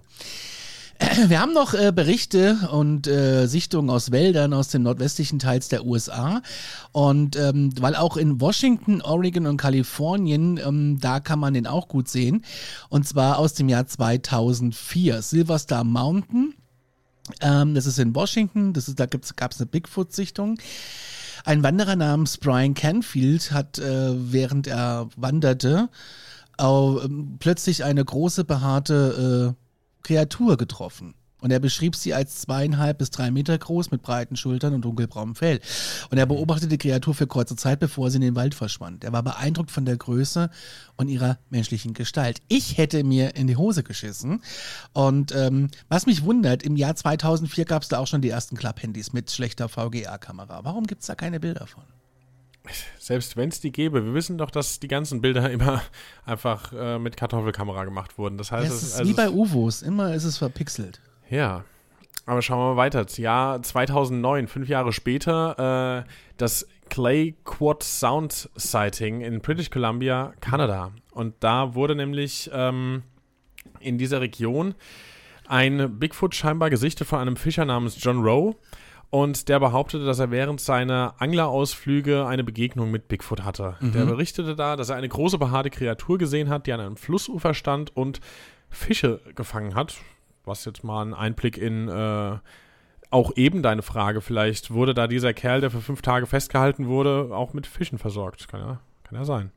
Wir 1.28 1.42
haben 1.42 1.54
noch 1.54 1.74
äh, 1.74 1.92
Berichte 1.92 2.70
und 2.72 3.08
äh, 3.08 3.48
Sichtungen 3.48 3.90
aus 3.90 4.12
Wäldern 4.12 4.54
aus 4.54 4.70
den 4.70 4.84
nordwestlichen 4.84 5.40
Teils 5.40 5.68
der 5.68 5.86
USA. 5.86 6.42
Und 6.92 7.36
ähm, 7.36 7.72
weil 7.80 7.96
auch 7.96 8.18
in 8.18 8.40
Washington, 8.40 9.02
Oregon 9.02 9.46
und 9.46 9.58
Kalifornien, 9.58 10.58
ähm, 10.58 11.00
da 11.00 11.20
kann 11.20 11.40
man 11.40 11.54
den 11.54 11.68
auch 11.68 11.88
gut 11.88 12.08
sehen. 12.08 12.46
Und 12.90 13.08
zwar 13.08 13.40
aus 13.40 13.54
dem 13.54 13.68
Jahr 13.68 13.88
2004. 13.88 15.22
Silver 15.22 15.84
Mountain. 15.84 16.54
Ähm, 17.42 17.76
das 17.76 17.86
ist 17.86 18.00
in 18.00 18.16
Washington. 18.16 18.74
Das 18.74 18.88
ist, 18.88 19.00
da 19.00 19.06
gab 19.06 19.52
es 19.52 19.60
eine 19.60 19.68
Bigfoot-Sichtung. 19.68 20.58
Ein 21.44 21.62
Wanderer 21.62 21.96
namens 21.96 22.38
Brian 22.38 22.74
Canfield 22.74 23.52
hat, 23.52 23.80
äh, 23.80 24.14
während 24.32 24.68
er 24.68 25.10
wanderte, 25.18 25.90
äh, 26.58 27.08
plötzlich 27.40 27.84
eine 27.84 28.04
große 28.04 28.46
behaarte 28.46 29.54
äh, 29.56 29.65
Kreatur 30.06 30.56
getroffen. 30.56 31.16
Und 31.42 31.52
er 31.52 31.60
beschrieb 31.60 31.96
sie 31.96 32.14
als 32.14 32.42
zweieinhalb 32.42 32.98
bis 32.98 33.12
drei 33.12 33.30
Meter 33.30 33.58
groß 33.58 33.92
mit 33.92 34.02
breiten 34.02 34.36
Schultern 34.36 34.74
und 34.74 34.82
dunkelbraunem 34.82 35.36
Fell. 35.36 35.60
Und 36.10 36.18
er 36.18 36.26
beobachtete 36.26 36.70
die 36.70 36.78
Kreatur 36.78 37.14
für 37.14 37.28
kurze 37.28 37.56
Zeit, 37.56 37.80
bevor 37.80 38.10
sie 38.10 38.16
in 38.16 38.22
den 38.22 38.36
Wald 38.36 38.56
verschwand. 38.56 39.04
Er 39.04 39.14
war 39.14 39.22
beeindruckt 39.22 39.70
von 39.70 39.86
der 39.86 39.98
Größe 39.98 40.50
und 40.96 41.08
ihrer 41.08 41.38
menschlichen 41.50 41.94
Gestalt. 41.94 42.42
Ich 42.48 42.78
hätte 42.78 43.04
mir 43.04 43.36
in 43.36 43.48
die 43.48 43.58
Hose 43.58 43.84
geschissen. 43.84 44.42
Und 44.94 45.36
ähm, 45.36 45.70
was 45.90 46.06
mich 46.06 46.24
wundert, 46.24 46.64
im 46.64 46.78
Jahr 46.78 46.96
2004 46.96 47.66
gab 47.66 47.84
es 47.84 47.90
da 47.90 48.00
auch 48.00 48.08
schon 48.08 48.22
die 48.22 48.30
ersten 48.30 48.56
Club-Handys 48.56 49.14
mit 49.14 49.30
schlechter 49.30 49.70
VGA-Kamera. 49.70 50.64
Warum 50.64 50.88
gibt 50.88 51.02
es 51.02 51.08
da 51.08 51.16
keine 51.16 51.40
Bilder 51.40 51.68
von? 51.68 51.84
Selbst 53.00 53.38
wenn 53.38 53.50
es 53.50 53.60
die 53.60 53.72
gäbe, 53.72 54.06
wir 54.06 54.14
wissen 54.14 54.38
doch, 54.38 54.52
dass 54.52 54.80
die 54.80 54.88
ganzen 54.88 55.22
Bilder 55.22 55.50
immer 55.52 55.82
einfach 56.26 56.72
äh, 56.74 57.00
mit 57.00 57.18
Kartoffelkamera 57.18 57.86
gemacht 57.86 58.18
wurden. 58.18 58.38
Das 58.38 58.52
heißt, 58.52 58.70
ja, 58.70 58.74
es 58.74 58.84
ist 58.84 59.00
also 59.00 59.12
wie 59.12 59.16
bei 59.16 59.30
UVOs, 59.30 59.82
immer 59.82 60.14
ist 60.14 60.24
es 60.24 60.38
verpixelt. 60.38 61.02
Ja, 61.30 61.64
aber 62.26 62.42
schauen 62.42 62.60
wir 62.60 62.74
mal 62.74 62.78
weiter. 62.78 63.06
Das 63.06 63.18
Jahr 63.18 63.62
2009, 63.62 64.48
fünf 64.48 64.68
Jahre 64.68 64.94
später, 64.94 66.06
äh, 66.06 66.10
das 66.38 66.68
Clay 66.90 67.36
Quad 67.44 67.84
Sound 67.84 68.50
Sighting 68.56 69.22
in 69.22 69.42
British 69.42 69.70
Columbia, 69.70 70.34
Kanada. 70.40 70.92
Und 71.12 71.36
da 71.40 71.76
wurde 71.76 71.96
nämlich 71.96 72.50
ähm, 72.54 73.04
in 73.80 73.98
dieser 73.98 74.22
Region 74.22 74.76
ein 75.48 76.00
Bigfoot 76.00 76.34
scheinbar 76.34 76.70
gesichtet 76.70 77.08
von 77.08 77.20
einem 77.20 77.36
Fischer 77.36 77.66
namens 77.66 77.98
John 78.04 78.24
Rowe 78.24 78.56
und 79.10 79.48
der 79.50 79.60
behauptete, 79.60 80.06
dass 80.06 80.20
er 80.20 80.32
während 80.32 80.60
seiner 80.60 81.16
Anglerausflüge 81.20 82.26
eine 82.26 82.44
Begegnung 82.44 82.92
mit 82.92 83.08
Bigfoot 83.08 83.44
hatte. 83.44 83.76
Mhm. 83.80 83.92
Der 83.94 84.06
berichtete 84.06 84.56
da, 84.56 84.76
dass 84.76 84.90
er 84.90 84.96
eine 84.96 85.10
große 85.10 85.38
behaarte 85.38 85.70
Kreatur 85.70 86.18
gesehen 86.18 86.50
hat, 86.50 86.68
die 86.68 86.74
an 86.74 86.80
einem 86.80 86.98
Flussufer 86.98 87.54
stand 87.54 87.96
und 87.96 88.20
Fische 88.70 89.22
gefangen 89.36 89.76
hat. 89.76 89.96
Was 90.44 90.66
jetzt 90.66 90.84
mal 90.84 91.02
ein 91.04 91.14
Einblick 91.14 91.58
in 91.58 91.88
äh, 91.88 92.38
auch 93.10 93.32
eben 93.36 93.64
deine 93.64 93.82
Frage. 93.82 94.22
Vielleicht 94.22 94.72
wurde 94.72 94.94
da 94.94 95.08
dieser 95.08 95.34
Kerl, 95.34 95.62
der 95.62 95.72
für 95.72 95.82
fünf 95.82 96.02
Tage 96.02 96.26
festgehalten 96.26 96.88
wurde, 96.88 97.30
auch 97.32 97.54
mit 97.54 97.68
Fischen 97.68 97.98
versorgt. 97.98 98.48
Kann 98.48 98.60
ja, 98.60 98.80
kann 99.04 99.18
ja 99.18 99.24
sein. 99.24 99.52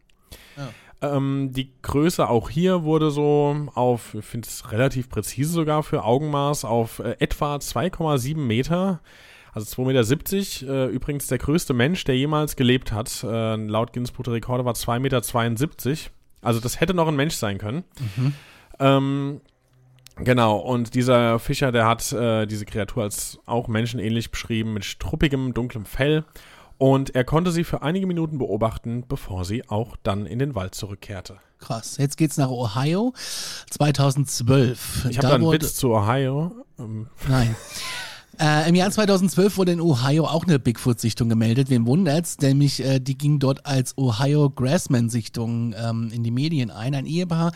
Ja. 0.57 0.69
Ähm, 1.01 1.51
die 1.53 1.73
Größe 1.83 2.29
auch 2.29 2.51
hier 2.51 2.83
wurde 2.83 3.11
so 3.11 3.69
auf, 3.75 4.15
ich 4.15 4.25
finde 4.25 4.49
es 4.49 4.73
relativ 4.73 5.09
präzise 5.09 5.51
sogar 5.51 5.83
für 5.83 6.05
Augenmaß, 6.05 6.65
auf 6.65 6.99
äh, 6.99 7.17
etwa 7.21 7.57
2,7 7.57 8.37
Meter 8.37 9.01
also 9.53 9.83
2,70 9.83 10.65
Meter. 10.65 10.89
Äh, 10.89 10.93
übrigens 10.93 11.27
der 11.27 11.39
größte 11.39 11.75
Mensch, 11.75 12.05
der 12.05 12.17
jemals 12.17 12.57
gelebt 12.57 12.93
hat. 12.93 13.25
Äh, 13.25 13.57
laut 13.57 13.93
Guinness 13.93 14.13
Buch 14.13 14.25
der 14.25 14.35
Rekorde 14.35 14.65
war 14.65 14.75
2,72 14.75 15.89
Meter. 15.89 16.11
Also 16.41 16.61
das 16.61 16.81
hätte 16.81 16.95
noch 16.95 17.09
ein 17.09 17.17
Mensch 17.17 17.35
sein 17.35 17.59
können. 17.59 17.85
Mhm. 18.17 18.35
Ähm, 18.79 19.41
genau, 20.17 20.57
und 20.57 20.95
dieser 20.95 21.39
Fischer, 21.39 21.73
der 21.73 21.87
hat 21.87 22.13
äh, 22.13 22.47
diese 22.47 22.65
Kreatur 22.65 23.03
als 23.03 23.39
auch 23.47 23.69
menschenähnlich 23.69 24.31
beschrieben, 24.31 24.73
mit 24.73 24.85
struppigem, 24.85 25.55
dunklem 25.55 25.85
Fell. 25.85 26.25
Und 26.79 27.15
er 27.17 27.25
konnte 27.25 27.51
sie 27.51 27.65
für 27.65 27.83
einige 27.83 28.07
Minuten 28.07 28.39
beobachten, 28.39 29.05
bevor 29.09 29.45
sie 29.45 29.69
auch 29.69 29.97
dann 30.05 30.27
in 30.27 30.39
den 30.39 30.55
Wald 30.55 30.77
zurückkehrte. 30.77 31.39
Krass. 31.59 31.97
Jetzt 31.97 32.17
geht's 32.17 32.37
nach 32.37 32.51
Ohio. 32.51 33.13
2012. 33.71 35.07
Ich 35.11 35.19
habe 35.19 35.27
da 35.27 35.35
einen 35.35 35.51
Witz 35.51 35.75
zu 35.75 35.93
Ohio. 35.93 36.53
Ähm. 36.79 37.09
Nein. 37.29 37.57
Äh, 38.41 38.69
Im 38.69 38.77
Jahr 38.77 38.89
2012 38.89 39.57
wurde 39.57 39.73
in 39.73 39.81
Ohio 39.81 40.25
auch 40.25 40.45
eine 40.45 40.61
Bigfoot-Sichtung 40.61 41.29
gemeldet. 41.29 41.71
Wem 41.71 41.87
wundert's? 41.87 42.39
Nämlich, 42.39 42.85
äh, 42.85 43.01
die 43.01 43.19
ging 43.19 43.41
dort 43.41 43.67
als 43.67 43.99
Ohio 43.99 44.49
Grassman-Sichtung 44.49 45.75
ähm, 45.77 46.11
in 46.13 46.23
die 46.23 46.31
Medien 46.31 46.71
ein. 46.71 46.95
Ein 46.95 47.07
Ehepaar 47.07 47.51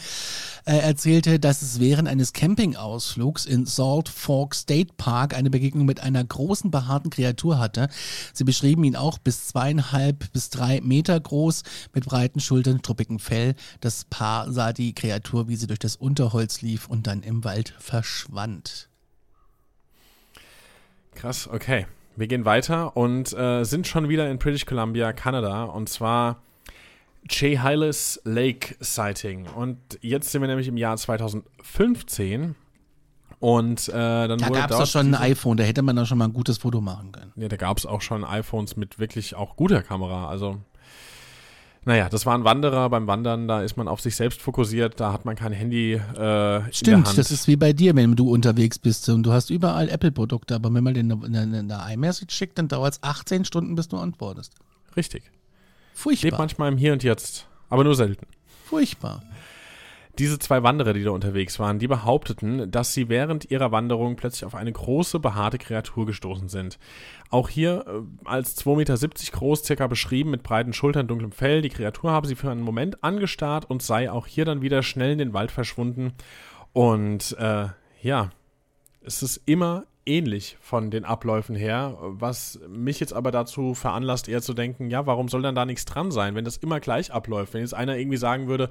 äh, 0.65 0.79
erzählte, 0.79 1.39
dass 1.39 1.63
es 1.63 1.79
während 1.79 2.09
eines 2.09 2.33
Campingausflugs 2.33 3.47
in 3.47 3.65
Salt 3.65 4.09
Fork 4.09 4.57
State 4.57 4.95
Park 4.97 5.37
eine 5.37 5.51
Begegnung 5.51 5.87
mit 5.87 6.01
einer 6.01 6.25
großen 6.25 6.73
behaarten 6.73 7.11
Kreatur 7.11 7.61
hatte. 7.61 7.89
Sie 8.33 8.43
beschrieben 8.43 8.83
ihn 8.83 8.97
auch 8.97 9.19
bis 9.19 9.47
zweieinhalb 9.47 10.33
bis 10.33 10.51
drei 10.51 10.81
Meter 10.81 11.21
groß, 11.21 11.63
mit 11.95 12.07
breiten 12.07 12.41
Schultern, 12.41 12.83
truppigem 12.83 13.21
Fell. 13.21 13.55
Das 13.81 14.05
Paar 14.07 14.51
sah 14.51 14.73
die 14.73 14.95
Kreatur, 14.95 15.47
wie 15.47 15.55
sie 15.55 15.69
durch 15.69 15.79
das 15.79 15.95
Unterholz 15.95 16.61
lief 16.61 16.89
und 16.89 17.07
dann 17.07 17.23
im 17.23 17.45
Wald 17.45 17.73
verschwand. 17.79 18.89
Krass, 21.15 21.49
okay. 21.49 21.87
Wir 22.17 22.27
gehen 22.27 22.45
weiter 22.45 22.97
und 22.97 23.33
äh, 23.33 23.65
sind 23.65 23.87
schon 23.87 24.09
wieder 24.09 24.31
in 24.31 24.39
British 24.39 24.67
Columbia, 24.67 25.13
Kanada. 25.13 25.65
Und 25.65 25.89
zwar 25.89 26.43
Chehalis 27.29 28.21
Lake 28.25 28.75
Sighting. 28.81 29.47
Und 29.47 29.79
jetzt 30.01 30.31
sind 30.31 30.41
wir 30.41 30.49
nämlich 30.49 30.69
im 30.69 30.77
Jahr 30.77 30.97
2015. 30.97 32.55
Und 33.39 33.89
äh, 33.89 33.93
dann 33.93 34.39
da 34.39 34.49
gab 34.51 34.71
es 34.71 34.79
doch 34.79 34.87
schon 34.87 35.15
ein 35.15 35.21
iPhone, 35.21 35.57
da 35.57 35.65
hätte 35.65 35.83
man 35.83 35.97
doch 35.97 36.07
schon 36.07 36.19
mal 36.19 36.27
ein 36.27 36.33
gutes 36.33 36.59
Foto 36.59 36.81
machen 36.81 37.11
können. 37.11 37.33
Ja, 37.35 37.49
da 37.49 37.57
gab 37.57 37.77
es 37.77 37.87
auch 37.87 38.01
schon 38.01 38.25
iPhones 38.25 38.77
mit 38.77 39.01
wirklich 39.01 39.35
auch 39.35 39.57
guter 39.57 39.83
Kamera. 39.83 40.29
Also 40.29 40.61
Naja, 41.85 42.09
das 42.09 42.27
waren 42.27 42.45
Wanderer. 42.45 42.89
Beim 42.91 43.07
Wandern, 43.09 43.49
da 43.49 43.63
ist 43.63 43.77
man 43.77 43.89
auf 43.89 44.01
sich 44.01 44.15
selbst 44.15 44.41
fokussiert, 44.41 45.01
da 45.01 45.13
hat 45.13 45.25
man 45.25 45.35
kein 45.35 45.53
Handy 45.53 45.95
äh, 45.95 46.57
in 46.59 46.73
Stimmt, 46.73 46.87
der 46.87 46.97
Hand. 47.09 47.19
das 47.19 47.31
ist 47.33 47.49
wie 47.49 47.57
bei 47.57 47.73
dir, 47.73 47.97
wenn 47.97 48.15
du 48.15 48.31
unterwegs 48.31 48.79
bist 48.79 49.09
und 49.09 49.25
du 49.25 49.33
hast 49.33 49.51
überall 49.51 49.89
Apple-Produkte, 49.89 50.55
aber 50.55 50.73
wenn 50.73 50.85
man 50.85 50.95
dir 50.95 51.01
eine, 51.01 51.19
eine, 51.25 51.59
eine 51.59 51.95
iMessage 51.95 52.33
schickt, 52.33 52.59
dann 52.59 52.69
dauert 52.69 52.95
es 52.95 53.03
18 53.03 53.45
Stunden, 53.45 53.75
bis 53.75 53.89
du 53.89 53.97
antwortest. 53.97 54.55
Richtig. 54.97 55.25
Furchtbar. 55.95 56.27
Lebt 56.31 56.39
manchmal 56.39 56.71
im 56.71 56.79
Hier 56.79 56.93
und 56.93 57.03
Jetzt, 57.03 57.47
aber 57.69 57.83
nur 57.83 57.97
selten. 57.97 58.27
Furchtbar. 58.65 59.23
Diese 60.19 60.39
zwei 60.39 60.63
Wanderer, 60.63 60.93
die 60.93 61.05
da 61.05 61.11
unterwegs 61.11 61.59
waren, 61.59 61.79
die 61.79 61.89
behaupteten, 61.89 62.71
dass 62.71 62.93
sie 62.93 63.09
während 63.09 63.51
ihrer 63.51 63.73
Wanderung 63.73 64.17
plötzlich 64.17 64.45
auf 64.45 64.55
eine 64.55 64.71
große, 64.71 65.19
behaarte 65.21 65.57
Kreatur 65.57 66.05
gestoßen 66.05 66.49
sind. 66.49 66.79
Auch 67.31 67.49
hier 67.49 67.87
äh, 67.87 68.29
als 68.29 68.59
2,70 68.59 68.77
Meter 68.77 69.39
groß, 69.39 69.65
circa 69.65 69.87
beschrieben, 69.87 70.31
mit 70.31 70.43
breiten 70.43 70.75
Schultern, 70.75 71.07
dunklem 71.07 71.33
Fell. 71.33 71.63
Die 71.63 71.71
Kreatur 71.71 72.11
habe 72.11 72.27
sie 72.27 72.35
für 72.35 72.51
einen 72.51 72.61
Moment 72.61 73.03
angestarrt 73.03 73.65
und 73.71 73.83
sei 73.83 74.11
auch 74.11 74.27
hier 74.27 74.45
dann 74.45 74.61
wieder 74.61 74.83
schnell 74.83 75.13
in 75.13 75.19
den 75.19 75.33
Wald 75.33 75.51
verschwunden. 75.51 76.13
Und 76.75 77.35
äh, 77.39 77.69
ja, 78.03 78.31
es 79.01 79.23
ist 79.23 79.41
immer 79.47 79.85
ähnlich 80.07 80.57
von 80.61 80.91
den 80.91 81.05
Abläufen 81.05 81.55
her, 81.55 81.97
was 82.01 82.59
mich 82.69 83.01
jetzt 83.01 83.13
aber 83.13 83.31
dazu 83.31 83.75
veranlasst, 83.75 84.29
eher 84.29 84.43
zu 84.43 84.55
denken, 84.55 84.91
ja, 84.91 85.07
warum 85.07 85.29
soll 85.29 85.43
dann 85.43 85.55
da 85.55 85.65
nichts 85.65 85.85
dran 85.85 86.11
sein, 86.11 86.35
wenn 86.35 86.45
das 86.45 86.57
immer 86.57 86.81
gleich 86.81 87.13
abläuft? 87.13 87.55
Wenn 87.55 87.61
jetzt 87.61 87.75
einer 87.75 87.97
irgendwie 87.97 88.17
sagen 88.17 88.49
würde, 88.49 88.69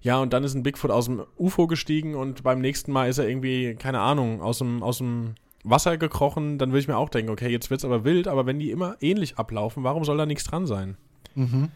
ja, 0.00 0.18
und 0.18 0.32
dann 0.32 0.44
ist 0.44 0.54
ein 0.54 0.62
Bigfoot 0.62 0.90
aus 0.90 1.06
dem 1.06 1.22
UFO 1.36 1.66
gestiegen 1.66 2.14
und 2.14 2.42
beim 2.42 2.60
nächsten 2.60 2.92
Mal 2.92 3.08
ist 3.08 3.18
er 3.18 3.28
irgendwie, 3.28 3.74
keine 3.74 4.00
Ahnung, 4.00 4.40
aus 4.40 4.58
dem, 4.58 4.82
aus 4.82 4.98
dem 4.98 5.34
Wasser 5.64 5.98
gekrochen, 5.98 6.58
dann 6.58 6.70
würde 6.70 6.80
ich 6.80 6.88
mir 6.88 6.96
auch 6.96 7.08
denken, 7.08 7.30
okay, 7.30 7.48
jetzt 7.48 7.70
wird 7.70 7.80
es 7.80 7.84
aber 7.84 8.04
wild, 8.04 8.28
aber 8.28 8.46
wenn 8.46 8.58
die 8.58 8.70
immer 8.70 8.96
ähnlich 9.00 9.38
ablaufen, 9.38 9.84
warum 9.84 10.04
soll 10.04 10.16
da 10.16 10.26
nichts 10.26 10.44
dran 10.44 10.66
sein? 10.66 10.96
Mhm. 11.34 11.70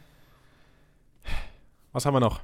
Was 1.93 2.07
haben 2.07 2.15
wir 2.15 2.21
noch? 2.21 2.41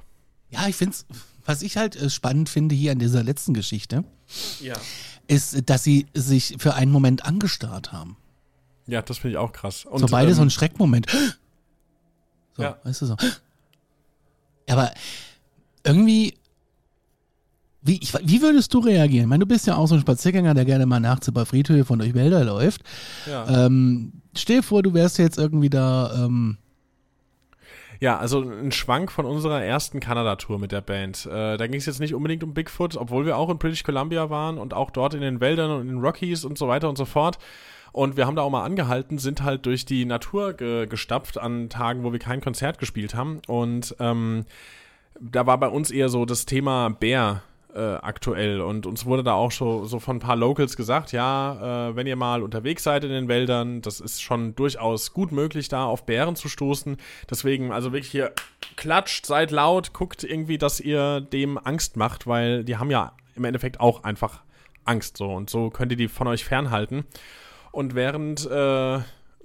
Ja, 0.49 0.67
ich 0.67 0.75
finde 0.75 0.93
es, 0.93 1.05
was 1.45 1.61
ich 1.61 1.77
halt 1.77 1.95
äh, 1.95 2.09
spannend 2.09 2.49
finde 2.49 2.75
hier 2.75 2.91
an 2.91 2.99
dieser 2.99 3.23
letzten 3.23 3.53
Geschichte, 3.53 4.03
Ja. 4.61 4.75
Ist, 5.29 5.69
dass 5.69 5.83
sie 5.83 6.07
sich 6.13 6.55
für 6.59 6.73
einen 6.73 6.91
Moment 6.91 7.25
angestarrt 7.25 7.91
haben. 7.91 8.17
Ja, 8.87 9.01
das 9.01 9.19
finde 9.19 9.33
ich 9.33 9.37
auch 9.37 9.51
krass. 9.51 9.85
Und, 9.85 9.99
so 9.99 10.07
beide 10.07 10.31
ähm, 10.31 10.35
so 10.35 10.41
ein 10.41 10.49
Schreckmoment. 10.49 11.07
So, 12.57 12.63
Ja. 12.63 12.77
weißt 12.83 13.01
du 13.03 13.05
so. 13.05 13.15
Aber 14.67 14.91
irgendwie, 15.85 16.33
wie, 17.81 17.99
ich, 18.01 18.13
wie 18.21 18.41
würdest 18.41 18.73
du 18.73 18.79
reagieren? 18.79 19.23
Ich 19.25 19.29
meine, 19.29 19.45
du 19.45 19.47
bist 19.47 19.65
ja 19.67 19.75
auch 19.75 19.87
so 19.87 19.95
ein 19.95 20.01
Spaziergänger, 20.01 20.53
der 20.53 20.65
gerne 20.65 20.85
mal 20.85 20.99
nachts 20.99 21.27
über 21.27 21.45
Friedhöfe 21.45 21.93
und 21.93 21.99
durch 21.99 22.13
Wälder 22.13 22.43
läuft. 22.43 22.81
ja. 23.25 23.65
Ähm, 23.65 24.11
stell 24.35 24.57
dir 24.57 24.63
vor, 24.63 24.83
du 24.83 24.93
wärst 24.93 25.17
jetzt 25.19 25.37
irgendwie 25.37 25.69
da, 25.69 26.25
ähm, 26.25 26.57
Ja, 28.01 28.17
also 28.17 28.41
ein 28.41 28.71
Schwank 28.71 29.11
von 29.11 29.25
unserer 29.25 29.61
ersten 29.61 29.99
Kanada-Tour 29.99 30.57
mit 30.57 30.71
der 30.71 30.79
Band. 30.79 31.25
Äh, 31.25 31.57
da 31.57 31.67
ging 31.67 31.79
es 31.79 31.85
jetzt 31.85 31.99
nicht 31.99 32.13
unbedingt 32.13 32.43
um 32.43 32.53
Bigfoot, 32.53 32.95
obwohl 32.95 33.25
wir 33.25 33.35
auch 33.35 33.49
in 33.49 33.57
British 33.57 33.83
Columbia 33.83 34.29
waren 34.29 34.57
und 34.57 34.73
auch 34.73 34.89
dort 34.89 35.13
in 35.13 35.21
den 35.21 35.41
Wäldern 35.41 35.71
und 35.71 35.81
in 35.81 35.87
den 35.87 35.99
Rockies 35.99 36.45
und 36.45 36.57
so 36.57 36.69
weiter 36.69 36.87
und 36.87 36.97
so 36.97 37.03
fort. 37.03 37.39
Und 37.91 38.15
wir 38.15 38.25
haben 38.25 38.35
da 38.35 38.43
auch 38.43 38.49
mal 38.49 38.63
angehalten, 38.63 39.17
sind 39.17 39.43
halt 39.43 39.65
durch 39.65 39.83
die 39.83 40.05
Natur 40.05 40.53
ge 40.53 40.87
gestapft 40.87 41.37
an 41.37 41.69
Tagen, 41.69 42.03
wo 42.03 42.13
wir 42.13 42.19
kein 42.19 42.39
Konzert 42.39 42.79
gespielt 42.79 43.15
haben. 43.15 43.41
Und 43.47 43.95
ähm, 43.99 44.45
da 45.19 45.45
war 45.45 45.57
bei 45.57 45.67
uns 45.67 45.91
eher 45.91 46.07
so 46.07 46.25
das 46.25 46.45
Thema 46.45 46.89
Bär 46.89 47.41
äh, 47.73 47.79
aktuell 47.79 48.61
und 48.61 48.85
uns 48.85 49.05
wurde 49.05 49.23
da 49.23 49.33
auch 49.33 49.51
so, 49.51 49.85
so 49.85 49.99
von 49.99 50.17
ein 50.17 50.19
paar 50.19 50.35
Locals 50.35 50.75
gesagt, 50.75 51.11
ja, 51.11 51.89
äh, 51.89 51.95
wenn 51.95 52.07
ihr 52.07 52.15
mal 52.15 52.41
unterwegs 52.41 52.83
seid 52.83 53.03
in 53.03 53.11
den 53.11 53.27
Wäldern, 53.27 53.81
das 53.81 53.99
ist 53.99 54.21
schon 54.21 54.55
durchaus 54.55 55.13
gut 55.13 55.31
möglich, 55.31 55.69
da 55.69 55.85
auf 55.85 56.05
Bären 56.05 56.35
zu 56.35 56.49
stoßen. 56.49 56.97
Deswegen, 57.29 57.71
also 57.71 57.91
wirklich 57.91 58.11
hier 58.11 58.33
klatscht, 58.75 59.25
seid 59.25 59.51
laut, 59.51 59.93
guckt 59.93 60.23
irgendwie, 60.23 60.57
dass 60.57 60.79
ihr 60.79 61.21
dem 61.21 61.57
Angst 61.57 61.97
macht, 61.97 62.27
weil 62.27 62.63
die 62.63 62.77
haben 62.77 62.89
ja 62.89 63.13
im 63.35 63.45
Endeffekt 63.45 63.79
auch 63.79 64.03
einfach 64.03 64.41
Angst 64.85 65.17
so 65.17 65.31
und 65.31 65.49
so 65.49 65.69
könnt 65.69 65.91
ihr 65.91 65.97
die 65.97 66.07
von 66.07 66.27
euch 66.27 66.43
fernhalten. 66.43 67.05
Und 67.71 67.93
während 67.93 68.49
äh, 68.49 68.99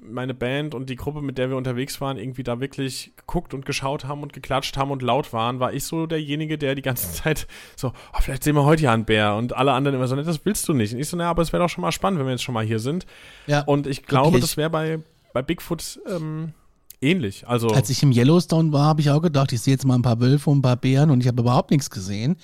meine 0.04 0.34
Band 0.34 0.74
und 0.74 0.90
die 0.90 0.96
Gruppe, 0.96 1.22
mit 1.22 1.38
der 1.38 1.50
wir 1.50 1.56
unterwegs 1.56 2.00
waren, 2.00 2.16
irgendwie 2.16 2.42
da 2.42 2.60
wirklich 2.60 3.12
geguckt 3.16 3.54
und 3.54 3.66
geschaut 3.66 4.04
haben 4.04 4.22
und 4.22 4.32
geklatscht 4.32 4.76
haben 4.76 4.90
und 4.90 5.02
laut 5.02 5.32
waren, 5.32 5.60
war 5.60 5.72
ich 5.72 5.84
so 5.84 6.06
derjenige, 6.06 6.58
der 6.58 6.74
die 6.74 6.82
ganze 6.82 7.12
Zeit 7.22 7.46
so, 7.76 7.88
oh, 7.88 8.18
vielleicht 8.20 8.44
sehen 8.44 8.54
wir 8.54 8.64
heute 8.64 8.84
ja 8.84 8.92
einen 8.92 9.04
Bär. 9.04 9.34
Und 9.36 9.56
alle 9.56 9.72
anderen 9.72 9.96
immer 9.96 10.06
so, 10.06 10.14
ne, 10.14 10.22
das 10.22 10.44
willst 10.44 10.68
du 10.68 10.74
nicht. 10.74 10.92
Und 10.92 11.00
ich 11.00 11.08
so, 11.08 11.16
naja, 11.16 11.30
aber 11.30 11.42
es 11.42 11.52
wäre 11.52 11.62
doch 11.62 11.68
schon 11.68 11.82
mal 11.82 11.92
spannend, 11.92 12.18
wenn 12.18 12.26
wir 12.26 12.32
jetzt 12.32 12.42
schon 12.42 12.54
mal 12.54 12.64
hier 12.64 12.78
sind. 12.78 13.06
ja. 13.46 13.62
Und 13.62 13.86
ich 13.86 14.04
glaube, 14.04 14.28
Wirklich. 14.28 14.42
das 14.42 14.56
wäre 14.56 14.70
bei, 14.70 14.98
bei 15.32 15.42
Bigfoot 15.42 16.00
ähm, 16.08 16.52
ähnlich. 17.00 17.46
Also, 17.46 17.68
Als 17.68 17.90
ich 17.90 18.02
im 18.02 18.12
Yellowstone 18.12 18.72
war, 18.72 18.86
habe 18.86 19.00
ich 19.00 19.10
auch 19.10 19.22
gedacht, 19.22 19.52
ich 19.52 19.60
sehe 19.60 19.74
jetzt 19.74 19.86
mal 19.86 19.94
ein 19.94 20.02
paar 20.02 20.20
Wölfe 20.20 20.50
und 20.50 20.58
ein 20.58 20.62
paar 20.62 20.76
Bären 20.76 21.10
und 21.10 21.20
ich 21.20 21.28
habe 21.28 21.40
überhaupt 21.40 21.70
nichts 21.70 21.90
gesehen, 21.90 22.36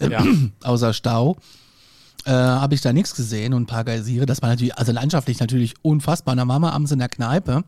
ja, 0.00 0.24
außer 0.62 0.92
Stau. 0.92 1.36
Äh, 2.26 2.32
habe 2.32 2.74
ich 2.74 2.80
da 2.80 2.92
nichts 2.92 3.14
gesehen 3.14 3.52
und 3.52 3.62
ein 3.62 3.66
paar 3.66 3.84
Geysire. 3.84 4.26
Das 4.26 4.40
war 4.40 4.48
natürlich, 4.48 4.76
also 4.76 4.92
landschaftlich 4.92 5.40
natürlich 5.40 5.74
unfassbar. 5.82 6.32
Und 6.32 6.38
dann 6.38 6.48
waren 6.48 6.62
wir 6.62 6.72
abends 6.72 6.90
in 6.90 6.98
der 6.98 7.08
Kneipe 7.08 7.64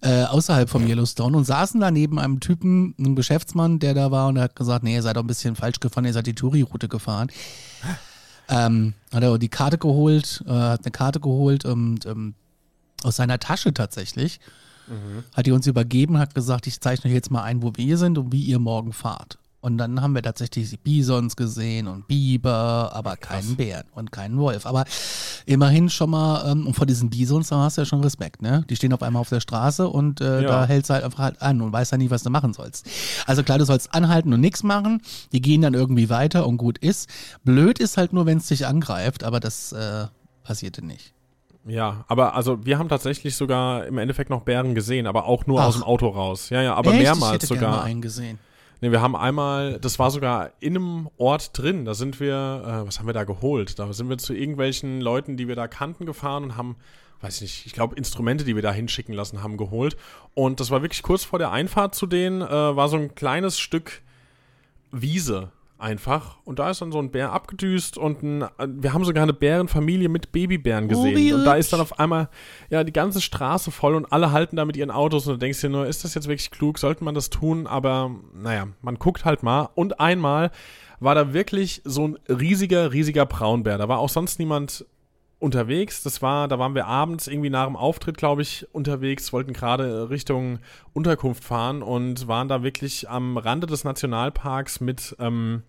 äh, 0.00 0.24
außerhalb 0.24 0.70
vom 0.70 0.86
Yellowstone 0.86 1.36
und 1.36 1.44
saßen 1.44 1.80
da 1.80 1.90
neben 1.90 2.18
einem 2.18 2.40
Typen, 2.40 2.94
einem 2.98 3.16
Geschäftsmann, 3.16 3.78
der 3.78 3.94
da 3.94 4.10
war 4.10 4.28
und 4.28 4.38
hat 4.38 4.56
gesagt, 4.56 4.84
nee, 4.84 4.94
ihr 4.94 5.02
seid 5.02 5.16
doch 5.16 5.22
ein 5.22 5.26
bisschen 5.26 5.56
falsch 5.56 5.80
gefahren, 5.80 6.04
ihr 6.04 6.12
seid 6.12 6.26
die 6.26 6.34
Touri-Route 6.34 6.88
gefahren. 6.88 7.28
Ähm, 8.48 8.94
hat 9.12 9.22
er 9.22 9.38
die 9.38 9.50
Karte 9.50 9.76
geholt, 9.76 10.42
äh, 10.46 10.50
hat 10.50 10.84
eine 10.84 10.90
Karte 10.90 11.20
geholt 11.20 11.66
und 11.66 12.06
ähm, 12.06 12.34
aus 13.02 13.16
seiner 13.16 13.38
Tasche 13.38 13.74
tatsächlich 13.74 14.40
hat 15.34 15.46
die 15.46 15.52
uns 15.52 15.66
übergeben, 15.66 16.18
hat 16.18 16.34
gesagt, 16.34 16.66
ich 16.66 16.80
zeichne 16.80 17.10
euch 17.10 17.14
jetzt 17.14 17.30
mal 17.30 17.42
ein, 17.42 17.62
wo 17.62 17.72
wir 17.76 17.98
sind 17.98 18.16
und 18.16 18.32
wie 18.32 18.42
ihr 18.42 18.58
morgen 18.58 18.92
fahrt. 18.92 19.38
Und 19.60 19.76
dann 19.76 20.00
haben 20.00 20.14
wir 20.14 20.22
tatsächlich 20.22 20.70
die 20.70 20.76
Bisons 20.76 21.34
gesehen 21.34 21.88
und 21.88 22.06
Biber, 22.06 22.90
aber 22.94 23.16
keinen 23.16 23.56
Bären 23.56 23.86
und 23.92 24.12
keinen 24.12 24.38
Wolf. 24.38 24.66
Aber 24.66 24.84
immerhin 25.46 25.90
schon 25.90 26.10
mal, 26.10 26.48
ähm, 26.52 26.64
und 26.66 26.74
vor 26.74 26.86
diesen 26.86 27.10
Bisons, 27.10 27.48
da 27.48 27.56
hast 27.56 27.76
du 27.76 27.80
ja 27.82 27.84
schon 27.84 28.00
Respekt, 28.02 28.40
ne? 28.40 28.64
Die 28.70 28.76
stehen 28.76 28.92
auf 28.92 29.02
einmal 29.02 29.20
auf 29.20 29.30
der 29.30 29.40
Straße 29.40 29.88
und 29.88 30.20
äh, 30.20 30.42
Ja. 30.42 30.48
da 30.48 30.64
hältst 30.66 30.90
du 30.90 30.94
halt 30.94 31.02
einfach 31.04 31.18
halt 31.18 31.42
an 31.42 31.60
und 31.60 31.72
weißt 31.72 31.90
ja 31.90 31.98
nicht, 31.98 32.10
was 32.12 32.22
du 32.22 32.30
machen 32.30 32.52
sollst. 32.52 32.86
Also 33.26 33.42
klar, 33.42 33.58
du 33.58 33.64
sollst 33.64 33.92
anhalten 33.94 34.32
und 34.32 34.40
nichts 34.40 34.62
machen. 34.62 35.02
Die 35.32 35.40
gehen 35.42 35.62
dann 35.62 35.74
irgendwie 35.74 36.08
weiter 36.08 36.46
und 36.46 36.56
gut 36.56 36.78
ist. 36.78 37.08
Blöd 37.42 37.80
ist 37.80 37.96
halt 37.96 38.12
nur, 38.12 38.26
wenn 38.26 38.38
es 38.38 38.46
dich 38.46 38.64
angreift, 38.64 39.24
aber 39.24 39.40
das 39.40 39.72
äh, 39.72 40.06
passierte 40.44 40.84
nicht. 40.84 41.12
ja, 41.66 42.04
aber 42.06 42.34
also 42.36 42.64
wir 42.64 42.78
haben 42.78 42.88
tatsächlich 42.88 43.34
sogar 43.34 43.86
im 43.86 43.98
Endeffekt 43.98 44.30
noch 44.30 44.42
Bären 44.42 44.76
gesehen, 44.76 45.08
aber 45.08 45.24
auch 45.26 45.46
nur 45.46 45.60
Ach. 45.60 45.66
aus 45.66 45.74
dem 45.74 45.82
Auto 45.82 46.06
raus. 46.08 46.48
Ja, 46.50 46.62
ja, 46.62 46.74
aber 46.74 46.90
Echt? 46.92 47.00
ich 47.00 47.06
mehrmals 47.06 47.32
hätte 47.34 47.46
gerne 47.48 47.60
sogar. 47.60 47.76
mal 47.78 47.82
einen 47.82 48.00
gesehen. 48.00 48.38
Ne, 48.80 48.92
wir 48.92 49.00
haben 49.00 49.16
einmal, 49.16 49.80
das 49.80 49.98
war 49.98 50.10
sogar 50.10 50.52
in 50.60 50.76
einem 50.76 51.10
Ort 51.16 51.56
drin, 51.58 51.84
da 51.84 51.94
sind 51.94 52.20
wir, 52.20 52.62
äh, 52.64 52.86
was 52.86 52.98
haben 52.98 53.06
wir 53.06 53.12
da 53.12 53.24
geholt? 53.24 53.78
Da 53.78 53.92
sind 53.92 54.08
wir 54.08 54.18
zu 54.18 54.34
irgendwelchen 54.34 55.00
Leuten, 55.00 55.36
die 55.36 55.48
wir 55.48 55.56
da 55.56 55.66
kannten, 55.66 56.06
gefahren 56.06 56.44
und 56.44 56.56
haben, 56.56 56.76
weiß 57.20 57.36
ich 57.36 57.42
nicht, 57.42 57.66
ich 57.66 57.72
glaube 57.72 57.96
Instrumente, 57.96 58.44
die 58.44 58.54
wir 58.54 58.62
da 58.62 58.72
hinschicken 58.72 59.14
lassen 59.14 59.42
haben, 59.42 59.56
geholt. 59.56 59.96
Und 60.34 60.60
das 60.60 60.70
war 60.70 60.82
wirklich 60.82 61.02
kurz 61.02 61.24
vor 61.24 61.40
der 61.40 61.50
Einfahrt 61.50 61.96
zu 61.96 62.06
denen, 62.06 62.40
äh, 62.40 62.48
war 62.48 62.88
so 62.88 62.96
ein 62.96 63.14
kleines 63.16 63.58
Stück 63.58 64.02
Wiese 64.92 65.50
einfach. 65.78 66.38
Und 66.44 66.58
da 66.58 66.70
ist 66.70 66.82
dann 66.82 66.92
so 66.92 66.98
ein 66.98 67.10
Bär 67.10 67.32
abgedüst 67.32 67.96
und 67.96 68.22
ein, 68.22 68.44
wir 68.66 68.92
haben 68.92 69.04
sogar 69.04 69.22
eine 69.22 69.32
Bärenfamilie 69.32 70.08
mit 70.08 70.32
Babybären 70.32 70.88
gesehen. 70.88 71.16
wie 71.16 71.32
und 71.32 71.44
da 71.44 71.54
ist 71.54 71.72
dann 71.72 71.80
auf 71.80 71.98
einmal 71.98 72.28
ja 72.68 72.84
die 72.84 72.92
ganze 72.92 73.20
Straße 73.20 73.70
voll 73.70 73.94
und 73.94 74.12
alle 74.12 74.32
halten 74.32 74.56
da 74.56 74.64
mit 74.64 74.76
ihren 74.76 74.90
Autos 74.90 75.26
und 75.26 75.34
du 75.34 75.38
denkst 75.38 75.60
dir 75.60 75.70
nur, 75.70 75.86
ist 75.86 76.04
das 76.04 76.14
jetzt 76.14 76.28
wirklich 76.28 76.50
klug? 76.50 76.78
Sollte 76.78 77.04
man 77.04 77.14
das 77.14 77.30
tun? 77.30 77.66
Aber 77.66 78.10
naja, 78.34 78.68
man 78.82 78.96
guckt 78.96 79.24
halt 79.24 79.42
mal. 79.42 79.68
Und 79.74 80.00
einmal 80.00 80.50
war 81.00 81.14
da 81.14 81.32
wirklich 81.32 81.82
so 81.84 82.08
ein 82.08 82.18
riesiger, 82.28 82.92
riesiger 82.92 83.24
Braunbär. 83.24 83.78
Da 83.78 83.88
war 83.88 83.98
auch 83.98 84.08
sonst 84.08 84.38
niemand 84.38 84.84
unterwegs. 85.38 86.02
Das 86.02 86.20
war, 86.22 86.48
da 86.48 86.58
waren 86.58 86.74
wir 86.74 86.86
abends 86.86 87.26
irgendwie 87.26 87.50
nach 87.50 87.66
dem 87.66 87.76
Auftritt, 87.76 88.16
glaube 88.16 88.42
ich, 88.42 88.66
unterwegs, 88.72 89.32
wollten 89.32 89.52
gerade 89.52 90.10
Richtung 90.10 90.58
Unterkunft 90.92 91.44
fahren 91.44 91.82
und 91.82 92.26
waren 92.28 92.48
da 92.48 92.62
wirklich 92.62 93.08
am 93.08 93.36
Rande 93.36 93.66
des 93.66 93.84
Nationalparks 93.84 94.80
mit 94.80 95.14
ähm, 95.20 95.62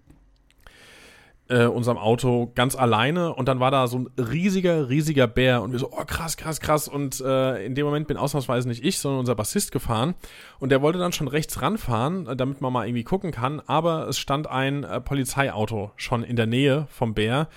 äh, 1.50 1.66
unserem 1.66 1.98
Auto 1.98 2.52
ganz 2.56 2.76
alleine. 2.76 3.34
Und 3.34 3.48
dann 3.48 3.60
war 3.60 3.72
da 3.72 3.88
so 3.88 4.00
ein 4.00 4.10
riesiger, 4.18 4.90
riesiger 4.90 5.28
Bär 5.28 5.62
und 5.62 5.72
wir 5.72 5.80
so, 5.80 5.92
oh 5.92 6.06
krass, 6.06 6.38
krass, 6.38 6.60
krass. 6.60 6.88
Und 6.88 7.20
äh, 7.22 7.66
in 7.66 7.76
dem 7.76 7.86
Moment 7.86 8.08
bin 8.08 8.18
ausnahmsweise 8.18 8.68
nicht 8.68 8.84
ich, 8.84 9.00
sondern 9.00 9.20
unser 9.20 9.36
Bassist 9.36 9.72
gefahren. 9.72 10.16
Und 10.60 10.70
der 10.70 10.82
wollte 10.82 11.00
dann 11.00 11.12
schon 11.12 11.28
rechts 11.28 11.62
ranfahren, 11.62 12.28
äh, 12.28 12.36
damit 12.36 12.62
man 12.62 12.72
mal 12.72 12.88
irgendwie 12.88 13.04
gucken 13.04 13.32
kann, 13.32 13.62
aber 13.68 14.08
es 14.08 14.18
stand 14.18 14.48
ein 14.48 14.84
äh, 14.84 15.02
Polizeiauto 15.02 15.92
schon 15.96 16.24
in 16.24 16.36
der 16.36 16.48
Nähe 16.48 16.88
vom 16.90 17.14
Bär, 17.14 17.48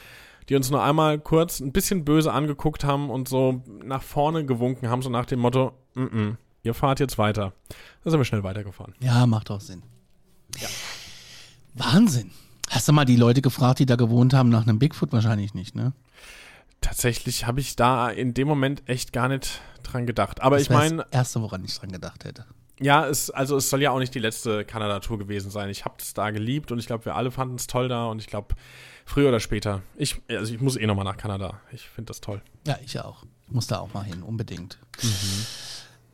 die 0.49 0.57
uns 0.57 0.71
nur 0.71 0.83
einmal 0.83 1.19
kurz 1.19 1.61
ein 1.61 1.73
bisschen 1.73 2.05
böse 2.05 2.33
angeguckt 2.33 2.85
haben 2.85 3.11
und 3.11 3.29
so 3.29 3.63
nach 3.85 4.03
vorne 4.03 4.45
gewunken 4.45 4.89
haben, 4.89 5.03
so 5.03 5.11
nach 5.11 5.27
dem 5.27 5.41
Motto, 5.41 5.73
mm 5.95 6.03
-mm, 6.05 6.37
ihr 6.63 6.75
fahrt 6.75 7.01
jetzt 7.01 7.19
weiter. 7.19 7.53
Da 8.05 8.11
sind 8.11 8.21
wir 8.21 8.25
schnell 8.25 8.43
weitergefahren. 8.43 8.95
Ja, 9.01 9.27
macht 9.27 9.51
auch 9.51 9.61
Sinn. 9.61 9.83
Wahnsinn. 11.75 12.31
Hast 12.71 12.89
du 12.89 12.93
mal 12.93 13.05
die 13.05 13.17
Leute 13.17 13.43
gefragt, 13.43 13.79
die 13.79 13.87
da 13.87 13.97
gewohnt 13.97 14.35
haben, 14.35 14.49
nach 14.49 14.67
einem 14.67 14.79
Bigfoot? 14.79 15.13
Wahrscheinlich 15.13 15.55
nicht, 15.55 15.75
ne? 15.75 15.93
Tatsächlich 16.81 17.47
habe 17.47 17.61
ich 17.61 17.77
da 17.77 18.09
in 18.09 18.35
dem 18.35 18.49
Moment 18.49 18.83
echt 18.87 19.13
gar 19.13 19.29
nicht 19.29 19.61
dran 19.83 20.07
gedacht. 20.07 20.41
Aber 20.41 20.57
Das 20.57 20.65
ich 20.65 20.71
meine, 20.71 21.07
Erste, 21.11 21.41
woran 21.43 21.65
ich 21.65 21.75
dran 21.79 21.93
gedacht 21.93 22.25
hätte. 22.25 22.45
ja, 22.81 23.07
es, 23.07 23.31
also 23.31 23.57
es 23.57 23.71
soll 23.71 23.83
ja 23.83 23.91
auch 23.91 23.99
nicht 23.99 24.15
die 24.15 24.19
letzte 24.19 24.65
Kanada-Tour 24.65 25.19
gewesen 25.19 25.51
sein. 25.51 25.69
Ich 25.71 25.85
habe 25.85 25.95
es 25.99 26.15
da 26.15 26.31
geliebt 26.31 26.73
und 26.73 26.79
ich 26.79 26.87
glaube, 26.87 27.05
wir 27.05 27.15
alle 27.15 27.31
fanden 27.31 27.55
es 27.57 27.67
toll 27.67 27.89
da 27.89 28.07
und 28.07 28.21
ich 28.21 28.27
glaube, 28.27 28.55
früher 29.05 29.29
oder 29.29 29.41
später. 29.41 29.83
Ich, 29.97 30.21
also 30.29 30.53
ich 30.55 30.61
muss 30.61 30.77
eh 30.77 30.87
nochmal 30.87 31.05
nach 31.05 31.17
Kanada. 31.17 31.61
Ich 31.73 31.89
finde 31.89 32.09
das 32.09 32.21
toll. 32.21 32.43
Ja, 32.67 32.79
ich 32.85 32.99
auch. 33.01 33.25
Ich 33.47 33.53
muss 33.53 33.67
da 33.67 33.79
auch 33.79 33.93
mal 33.93 34.05
hin, 34.05 34.23
unbedingt. 34.23 34.79
Mhm. 35.03 35.47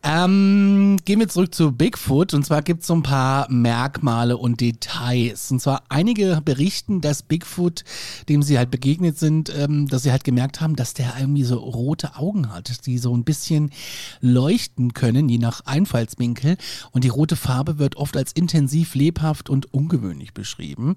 Ähm, 0.05 0.97
gehen 1.05 1.19
wir 1.19 1.29
zurück 1.29 1.53
zu 1.53 1.73
Bigfoot 1.73 2.33
und 2.33 2.45
zwar 2.45 2.63
gibt 2.63 2.83
es 2.83 2.87
so 2.87 2.95
ein 2.95 3.03
paar 3.03 3.51
Merkmale 3.51 4.37
und 4.37 4.61
Details. 4.61 5.51
Und 5.51 5.61
zwar 5.61 5.83
einige 5.89 6.41
berichten, 6.45 7.01
dass 7.01 7.23
Bigfoot, 7.23 7.83
dem 8.29 8.43
sie 8.43 8.59
halt 8.59 8.71
begegnet 8.71 9.19
sind, 9.19 9.53
ähm, 9.57 9.89
dass 9.89 10.05
sie 10.05 10.13
halt 10.13 10.23
gemerkt 10.23 10.61
haben, 10.61 10.77
dass 10.77 10.95
der 10.95 11.15
irgendwie 11.19 11.43
so 11.43 11.57
rote 11.57 12.15
Augen 12.15 12.53
hat, 12.53 12.87
die 12.87 12.99
so 12.99 13.17
ein 13.17 13.25
bisschen 13.25 13.71
leuchten 14.21 14.95
können, 14.95 15.29
je 15.29 15.39
nach 15.39 15.67
Einfallswinkel. 15.67 16.57
Und 16.93 17.03
die 17.03 17.09
rote 17.09 17.35
Farbe 17.35 17.79
wird 17.79 17.97
oft 17.97 18.17
als 18.17 18.31
intensiv, 18.33 18.95
lebhaft 18.95 19.51
und 19.51 19.75
ungewöhnlich 19.75 20.33
beschrieben. 20.33 20.95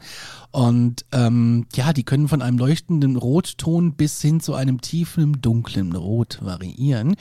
Und 0.51 1.05
ähm, 1.11 1.65
ja, 1.73 1.91
die 1.91 2.03
können 2.03 2.27
von 2.27 2.43
einem 2.43 2.59
leuchtenden 2.59 3.15
Rotton 3.15 3.93
bis 3.93 4.21
hin 4.21 4.41
zu 4.41 4.53
einem 4.53 4.79
tiefen, 4.79 5.41
dunklen 5.41 5.95
Rot 5.95 6.37
variieren. 6.41 7.15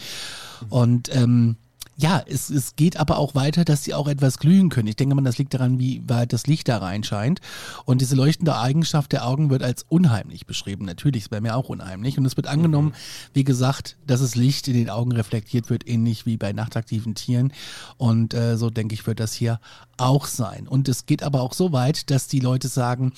Und 0.68 1.14
ähm, 1.14 1.56
ja, 2.00 2.22
es, 2.26 2.48
es 2.48 2.76
geht 2.76 2.96
aber 2.96 3.18
auch 3.18 3.34
weiter, 3.34 3.64
dass 3.64 3.84
sie 3.84 3.92
auch 3.92 4.08
etwas 4.08 4.38
glühen 4.38 4.70
können. 4.70 4.88
Ich 4.88 4.96
denke 4.96 5.14
mal, 5.14 5.22
das 5.22 5.36
liegt 5.36 5.52
daran, 5.52 5.78
wie 5.78 6.02
weit 6.08 6.32
das 6.32 6.46
Licht 6.46 6.68
da 6.68 6.78
reinscheint. 6.78 7.40
Und 7.84 8.00
diese 8.00 8.16
leuchtende 8.16 8.56
Eigenschaft 8.56 9.12
der 9.12 9.26
Augen 9.26 9.50
wird 9.50 9.62
als 9.62 9.84
unheimlich 9.88 10.46
beschrieben. 10.46 10.86
Natürlich, 10.86 11.24
es 11.24 11.30
wäre 11.30 11.42
mir 11.42 11.56
auch 11.56 11.68
unheimlich. 11.68 12.16
Und 12.16 12.24
es 12.24 12.36
wird 12.36 12.46
angenommen, 12.46 12.88
mhm. 12.88 13.34
wie 13.34 13.44
gesagt, 13.44 13.98
dass 14.06 14.20
das 14.20 14.34
Licht 14.34 14.66
in 14.68 14.74
den 14.74 14.88
Augen 14.88 15.12
reflektiert 15.12 15.68
wird, 15.68 15.86
ähnlich 15.86 16.24
wie 16.24 16.38
bei 16.38 16.52
nachtaktiven 16.52 17.14
Tieren. 17.14 17.52
Und 17.98 18.32
äh, 18.32 18.56
so 18.56 18.70
denke 18.70 18.94
ich, 18.94 19.06
wird 19.06 19.20
das 19.20 19.34
hier 19.34 19.60
auch 19.98 20.24
sein. 20.24 20.66
Und 20.66 20.88
es 20.88 21.04
geht 21.04 21.22
aber 21.22 21.42
auch 21.42 21.52
so 21.52 21.72
weit, 21.72 22.10
dass 22.10 22.28
die 22.28 22.40
Leute 22.40 22.68
sagen, 22.68 23.12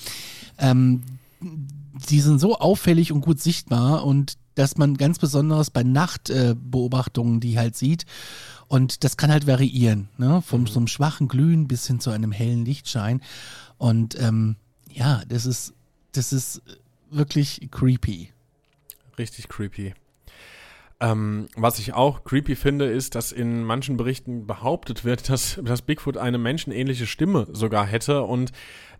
ähm, 0.57 1.03
die 2.09 2.19
sind 2.19 2.39
so 2.39 2.57
auffällig 2.57 3.13
und 3.13 3.21
gut 3.21 3.39
sichtbar 3.39 4.05
und 4.05 4.37
dass 4.55 4.77
man 4.77 4.97
ganz 4.97 5.19
besonders 5.19 5.71
bei 5.71 5.83
Nachtbeobachtungen 5.83 7.37
äh, 7.37 7.39
die 7.39 7.57
halt 7.57 7.75
sieht 7.75 8.05
und 8.67 9.03
das 9.03 9.17
kann 9.17 9.31
halt 9.31 9.47
variieren, 9.47 10.09
ne? 10.17 10.41
Vom 10.41 10.61
mhm. 10.61 10.67
so 10.67 10.79
einem 10.79 10.87
schwachen 10.87 11.27
Glühen 11.27 11.67
bis 11.67 11.87
hin 11.87 11.99
zu 11.99 12.09
einem 12.09 12.31
hellen 12.31 12.65
Lichtschein. 12.65 13.21
Und 13.77 14.19
ähm, 14.19 14.55
ja, 14.89 15.23
das 15.27 15.45
ist, 15.45 15.73
das 16.13 16.33
ist 16.33 16.61
wirklich 17.09 17.67
creepy. 17.71 18.31
Richtig 19.17 19.49
creepy. 19.49 19.93
Ähm, 20.99 21.47
was 21.55 21.79
ich 21.79 21.93
auch 21.93 22.23
creepy 22.23 22.55
finde, 22.55 22.85
ist, 22.85 23.15
dass 23.15 23.33
in 23.33 23.63
manchen 23.63 23.97
Berichten 23.97 24.47
behauptet 24.47 25.03
wird, 25.03 25.29
dass, 25.29 25.59
dass 25.61 25.81
Bigfoot 25.81 26.17
eine 26.17 26.37
menschenähnliche 26.37 27.07
Stimme 27.07 27.47
sogar 27.51 27.85
hätte 27.85 28.23
und 28.23 28.51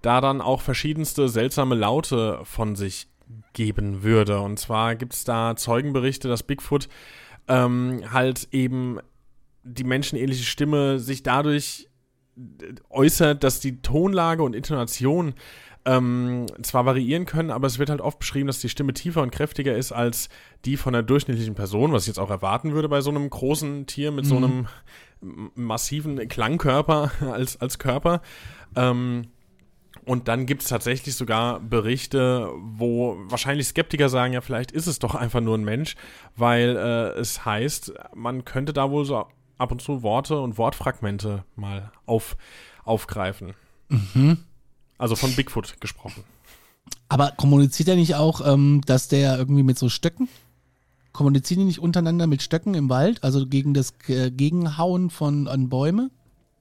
da 0.02 0.20
dann 0.20 0.42
auch 0.42 0.62
verschiedenste 0.62 1.30
seltsame 1.30 1.76
Laute 1.76 2.42
von 2.44 2.76
sich 2.76 3.08
geben 3.54 4.04
würde. 4.04 4.42
Und 4.42 4.60
zwar 4.60 4.96
gibt 4.96 5.14
es 5.14 5.24
da 5.24 5.56
Zeugenberichte, 5.56 6.28
dass 6.28 6.44
Bigfoot 6.44 6.90
ähm, 7.48 8.02
halt 8.12 8.50
eben 8.52 9.00
die 9.64 9.84
menschenähnliche 9.84 10.44
Stimme 10.44 11.00
sich 11.00 11.24
dadurch 11.24 11.90
äh, 12.38 12.74
äußert, 12.90 13.44
dass 13.44 13.60
die 13.60 13.82
Tonlage 13.82 14.44
und 14.44 14.56
Intonation 14.56 15.34
ähm, 15.86 16.46
zwar 16.62 16.86
variieren 16.86 17.26
können, 17.26 17.52
aber 17.52 17.68
es 17.68 17.78
wird 17.78 17.90
halt 17.90 18.02
oft 18.02 18.20
beschrieben, 18.20 18.48
dass 18.48 18.60
die 18.60 18.70
Stimme 18.70 18.94
tiefer 18.94 19.22
und 19.22 19.32
kräftiger 19.32 19.76
ist 19.76 19.92
als 19.92 20.30
die 20.66 20.78
von 20.78 20.96
einer 20.96 21.04
durchschnittlichen 21.04 21.56
Person, 21.56 21.92
was 21.92 22.04
ich 22.04 22.08
jetzt 22.08 22.20
auch 22.20 22.30
erwarten 22.30 22.74
würde 22.74 22.88
bei 22.88 23.02
so 23.02 23.10
einem 23.10 23.30
großen 23.30 23.86
Tier 23.86 24.12
mit 24.12 24.26
mhm. 24.26 24.30
so 24.30 24.38
einem 24.38 24.68
massiven 25.56 26.28
Klangkörper 26.28 27.12
als, 27.32 27.60
als 27.60 27.80
Körper. 27.80 28.22
Ähm, 28.76 29.28
und 30.06 30.28
dann 30.28 30.46
gibt 30.46 30.64
es 30.64 30.68
tatsächlich 30.68 31.16
sogar 31.16 31.60
Berichte, 31.62 32.50
wo 32.58 33.18
wahrscheinlich 33.26 33.68
Skeptiker 33.68 34.10
sagen, 34.10 34.34
ja, 34.34 34.42
vielleicht 34.42 34.72
ist 34.72 34.88
es 34.88 35.00
doch 35.00 35.16
einfach 35.16 35.40
nur 35.40 35.58
ein 35.58 35.64
Mensch, 35.64 35.96
weil 36.36 36.76
äh, 36.76 37.20
es 37.20 37.46
heißt, 37.46 37.94
man 38.14 38.44
könnte 38.44 38.74
da 38.74 38.92
wohl 38.92 39.06
so 39.06 39.28
ab 39.64 39.72
und 39.72 39.82
zu 39.82 40.04
Worte 40.04 40.40
und 40.40 40.58
Wortfragmente 40.58 41.44
mal 41.56 41.92
auf, 42.06 42.38
aufgreifen. 42.84 43.54
Mhm. 43.90 44.38
Also 44.98 45.16
von 45.16 45.34
Bigfoot 45.34 45.82
gesprochen. 45.82 46.24
Aber 47.10 47.32
kommuniziert 47.32 47.90
er 47.90 47.96
nicht 47.96 48.16
auch, 48.16 48.46
ähm, 48.46 48.82
dass 48.86 49.08
der 49.08 49.38
irgendwie 49.38 49.64
mit 49.64 49.78
so 49.80 49.90
Stöcken? 49.90 50.28
Kommunizieren 51.12 51.60
die 51.62 51.66
nicht 51.66 51.80
untereinander 51.80 52.28
mit 52.28 52.42
Stöcken 52.42 52.74
im 52.74 52.90
Wald? 52.90 53.24
Also 53.24 53.46
gegen 53.46 53.74
das 53.74 53.94
äh, 54.08 54.32
Gegenhauen 54.32 55.10
von 55.10 55.48
an 55.48 55.70
Bäume? 55.70 56.10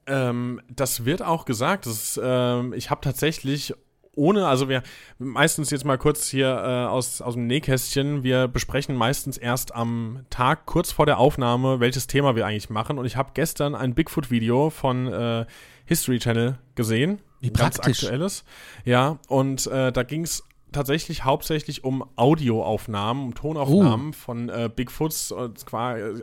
Ähm, 0.05 0.61
das 0.69 1.05
wird 1.05 1.21
auch 1.21 1.45
gesagt. 1.45 1.85
Das, 1.85 2.19
ähm, 2.21 2.73
ich 2.73 2.89
habe 2.89 3.01
tatsächlich 3.01 3.73
ohne, 4.15 4.47
also 4.47 4.69
wir 4.69 4.83
meistens 5.17 5.69
jetzt 5.71 5.85
mal 5.85 5.97
kurz 5.97 6.27
hier 6.27 6.47
äh, 6.47 6.85
aus, 6.87 7.21
aus 7.21 7.33
dem 7.33 7.47
Nähkästchen, 7.47 8.23
wir 8.23 8.47
besprechen 8.47 8.95
meistens 8.95 9.37
erst 9.37 9.73
am 9.73 10.25
Tag 10.29 10.65
kurz 10.65 10.91
vor 10.91 11.05
der 11.05 11.17
Aufnahme, 11.17 11.79
welches 11.79 12.07
Thema 12.07 12.35
wir 12.35 12.45
eigentlich 12.45 12.69
machen. 12.69 12.99
Und 12.99 13.05
ich 13.05 13.17
habe 13.17 13.31
gestern 13.33 13.75
ein 13.75 13.95
Bigfoot-Video 13.95 14.69
von 14.69 15.07
äh, 15.07 15.45
History 15.85 16.19
Channel 16.19 16.59
gesehen. 16.75 17.19
Wie 17.39 17.49
ganz 17.49 17.77
praktisch. 17.77 18.03
aktuelles. 18.03 18.45
Ja, 18.85 19.19
und 19.27 19.67
äh, 19.67 19.91
da 19.91 20.03
ging 20.03 20.23
es 20.23 20.43
tatsächlich 20.71 21.23
hauptsächlich 21.23 21.83
um 21.83 22.03
Audioaufnahmen, 22.15 23.23
um 23.23 23.35
Tonaufnahmen 23.35 24.09
uh. 24.09 24.13
von 24.13 24.49
äh, 24.49 24.69
Bigfoots, 24.73 25.31
äh, 25.31 25.49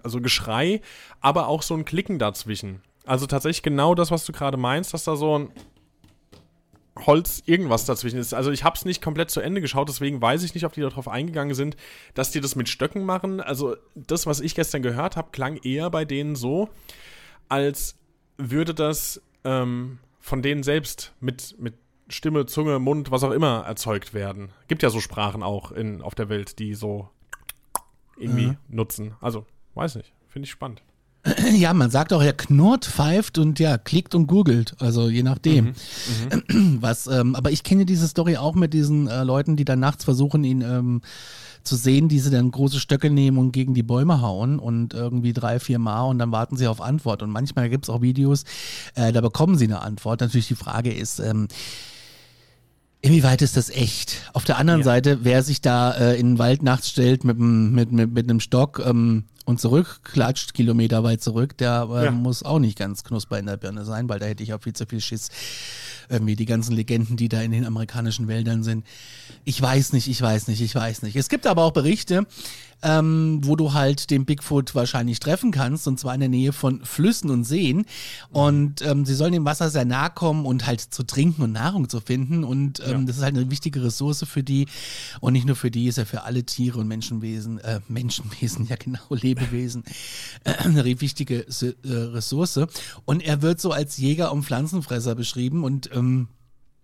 also 0.03 0.21
Geschrei, 0.21 0.81
aber 1.21 1.49
auch 1.49 1.63
so 1.63 1.75
ein 1.75 1.85
Klicken 1.85 2.19
dazwischen. 2.19 2.83
Also 3.05 3.27
tatsächlich 3.27 3.63
genau 3.63 3.95
das, 3.95 4.11
was 4.11 4.25
du 4.25 4.33
gerade 4.33 4.57
meinst, 4.57 4.95
dass 4.95 5.05
da 5.05 5.17
so 5.17 5.39
ein 5.39 5.51
Holz 7.07 7.43
irgendwas 7.47 7.85
dazwischen 7.85 8.19
ist. 8.19 8.35
Also 8.35 8.51
ich 8.51 8.65
habe 8.65 8.77
es 8.77 8.85
nicht 8.85 9.03
komplett 9.03 9.31
zu 9.31 9.41
Ende 9.41 9.61
geschaut, 9.61 9.89
deswegen 9.89 10.21
weiß 10.21 10.43
ich 10.43 10.55
nicht, 10.55 10.65
ob 10.65 10.73
die 10.73 10.81
darauf 10.81 11.09
eingegangen 11.09 11.55
sind, 11.55 11.77
dass 12.15 12.31
die 12.31 12.41
das 12.41 12.57
mit 12.57 12.69
Stöcken 12.69 13.05
machen. 13.05 13.41
Also 13.41 13.77
das, 13.95 14.27
was 14.27 14.41
ich 14.41 14.55
gestern 14.55 14.83
gehört 14.83 15.17
habe, 15.17 15.31
klang 15.33 15.57
eher 15.57 15.91
bei 15.91 16.05
denen 16.05 16.37
so, 16.37 16.69
als 17.49 17.97
würde 18.37 18.75
das 18.75 19.23
ähm, 19.45 19.99
von 20.21 20.43
denen 20.43 20.63
selbst 20.63 21.13
mit, 21.21 21.57
mit 21.59 21.75
Stimme, 22.09 22.47
Zunge, 22.47 22.79
Mund, 22.79 23.11
was 23.11 23.25
auch 23.25 23.31
immer 23.31 23.65
erzeugt 23.67 24.15
werden. 24.15 24.51
Gibt 24.69 24.83
ja 24.83 24.91
so 24.91 25.01
Sprachen 25.01 25.43
auch 25.43 25.73
in, 25.73 26.03
auf 26.03 26.15
der 26.15 26.29
Welt, 26.29 26.59
die 26.59 26.75
so 26.75 27.09
irgendwie 28.17 28.49
mhm. 28.49 28.57
nutzen. 28.69 29.15
Also, 29.21 29.47
weiß 29.75 29.97
nicht. 29.97 30.13
Finde 30.29 30.47
ich 30.47 30.51
spannend. 30.51 30.83
Ja, 31.53 31.75
man 31.75 31.91
sagt 31.91 32.13
auch, 32.13 32.23
er 32.23 32.33
knurrt, 32.33 32.87
pfeift 32.87 33.37
und 33.39 33.59
ja, 33.59 33.77
klickt 33.77 34.15
und 34.15 34.27
googelt. 34.27 34.75
Also 34.79 35.09
je 35.09 35.23
nachdem. 35.23 35.67
Mhm, 35.67 36.43
mhm. 36.49 36.79
Was, 36.81 37.07
ähm, 37.07 37.35
aber 37.35 37.51
ich 37.51 37.63
kenne 37.63 37.85
diese 37.85 38.09
Story 38.09 38.37
auch 38.37 38.55
mit 38.55 38.73
diesen 38.73 39.07
äh, 39.07 39.23
Leuten, 39.23 39.57
die 39.57 39.65
dann 39.65 39.81
nachts 39.81 40.05
versuchen, 40.05 40.45
ihn 40.45 40.63
ähm, 40.63 41.03
zu 41.63 41.77
sehen, 41.77 42.09
die 42.09 42.21
sie 42.21 42.31
dann 42.31 42.51
große 42.51 42.81
Stöcke 42.81 43.11
nehmen 43.11 43.37
und 43.37 43.53
gegen 43.53 43.75
die 43.75 43.83
Bäume 43.83 44.23
hauen 44.23 44.59
und 44.59 44.95
irgendwie 44.95 45.35
drei, 45.35 45.61
vier 45.61 45.79
Mal 45.79 46.05
und 46.05 46.19
dann 46.19 46.33
warten 46.33 46.57
sie 46.57 46.67
auf 46.67 46.81
Antwort. 46.81 47.23
Und 47.23 47.31
manchmal 47.31 47.69
gibt 47.69 47.85
es 47.85 47.91
auch 47.91 48.01
Videos, 48.01 48.45
äh, 48.95 49.13
da 49.13 49.21
bekommen 49.21 49.59
sie 49.59 49.67
eine 49.67 49.83
Antwort. 49.83 50.21
Natürlich 50.21 50.49
die 50.49 50.55
Frage 50.55 50.93
ist, 50.93 51.19
ähm, 51.21 51.49
Inwieweit 53.03 53.41
ist 53.41 53.57
das 53.57 53.71
echt? 53.71 54.17
Auf 54.35 54.45
der 54.45 54.59
anderen 54.59 54.81
ja. 54.81 54.85
Seite, 54.85 55.21
wer 55.23 55.43
sich 55.43 55.63
da 55.63 55.93
äh, 55.93 56.21
in 56.21 56.33
den 56.33 56.39
Wald 56.39 56.63
nachts 56.63 56.91
stellt 56.91 57.25
mit, 57.25 57.39
mit, 57.39 57.93
mit, 57.93 58.13
mit 58.13 58.29
einem 58.29 58.41
Stock 58.41 58.83
ähm, 58.85 59.25
und 59.45 59.61
zurückklatscht, 59.61 60.55
Kilometer 60.55 61.03
weit 61.03 61.23
zurück, 61.23 61.57
der 61.59 61.89
äh, 61.91 62.05
ja. 62.07 62.11
muss 62.11 62.43
auch 62.43 62.59
nicht 62.59 62.79
ganz 62.79 63.05
knusper 63.05 63.39
in 63.39 63.47
der 63.47 63.57
Birne 63.57 63.85
sein, 63.85 64.09
weil 64.09 64.19
da 64.19 64.27
hätte 64.27 64.43
ich 64.43 64.55
auch 64.55 64.63
viel 64.63 64.75
zu 64.75 64.87
viel 64.87 65.01
Schiss. 65.01 65.31
Irgendwie 66.09 66.37
die 66.37 66.47
ganzen 66.47 66.75
Legenden, 66.75 67.17
die 67.17 67.29
da 67.29 67.41
in 67.41 67.53
den 67.53 67.65
amerikanischen 67.65 68.27
Wäldern 68.27 68.65
sind. 68.65 68.85
Ich 69.45 69.61
weiß 69.61 69.93
nicht, 69.93 70.09
ich 70.09 70.21
weiß 70.21 70.49
nicht, 70.49 70.61
ich 70.61 70.75
weiß 70.75 71.03
nicht. 71.03 71.17
Es 71.17 71.29
gibt 71.29 71.47
aber 71.47 71.63
auch 71.65 71.73
Berichte, 71.73 72.27
ähm, 72.83 73.41
wo 73.43 73.57
du 73.57 73.73
halt 73.73 74.11
den 74.11 74.25
Bigfoot 74.25 74.75
wahrscheinlich 74.75 75.21
treffen 75.21 75.51
kannst, 75.51 75.87
und 75.87 75.99
zwar 75.99 76.15
in 76.15 76.21
der 76.21 76.29
Nähe 76.29 76.53
von 76.53 76.85
Flüssen 76.85 77.31
und 77.31 77.45
Seen. 77.45 77.85
Und 78.31 78.83
ähm, 78.83 79.05
sie 79.05 79.15
sollen 79.15 79.33
dem 79.33 79.45
Wasser 79.45 79.71
sehr 79.71 79.85
nahe 79.85 80.11
kommen 80.11 80.47
und 80.47 80.67
halt 80.67 80.81
zu 80.81 81.03
trinken 81.03 81.43
und 81.43 81.53
Nahrung 81.53 81.89
zu 81.89 82.01
finden. 82.01 82.45
Und 82.45 82.81
ähm, 82.81 83.01
ja. 83.01 83.07
das 83.07 83.17
ist 83.19 83.23
halt 83.23 83.37
eine 83.37 83.51
wichtige 83.51 83.83
Ressource 83.83 84.25
für 84.27 84.43
die. 84.43 84.67
Und 85.21 85.35
nicht 85.35 85.47
nur 85.47 85.57
für 85.57 85.71
die, 85.71 85.87
ist 85.87 85.99
ja 85.99 86.05
für 86.05 86.23
alle 86.23 86.45
Tiere 86.45 86.79
und 86.79 86.89
Menschenwesen, 86.89 87.59
äh, 87.59 87.81
Menschenwesen, 87.89 88.67
ja 88.69 88.77
genau, 88.77 89.01
Lebewesen, 89.31 89.85
äh, 90.45 90.53
eine 90.59 90.85
wichtige 90.85 91.47
äh, 91.47 91.75
Ressource. 91.85 92.61
Und 93.05 93.23
er 93.23 93.43
wird 93.43 93.61
so 93.61 93.73
als 93.73 93.97
Jäger 93.97 94.33
und 94.33 94.45
Pflanzenfresser 94.45 95.15
beschrieben 95.15 95.65
und 95.65 95.91
ähm, 95.95 96.29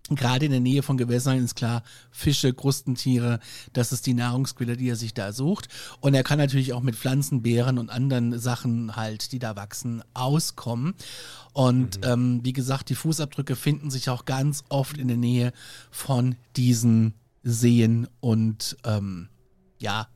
Gerade 0.09 0.45
in 0.45 0.51
der 0.51 0.61
Nähe 0.61 0.83
von 0.83 0.95
Gewässern 0.95 1.43
ist 1.43 1.55
klar, 1.55 1.83
Fische, 2.11 2.53
Krustentiere, 2.53 3.41
das 3.73 3.91
ist 3.91 4.05
die 4.05 4.13
Nahrungsquelle, 4.13 4.77
die 4.77 4.87
er 4.87 4.95
sich 4.95 5.13
da 5.13 5.33
sucht. 5.33 5.67
Und 5.99 6.13
er 6.13 6.23
kann 6.23 6.37
natürlich 6.37 6.71
auch 6.71 6.81
mit 6.81 6.95
Pflanzen, 6.95 7.41
Beeren 7.41 7.77
und 7.77 7.89
anderen 7.89 8.39
Sachen 8.39 8.95
halt, 8.95 9.33
die 9.33 9.39
da 9.39 9.57
wachsen, 9.57 10.01
auskommen. 10.13 10.93
Und 11.51 11.97
mhm. 11.97 12.03
ähm, 12.03 12.39
wie 12.43 12.53
gesagt, 12.53 12.87
die 12.87 12.95
Fußabdrücke 12.95 13.57
finden 13.57 13.91
sich 13.91 14.09
auch 14.09 14.23
ganz 14.23 14.63
oft 14.69 14.97
in 14.97 15.09
der 15.09 15.17
Nähe 15.17 15.51
von 15.91 16.37
diesen 16.55 17.13
Seen 17.43 18.07
und 18.21 18.77
ähm, 18.85 19.27
ja, 19.77 20.07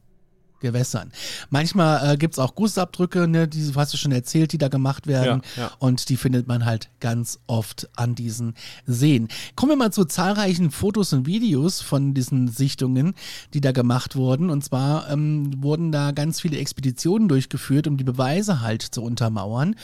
Gewässern. 0.62 1.12
Manchmal 1.50 2.14
äh, 2.14 2.18
gibt 2.18 2.36
es 2.36 2.40
auch 2.40 2.56
Gussabdrücke, 2.56 3.28
ne, 3.28 3.48
die 3.48 3.72
hast 3.76 3.94
du 3.94 3.98
schon 3.98 4.12
erzählt, 4.12 4.54
die 4.54 4.58
da 4.58 4.70
gemacht 4.70 5.08
werden. 5.08 5.42
Ja, 5.58 5.64
ja. 5.64 5.72
Und 5.80 6.10
die 6.10 6.18
findet 6.18 6.48
man 6.48 6.66
halt 6.66 6.90
ganz 7.00 7.40
oft 7.48 7.90
an 7.96 8.16
diesen 8.16 8.56
Seen. 8.86 9.28
Kommen 9.56 9.72
wir 9.72 9.76
mal 9.76 9.92
zu 9.92 10.06
zahlreichen 10.06 10.72
Fotos 10.72 11.14
und 11.14 11.26
Videos 11.26 11.82
von 11.82 12.14
diesen 12.14 12.48
Sichtungen, 12.48 13.14
die 13.54 13.62
da 13.62 13.72
gemacht 13.72 14.16
wurden. 14.16 14.50
Und 14.50 14.64
zwar 14.64 15.10
ähm, 15.10 15.62
wurden 15.62 15.92
da 15.92 16.12
ganz 16.12 16.40
viele 16.40 16.58
Expeditionen 16.58 17.28
durchgeführt, 17.28 17.88
um 17.88 17.98
die 17.98 18.04
Beweise 18.04 18.62
halt 18.62 18.82
zu 18.82 19.02
untermauern. 19.02 19.76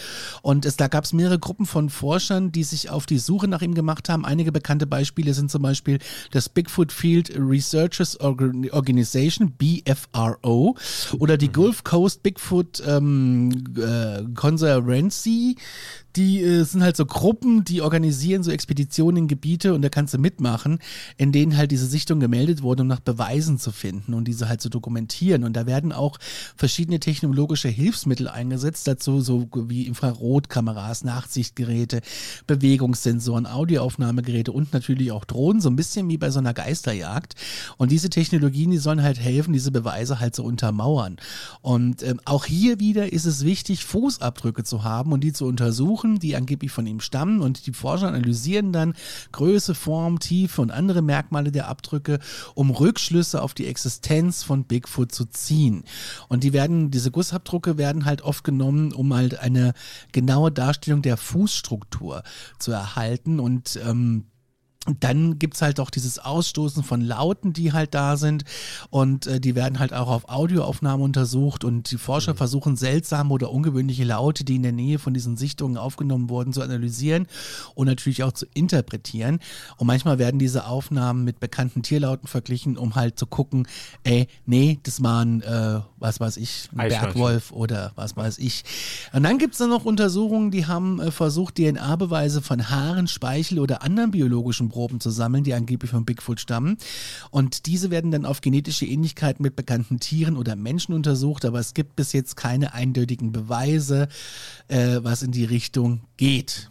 Und 0.41 0.65
es, 0.65 0.78
da 0.78 0.88
gab 0.88 1.03
es 1.03 1.13
mehrere 1.13 1.39
Gruppen 1.39 1.65
von 1.65 1.89
Forschern, 1.89 2.51
die 2.51 2.63
sich 2.63 2.89
auf 2.89 3.05
die 3.05 3.17
Suche 3.17 3.47
nach 3.47 3.61
ihm 3.61 3.73
gemacht 3.73 4.09
haben. 4.09 4.25
Einige 4.25 4.51
bekannte 4.51 4.88
Beispiele 4.88 5.34
sind 5.34 5.51
zum 5.51 5.61
Beispiel 5.61 5.99
das 6.32 6.49
Bigfoot 6.49 6.91
Field 6.91 7.32
Researchers 7.36 8.19
Organ 8.19 8.69
Organization, 8.71 9.51
BFRO, 9.51 10.66
oder 11.20 11.38
die 11.38 11.51
Gulf 11.51 11.84
Coast 11.84 12.24
Bigfoot 12.24 12.82
ähm, 12.86 13.63
äh, 13.78 14.24
Conservancy, 14.34 15.57
die 16.18 16.41
äh, 16.41 16.63
sind 16.63 16.82
halt 16.82 16.97
so 16.97 17.05
Gruppen, 17.05 17.63
die 17.63 17.82
organisieren 17.82 18.41
so 18.43 18.51
Expeditionen 18.51 19.24
in 19.24 19.28
Gebiete 19.28 19.74
und 19.74 19.84
da 19.84 19.89
kannst 19.89 20.13
du 20.15 20.18
mitmachen, 20.18 20.80
in 21.18 21.32
denen 21.32 21.55
halt 21.55 21.72
diese 21.72 21.86
Sichtung 21.86 22.20
gemeldet 22.20 22.63
wurde, 22.63 22.82
um 22.82 22.88
nach 22.88 22.99
Beweisen 22.99 23.59
zu 23.59 23.72
finden 23.72 24.15
und 24.15 24.28
diese 24.28 24.49
halt 24.49 24.59
zu 24.59 24.70
dokumentieren. 24.70 25.43
Und 25.43 25.53
da 25.53 25.68
werden 25.68 25.93
auch 25.93 26.18
verschiedene 26.55 26.99
technologische 26.99 27.70
Hilfsmittel 27.70 28.28
eingesetzt, 28.28 28.88
dazu 28.88 29.22
so 29.22 29.47
wie 29.53 29.86
Infrarotkameras, 29.86 31.03
Nachtsichtgeräte, 31.03 32.01
Bewegungssensoren, 32.47 33.45
Audioaufnahmegeräte 33.45 34.51
und 34.51 34.74
natürlich 34.74 35.11
auch 35.11 35.26
Drohnen, 35.26 35.61
so 35.61 35.70
ein 35.70 35.76
bisschen 35.76 36.09
wie 36.09 36.18
bei 36.18 36.32
so 36.32 36.39
einer 36.39 36.53
Geisterjagd. 36.53 37.36
Und 37.78 37.91
diese 37.91 38.09
Technologien, 38.09 38.72
die 38.72 38.78
sollen 38.78 39.03
halt 39.03 39.20
helfen, 39.20 39.53
diese 39.53 39.72
Beweise 39.72 40.20
halt 40.20 40.36
zu 40.36 40.43
untermauern. 40.43 41.18
Und 41.61 42.01
ähm, 42.01 42.20
auch 42.26 42.45
hier 42.45 42.80
wieder 42.80 43.13
ist 43.13 43.26
es 43.26 43.45
wichtig, 43.45 43.86
Fußabdrücke 43.86 44.63
zu 44.63 44.84
haben 44.84 45.11
und 45.11 45.24
die 45.24 45.34
zu 45.34 45.45
untersuchen, 45.45 46.07
die 46.16 46.36
angeblich 46.36 46.72
von 46.72 46.88
ihm 46.88 47.01
stammen. 47.01 47.41
Und 47.41 47.68
die 47.68 47.74
Forscher 47.74 48.08
analysieren 48.08 48.72
dann 48.72 48.93
Größe, 49.32 49.76
Form, 49.76 50.20
Tiefe 50.20 50.62
und 50.62 50.72
andere 50.72 51.01
Merkmale 51.01 51.51
der 51.51 51.68
Abdrücke, 51.68 52.20
um 52.55 52.72
Rückschlüsse 52.72 53.41
auf 53.41 53.53
die 53.53 53.68
Existenz 53.68 54.43
von 54.43 54.64
Bigfoot 54.64 55.12
zu 55.12 55.26
ziehen. 55.26 55.84
Und 56.30 56.43
die 56.43 56.53
werden, 56.53 56.89
diese 56.89 57.12
Gussabdrücke 57.12 57.78
werden 57.78 58.05
halt 58.05 58.22
oft 58.22 58.43
genommen, 58.43 58.93
um 58.93 59.14
halt 59.14 59.39
eine 59.39 59.74
genaue 60.12 60.51
Darstellung 60.51 61.01
der 61.01 61.18
Fußstruktur 61.18 62.24
zu 62.58 62.72
erhalten 62.72 63.39
und 63.39 63.80
ähm, 63.86 64.26
und 64.88 65.03
dann 65.03 65.38
gibt's 65.38 65.61
halt 65.61 65.81
auch 65.81 65.89
dieses 65.89 66.17
Ausstoßen 66.17 66.81
von 66.81 67.01
Lauten, 67.01 67.51
die 67.51 67.73
halt 67.73 67.93
da 67.93 68.15
sind. 68.15 68.45
Und 68.89 69.27
äh, 69.27 69.41
die 69.41 69.53
werden 69.53 69.79
halt 69.79 69.91
auch 69.93 70.07
auf 70.07 70.29
Audioaufnahmen 70.29 71.03
untersucht. 71.03 71.65
Und 71.65 71.91
die 71.91 71.97
Forscher 71.97 72.33
Mhm. 72.33 72.38
versuchen 72.38 72.75
seltsame 72.77 73.33
oder 73.33 73.51
ungewöhnliche 73.51 74.05
Laute, 74.05 74.45
die 74.45 74.55
in 74.55 74.63
der 74.63 74.71
Nähe 74.71 74.97
von 74.97 75.13
diesen 75.13 75.35
Sichtungen 75.35 75.77
aufgenommen 75.77 76.29
wurden, 76.29 76.53
zu 76.53 76.61
analysieren 76.61 77.27
und 77.75 77.88
natürlich 77.88 78.23
auch 78.23 78.31
zu 78.31 78.45
interpretieren. 78.53 79.39
Und 79.75 79.88
manchmal 79.88 80.19
werden 80.19 80.39
diese 80.39 80.65
Aufnahmen 80.65 81.25
mit 81.25 81.41
bekannten 81.41 81.83
Tierlauten 81.83 82.27
verglichen, 82.29 82.77
um 82.77 82.95
halt 82.95 83.19
zu 83.19 83.25
gucken, 83.25 83.67
ey, 84.05 84.27
nee, 84.45 84.79
das 84.83 85.03
waren, 85.03 85.41
äh, 85.41 85.81
was 85.97 86.21
weiß 86.21 86.38
ich, 86.38 86.69
ein. 86.77 86.88
Bergwolf 86.88 87.51
oder 87.51 87.91
was 87.95 88.15
weiß 88.15 88.38
ich. 88.38 88.63
Und 89.11 89.23
dann 89.23 89.38
gibt's 89.38 89.57
dann 89.57 89.69
noch 89.69 89.83
Untersuchungen, 89.83 90.49
die 90.49 90.65
haben 90.65 91.01
äh, 91.01 91.11
versucht, 91.11 91.55
DNA-Beweise 91.55 92.41
von 92.41 92.69
Haaren, 92.69 93.07
Speichel 93.07 93.59
oder 93.59 93.83
anderen 93.83 94.11
biologischen 94.11 94.69
Proben 94.78 94.99
zu 94.99 95.09
sammeln, 95.09 95.43
die 95.43 95.55
angeblich 95.55 95.89
von 95.89 96.05
Bigfoot 96.05 96.39
stammen. 96.39 96.78
Und 97.32 97.65
diese 97.65 97.89
werden 97.89 98.11
dann 98.11 98.25
auf 98.25 98.41
genetische 98.41 98.86
Ähnlichkeiten 98.86 99.41
mit 99.41 99.55
bekannten 99.55 99.99
Tieren 99.99 100.38
oder 100.38 100.55
Menschen 100.55 100.93
untersucht, 100.93 101.45
aber 101.45 101.57
es 101.57 101.73
gibt 101.73 101.95
bis 101.95 102.13
jetzt 102.13 102.38
keine 102.38 102.75
eindeutigen 102.75 103.32
Beweise, 103.32 104.07
äh, 104.67 104.99
was 105.01 105.23
in 105.23 105.32
die 105.32 105.45
Richtung 105.45 106.01
geht. 106.17 106.69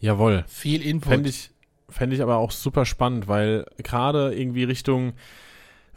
Jawohl. 0.00 0.44
Viel 0.48 0.82
Input. 0.82 1.12
Fände 1.12 1.28
ich, 1.28 1.50
fänd 1.88 2.12
ich 2.12 2.20
aber 2.20 2.38
auch 2.38 2.50
super 2.50 2.84
spannend, 2.84 3.28
weil 3.28 3.64
gerade 3.78 4.34
irgendwie 4.34 4.64
Richtung, 4.64 5.12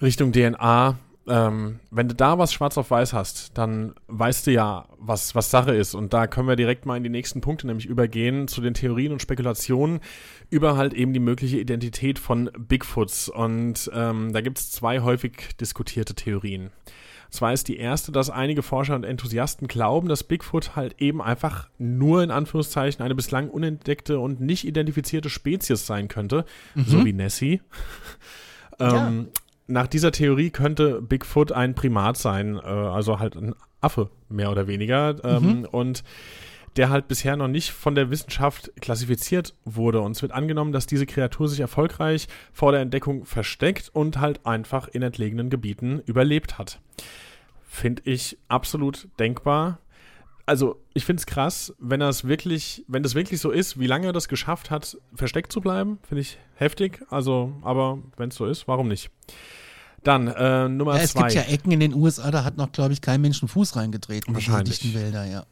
Richtung 0.04 0.34
DNA, 0.34 1.00
ähm, 1.28 1.80
wenn 1.90 2.10
du 2.10 2.16
da 2.16 2.38
was 2.38 2.52
schwarz 2.52 2.78
auf 2.78 2.92
weiß 2.92 3.14
hast, 3.14 3.58
dann 3.58 3.94
weißt 4.08 4.48
du 4.48 4.52
ja, 4.52 4.88
was, 4.98 5.36
was 5.36 5.52
Sache 5.52 5.74
ist. 5.74 5.96
Und 5.96 6.14
da 6.14 6.28
können 6.28 6.48
wir 6.48 6.56
direkt 6.56 6.86
mal 6.86 6.98
in 6.98 7.04
die 7.04 7.10
nächsten 7.10 7.42
Punkte 7.42 7.68
nämlich 7.68 7.86
übergehen 7.86 8.48
zu 8.48 8.62
den 8.62 8.74
Theorien 8.74 9.14
und 9.14 9.22
Spekulationen 9.22 10.02
über 10.50 10.76
halt 10.76 10.94
eben 10.94 11.14
die 11.14 11.20
mögliche 11.20 11.60
Identität 11.60 12.20
von 12.20 12.52
Bigfoots. 12.58 13.30
Und 13.30 13.90
ähm, 13.94 14.34
da 14.34 14.42
gibt 14.42 14.60
es 14.60 14.72
zwei 14.72 15.02
häufig 15.02 15.56
diskutierte 15.60 16.14
Theorien. 16.14 16.72
Zwar 17.30 17.52
ist 17.52 17.68
die 17.68 17.78
erste, 17.78 18.12
dass 18.12 18.30
einige 18.30 18.62
Forscher 18.62 18.94
und 18.94 19.06
Enthusiasten 19.06 19.68
glauben, 19.68 20.08
dass 20.08 20.24
Bigfoot 20.24 20.76
halt 20.76 21.02
eben 21.02 21.20
einfach 21.20 21.68
nur 21.80 22.22
in 22.22 22.30
Anführungszeichen 22.30 23.04
eine 23.04 23.16
bislang 23.16 23.50
unentdeckte 23.50 24.20
und 24.20 24.40
nicht 24.40 24.68
identifizierte 24.68 25.32
Spezies 25.32 25.88
sein 25.88 26.10
könnte, 26.10 26.46
so 26.76 27.04
wie 27.04 27.14
Nessie. 27.14 27.62
ähm, 28.80 29.30
Nach 29.74 29.88
dieser 29.88 30.12
Theorie 30.12 30.52
könnte 30.52 31.02
Bigfoot 31.02 31.52
ein 31.52 31.74
Primat 31.74 32.16
sein, 32.16 32.58
äh, 32.58 32.60
also 32.60 33.18
halt 33.18 33.36
ein 33.36 33.56
Affe 33.82 34.12
mehr 34.30 34.52
oder 34.52 34.68
weniger, 34.68 35.16
ähm, 35.24 35.68
und 35.72 36.04
der 36.76 36.92
halt 36.92 37.08
bisher 37.08 37.36
noch 37.38 37.48
nicht 37.48 37.72
von 37.72 37.96
der 37.96 38.12
Wissenschaft 38.12 38.72
klassifiziert 38.82 39.56
wurde. 39.66 40.02
Und 40.02 40.12
es 40.12 40.22
wird 40.22 40.32
angenommen, 40.32 40.74
dass 40.74 40.86
diese 40.86 41.08
Kreatur 41.08 41.48
sich 41.48 41.60
erfolgreich 41.60 42.28
vor 42.52 42.72
der 42.72 42.82
Entdeckung 42.82 43.26
versteckt 43.26 43.90
und 43.92 44.20
halt 44.20 44.46
einfach 44.46 44.90
in 44.90 45.02
entlegenen 45.02 45.50
Gebieten 45.50 46.04
überlebt 46.06 46.60
hat. 46.60 46.80
Finde 47.68 48.04
ich 48.06 48.38
absolut 48.50 49.08
denkbar. 49.18 49.80
Also, 50.46 50.80
ich 50.94 51.04
finde 51.04 51.22
es 51.22 51.26
krass, 51.26 51.74
wenn 51.80 52.00
das 52.00 52.28
wirklich, 52.28 52.86
wenn 52.88 53.02
das 53.02 53.16
wirklich 53.16 53.40
so 53.40 53.50
ist, 53.50 53.80
wie 53.80 53.88
lange 53.88 54.06
er 54.08 54.14
das 54.14 54.28
geschafft 54.28 54.70
hat, 54.70 55.00
versteckt 55.16 55.52
zu 55.52 55.62
bleiben, 55.62 55.98
finde 56.08 56.22
ich 56.22 56.38
heftig. 56.58 57.02
Also, 57.10 57.54
aber 57.64 57.98
wenn 58.18 58.30
es 58.30 58.36
so 58.36 58.46
ist, 58.46 58.68
warum 58.68 58.88
nicht? 58.88 59.10
Dann 60.04 60.28
äh, 60.28 60.68
Nummer 60.70 60.98
ja, 60.98 61.04
es 61.04 61.12
zwei. 61.12 61.22
gibt 61.30 61.34
ja 61.34 61.42
Ecken 61.54 61.72
in 61.72 61.80
den 61.80 61.94
USA, 61.94 62.30
da 62.32 62.44
hat 62.44 62.58
noch, 62.58 62.72
glaube 62.72 62.94
ich, 62.94 63.02
kein 63.02 63.22
Mensch 63.22 63.42
einen 63.42 63.48
Fuß 63.50 63.76
reingetreten. 63.76 64.30
in 64.30 64.34
Wahrscheinlich. 64.36 64.80
dichten 64.80 64.94
Wälder, 65.00 65.26
ja. 65.26 65.46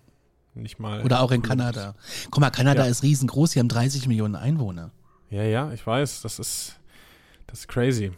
nicht 0.54 0.80
mal. 0.80 1.02
Oder 1.04 1.22
auch 1.22 1.32
in 1.32 1.42
Kanada. 1.42 1.96
Guck 2.30 2.42
mal, 2.42 2.50
Kanada 2.50 2.84
Ja. 2.84 2.90
ist 2.92 3.04
riesengroß, 3.04 3.52
die 3.52 3.60
haben 3.60 3.70
30 3.70 4.08
Millionen 4.08 4.36
Einwohner. 4.36 4.92
Ja, 5.30 5.44
ja, 5.44 5.72
ich 5.72 5.86
weiß, 5.88 6.22
das 6.22 6.40
ist, 6.40 6.76
das 7.48 7.60
ist 7.60 7.68
crazy. 7.70 8.12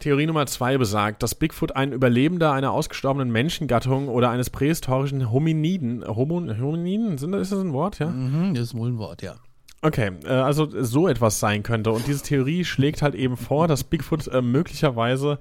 Theorie 0.00 0.26
Nummer 0.26 0.46
zwei 0.46 0.78
besagt, 0.78 1.22
dass 1.24 1.34
Bigfoot 1.34 1.74
ein 1.74 1.92
Überlebender 1.92 2.52
einer 2.52 2.70
ausgestorbenen 2.72 3.32
Menschengattung 3.32 4.08
oder 4.08 4.30
eines 4.30 4.48
prähistorischen 4.50 5.32
Hominiden, 5.32 6.04
Homo, 6.06 6.36
Hominiden, 6.60 7.18
sind, 7.18 7.32
das- 7.32 7.42
ist 7.42 7.52
das 7.52 7.60
ein 7.60 7.72
Wort, 7.72 7.98
ja? 7.98 8.06
Mhm, 8.08 8.54
das 8.54 8.64
ist 8.64 8.74
wohl 8.74 8.90
ein 8.90 8.98
Wort, 8.98 9.22
ja. 9.22 9.34
Okay, 9.80 10.10
äh, 10.24 10.28
also 10.28 10.68
so 10.82 11.08
etwas 11.08 11.38
sein 11.38 11.62
könnte. 11.62 11.92
Und 11.92 12.06
diese 12.06 12.22
Theorie 12.22 12.64
schlägt 12.64 13.02
halt 13.02 13.14
eben 13.14 13.36
vor, 13.36 13.68
dass 13.68 13.84
Bigfoot 13.84 14.26
äh, 14.28 14.42
möglicherweise 14.42 15.38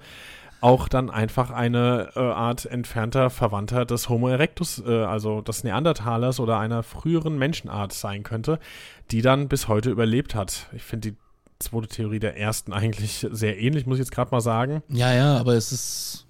auch 0.62 0.88
dann 0.88 1.10
einfach 1.10 1.52
eine 1.52 2.10
äh, 2.16 2.20
Art 2.20 2.66
entfernter 2.66 3.30
Verwandter 3.30 3.86
des 3.86 4.10
Homo 4.10 4.28
erectus, 4.28 4.82
äh, 4.86 5.04
also 5.04 5.42
des 5.42 5.64
Neandertalers 5.64 6.40
oder 6.40 6.60
einer 6.60 6.84
früheren 6.84 7.38
Menschenart 7.38 7.94
sein 7.94 8.24
könnte, 8.24 8.60
die 9.12 9.22
dann 9.22 9.48
bis 9.48 9.68
heute 9.68 9.90
überlebt 9.90 10.36
hat. 10.36 10.68
Ich 10.74 10.84
finde 10.84 11.12
die 11.12 11.18
zweite 11.60 11.88
Theorie 11.88 12.20
der 12.20 12.38
ersten 12.38 12.74
eigentlich 12.74 13.26
sehr 13.32 13.60
ähnlich, 13.60 13.86
muss 13.86 13.98
ich 13.98 14.06
jetzt 14.06 14.12
gerade 14.12 14.32
mal 14.32 14.42
sagen. 14.42 14.82
Ja, 14.90 15.14
ja, 15.14 15.38
aber 15.38 15.54
es 15.54 15.72
ist, 15.72 16.26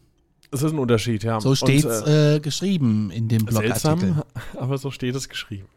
Es 0.51 0.61
ist 0.61 0.71
ein 0.71 0.79
Unterschied, 0.79 1.23
ja. 1.23 1.39
so 1.39 1.49
Und, 1.49 1.55
steht's 1.57 1.85
äh, 1.85 2.35
äh, 2.35 2.39
geschrieben 2.39 3.11
in 3.11 3.27
dem 3.27 3.45
Blogartikel. 3.45 3.79
Seltsam, 3.79 4.23
aber 4.57 4.77
so 4.77 4.91
steht 4.91 5.15
es 5.15 5.29
geschrieben. 5.29 5.67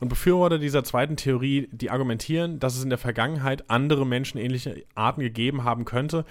Und 0.00 0.08
Befürworter 0.08 0.58
dieser 0.58 0.84
zweiten 0.84 1.16
Theorie, 1.16 1.68
die 1.72 1.90
argumentieren, 1.90 2.58
dass 2.58 2.76
es 2.76 2.84
in 2.84 2.90
der 2.90 2.98
Vergangenheit 2.98 3.70
andere 3.70 4.06
menschenähnliche 4.06 4.84
Arten 4.94 5.20
gegeben 5.20 5.64
haben 5.64 5.84
könnte, 5.84 6.24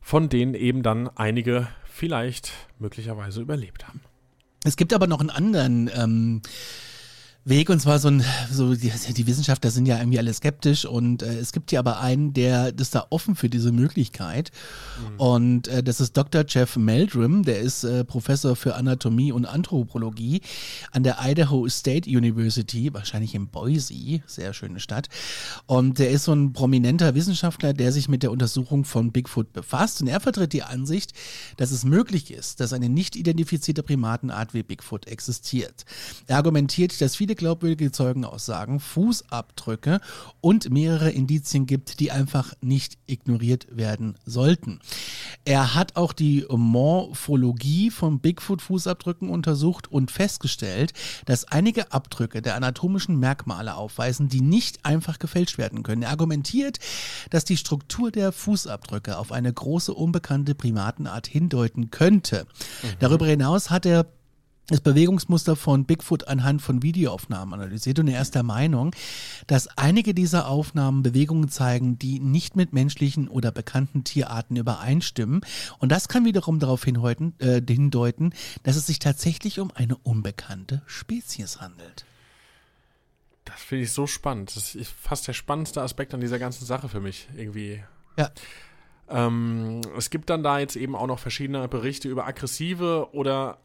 von 0.00 0.28
denen 0.28 0.54
eben 0.54 0.82
dann 0.82 1.08
einige 1.16 1.68
vielleicht 1.84 2.52
möglicherweise 2.78 3.40
überlebt 3.40 3.88
haben. 3.88 4.00
Es 4.64 4.76
gibt 4.76 4.92
aber 4.92 5.06
noch 5.06 5.20
einen 5.20 5.30
anderen 5.30 5.90
ähm, 5.94 6.42
Weg 7.48 7.70
und 7.70 7.80
zwar 7.80 7.98
so 7.98 8.08
ein, 8.08 8.22
so 8.52 8.74
die, 8.74 8.90
die 8.90 9.26
Wissenschaftler 9.26 9.70
sind 9.70 9.86
ja 9.86 9.96
irgendwie 9.96 10.18
alle 10.18 10.34
skeptisch 10.34 10.84
und 10.84 11.22
äh, 11.22 11.38
es 11.38 11.52
gibt 11.52 11.72
ja 11.72 11.80
aber 11.80 12.00
einen, 12.00 12.34
der 12.34 12.78
ist 12.78 12.94
da 12.94 13.06
offen 13.08 13.36
für 13.36 13.48
diese 13.48 13.72
Möglichkeit 13.72 14.50
und 15.16 15.66
äh, 15.68 15.82
das 15.82 16.00
ist 16.00 16.14
Dr. 16.14 16.44
Jeff 16.46 16.76
Meldrum, 16.76 17.44
der 17.44 17.60
ist 17.60 17.84
äh, 17.84 18.04
Professor 18.04 18.54
für 18.54 18.74
Anatomie 18.74 19.32
und 19.32 19.46
Anthropologie 19.46 20.42
an 20.92 21.04
der 21.04 21.18
Idaho 21.22 21.66
State 21.70 22.10
University, 22.10 22.92
wahrscheinlich 22.92 23.34
in 23.34 23.48
Boise, 23.48 24.20
sehr 24.26 24.52
schöne 24.52 24.78
Stadt 24.78 25.08
und 25.64 25.98
der 25.98 26.10
ist 26.10 26.24
so 26.24 26.34
ein 26.34 26.52
prominenter 26.52 27.14
Wissenschaftler, 27.14 27.72
der 27.72 27.92
sich 27.92 28.10
mit 28.10 28.22
der 28.22 28.30
Untersuchung 28.30 28.84
von 28.84 29.10
Bigfoot 29.10 29.54
befasst 29.54 30.02
und 30.02 30.08
er 30.08 30.20
vertritt 30.20 30.52
die 30.52 30.64
Ansicht, 30.64 31.14
dass 31.56 31.70
es 31.70 31.86
möglich 31.86 32.30
ist, 32.30 32.60
dass 32.60 32.74
eine 32.74 32.90
nicht 32.90 33.16
identifizierte 33.16 33.82
Primatenart 33.82 34.52
wie 34.52 34.62
Bigfoot 34.62 35.06
existiert. 35.06 35.86
Er 36.26 36.36
argumentiert, 36.36 37.00
dass 37.00 37.16
viele 37.16 37.37
glaubwürdige 37.38 37.90
Zeugenaussagen, 37.90 38.80
Fußabdrücke 38.80 40.00
und 40.42 40.70
mehrere 40.70 41.10
Indizien 41.10 41.64
gibt, 41.64 42.00
die 42.00 42.10
einfach 42.10 42.52
nicht 42.60 42.98
ignoriert 43.06 43.66
werden 43.70 44.18
sollten. 44.26 44.80
Er 45.46 45.74
hat 45.74 45.96
auch 45.96 46.12
die 46.12 46.44
Morphologie 46.50 47.90
von 47.90 48.20
Bigfoot-Fußabdrücken 48.20 49.30
untersucht 49.30 49.90
und 49.90 50.10
festgestellt, 50.10 50.92
dass 51.24 51.46
einige 51.46 51.92
Abdrücke 51.92 52.42
der 52.42 52.56
anatomischen 52.56 53.18
Merkmale 53.18 53.74
aufweisen, 53.76 54.28
die 54.28 54.42
nicht 54.42 54.84
einfach 54.84 55.18
gefälscht 55.18 55.56
werden 55.56 55.82
können. 55.82 56.02
Er 56.02 56.10
argumentiert, 56.10 56.78
dass 57.30 57.44
die 57.44 57.56
Struktur 57.56 58.10
der 58.10 58.32
Fußabdrücke 58.32 59.16
auf 59.16 59.32
eine 59.32 59.52
große 59.52 59.94
unbekannte 59.94 60.54
Primatenart 60.54 61.26
hindeuten 61.26 61.90
könnte. 61.90 62.46
Mhm. 62.82 62.88
Darüber 62.98 63.26
hinaus 63.26 63.70
hat 63.70 63.86
er 63.86 64.06
das 64.68 64.80
Bewegungsmuster 64.80 65.56
von 65.56 65.86
Bigfoot 65.86 66.28
anhand 66.28 66.62
von 66.62 66.82
Videoaufnahmen 66.82 67.54
analysiert 67.54 67.98
und 67.98 68.08
er 68.08 68.20
ist 68.20 68.34
der 68.34 68.42
Meinung, 68.42 68.94
dass 69.46 69.66
einige 69.78 70.14
dieser 70.14 70.46
Aufnahmen 70.46 71.02
Bewegungen 71.02 71.48
zeigen, 71.48 71.98
die 71.98 72.20
nicht 72.20 72.54
mit 72.54 72.72
menschlichen 72.72 73.28
oder 73.28 73.50
bekannten 73.50 74.04
Tierarten 74.04 74.56
übereinstimmen. 74.56 75.40
Und 75.78 75.90
das 75.90 76.08
kann 76.08 76.24
wiederum 76.26 76.58
darauf 76.58 76.84
hindeuten, 76.84 77.34
äh, 77.38 77.62
hindeuten 77.66 78.34
dass 78.62 78.76
es 78.76 78.86
sich 78.86 78.98
tatsächlich 78.98 79.58
um 79.58 79.70
eine 79.74 79.96
unbekannte 79.96 80.82
Spezies 80.86 81.60
handelt. 81.60 82.04
Das 83.46 83.60
finde 83.60 83.84
ich 83.84 83.92
so 83.92 84.06
spannend. 84.06 84.54
Das 84.54 84.74
ist 84.74 84.90
fast 84.90 85.26
der 85.26 85.32
spannendste 85.32 85.80
Aspekt 85.80 86.12
an 86.12 86.20
dieser 86.20 86.38
ganzen 86.38 86.66
Sache 86.66 86.90
für 86.90 87.00
mich 87.00 87.28
irgendwie. 87.34 87.82
Ja. 88.18 88.30
Ähm, 89.08 89.80
es 89.96 90.10
gibt 90.10 90.28
dann 90.28 90.42
da 90.42 90.58
jetzt 90.58 90.76
eben 90.76 90.94
auch 90.94 91.06
noch 91.06 91.18
verschiedene 91.18 91.66
Berichte 91.68 92.10
über 92.10 92.26
aggressive 92.26 93.08
oder 93.12 93.58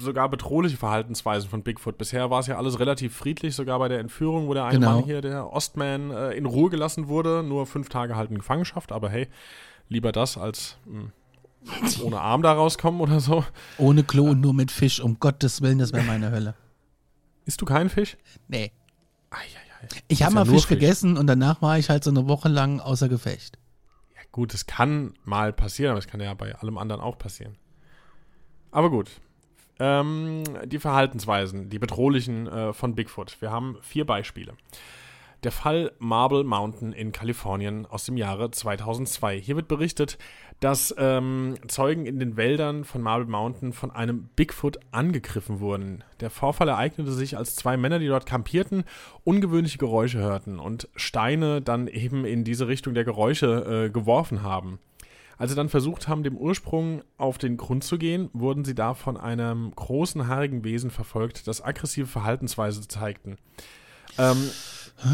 sogar 0.00 0.28
bedrohliche 0.28 0.76
Verhaltensweisen 0.76 1.48
von 1.48 1.62
Bigfoot. 1.62 1.98
Bisher 1.98 2.30
war 2.30 2.40
es 2.40 2.46
ja 2.46 2.56
alles 2.56 2.78
relativ 2.78 3.14
friedlich, 3.14 3.54
sogar 3.54 3.78
bei 3.78 3.88
der 3.88 4.00
Entführung, 4.00 4.48
wo 4.48 4.54
der 4.54 4.64
eine 4.64 4.78
genau. 4.78 4.96
Mann 4.96 5.04
hier, 5.04 5.20
der 5.20 5.52
Ostman, 5.52 6.10
äh, 6.10 6.32
in 6.32 6.46
Ruhe 6.46 6.70
gelassen 6.70 7.08
wurde. 7.08 7.42
Nur 7.42 7.66
fünf 7.66 7.88
Tage 7.88 8.16
halt 8.16 8.30
in 8.30 8.38
Gefangenschaft, 8.38 8.92
aber 8.92 9.10
hey, 9.10 9.28
lieber 9.88 10.12
das 10.12 10.38
als 10.38 10.76
mh, 10.86 11.00
hm, 11.00 12.02
ohne 12.04 12.20
Arm 12.20 12.42
da 12.42 12.52
rauskommen 12.52 13.00
oder 13.00 13.20
so. 13.20 13.44
Ohne 13.78 14.04
Klo 14.04 14.30
und 14.30 14.40
nur 14.40 14.54
mit 14.54 14.70
Fisch, 14.70 15.00
um 15.00 15.18
Gottes 15.20 15.62
Willen, 15.62 15.78
das 15.78 15.92
wäre 15.92 16.04
meine 16.04 16.30
Hölle. 16.30 16.54
Isst 17.44 17.60
du 17.60 17.64
keinen 17.64 17.90
Fisch? 17.90 18.16
Nee. 18.48 18.72
Ei, 19.30 19.36
ei, 19.36 19.84
ei. 19.84 19.88
Ich 20.08 20.22
habe 20.22 20.34
mal 20.34 20.46
ja 20.46 20.52
Fisch, 20.52 20.66
Fisch 20.66 20.68
gegessen 20.68 21.16
und 21.16 21.26
danach 21.26 21.62
war 21.62 21.78
ich 21.78 21.90
halt 21.90 22.04
so 22.04 22.10
eine 22.10 22.28
Woche 22.28 22.48
lang 22.48 22.80
außer 22.80 23.08
Gefecht. 23.08 23.58
Ja, 24.14 24.20
gut, 24.32 24.54
es 24.54 24.66
kann 24.66 25.14
mal 25.24 25.52
passieren, 25.52 25.90
aber 25.90 25.98
es 25.98 26.06
kann 26.06 26.20
ja 26.20 26.32
bei 26.34 26.54
allem 26.54 26.78
anderen 26.78 27.00
auch 27.00 27.18
passieren. 27.18 27.56
Aber 28.70 28.90
gut, 28.90 29.10
ähm, 29.80 30.44
die 30.66 30.78
Verhaltensweisen, 30.78 31.70
die 31.70 31.78
bedrohlichen 31.78 32.46
äh, 32.46 32.72
von 32.72 32.94
Bigfoot. 32.94 33.38
Wir 33.40 33.50
haben 33.50 33.78
vier 33.80 34.06
Beispiele. 34.06 34.54
Der 35.42 35.52
Fall 35.52 35.92
Marble 35.98 36.44
Mountain 36.44 36.92
in 36.92 37.12
Kalifornien 37.12 37.86
aus 37.86 38.04
dem 38.04 38.18
Jahre 38.18 38.50
2002. 38.50 39.40
Hier 39.40 39.56
wird 39.56 39.68
berichtet, 39.68 40.18
dass 40.60 40.94
ähm, 40.98 41.54
Zeugen 41.66 42.04
in 42.04 42.18
den 42.18 42.36
Wäldern 42.36 42.84
von 42.84 43.00
Marble 43.00 43.26
Mountain 43.26 43.72
von 43.72 43.90
einem 43.90 44.28
Bigfoot 44.36 44.78
angegriffen 44.90 45.60
wurden. 45.60 46.04
Der 46.20 46.28
Vorfall 46.28 46.68
ereignete 46.68 47.12
sich, 47.12 47.38
als 47.38 47.56
zwei 47.56 47.78
Männer, 47.78 47.98
die 47.98 48.08
dort 48.08 48.26
kampierten, 48.26 48.84
ungewöhnliche 49.24 49.78
Geräusche 49.78 50.18
hörten 50.18 50.58
und 50.58 50.88
Steine 50.94 51.62
dann 51.62 51.88
eben 51.88 52.26
in 52.26 52.44
diese 52.44 52.68
Richtung 52.68 52.92
der 52.92 53.04
Geräusche 53.04 53.86
äh, 53.86 53.90
geworfen 53.90 54.42
haben. 54.42 54.78
Als 55.40 55.52
sie 55.52 55.56
dann 55.56 55.70
versucht 55.70 56.06
haben, 56.06 56.22
dem 56.22 56.36
Ursprung 56.36 57.02
auf 57.16 57.38
den 57.38 57.56
Grund 57.56 57.82
zu 57.82 57.96
gehen, 57.96 58.28
wurden 58.34 58.62
sie 58.66 58.74
da 58.74 58.92
von 58.92 59.16
einem 59.16 59.74
großen 59.74 60.28
haarigen 60.28 60.64
Wesen 60.64 60.90
verfolgt, 60.90 61.46
das 61.46 61.62
aggressive 61.62 62.06
Verhaltensweise 62.06 62.86
zeigten. 62.86 63.38
Ähm, 64.18 64.50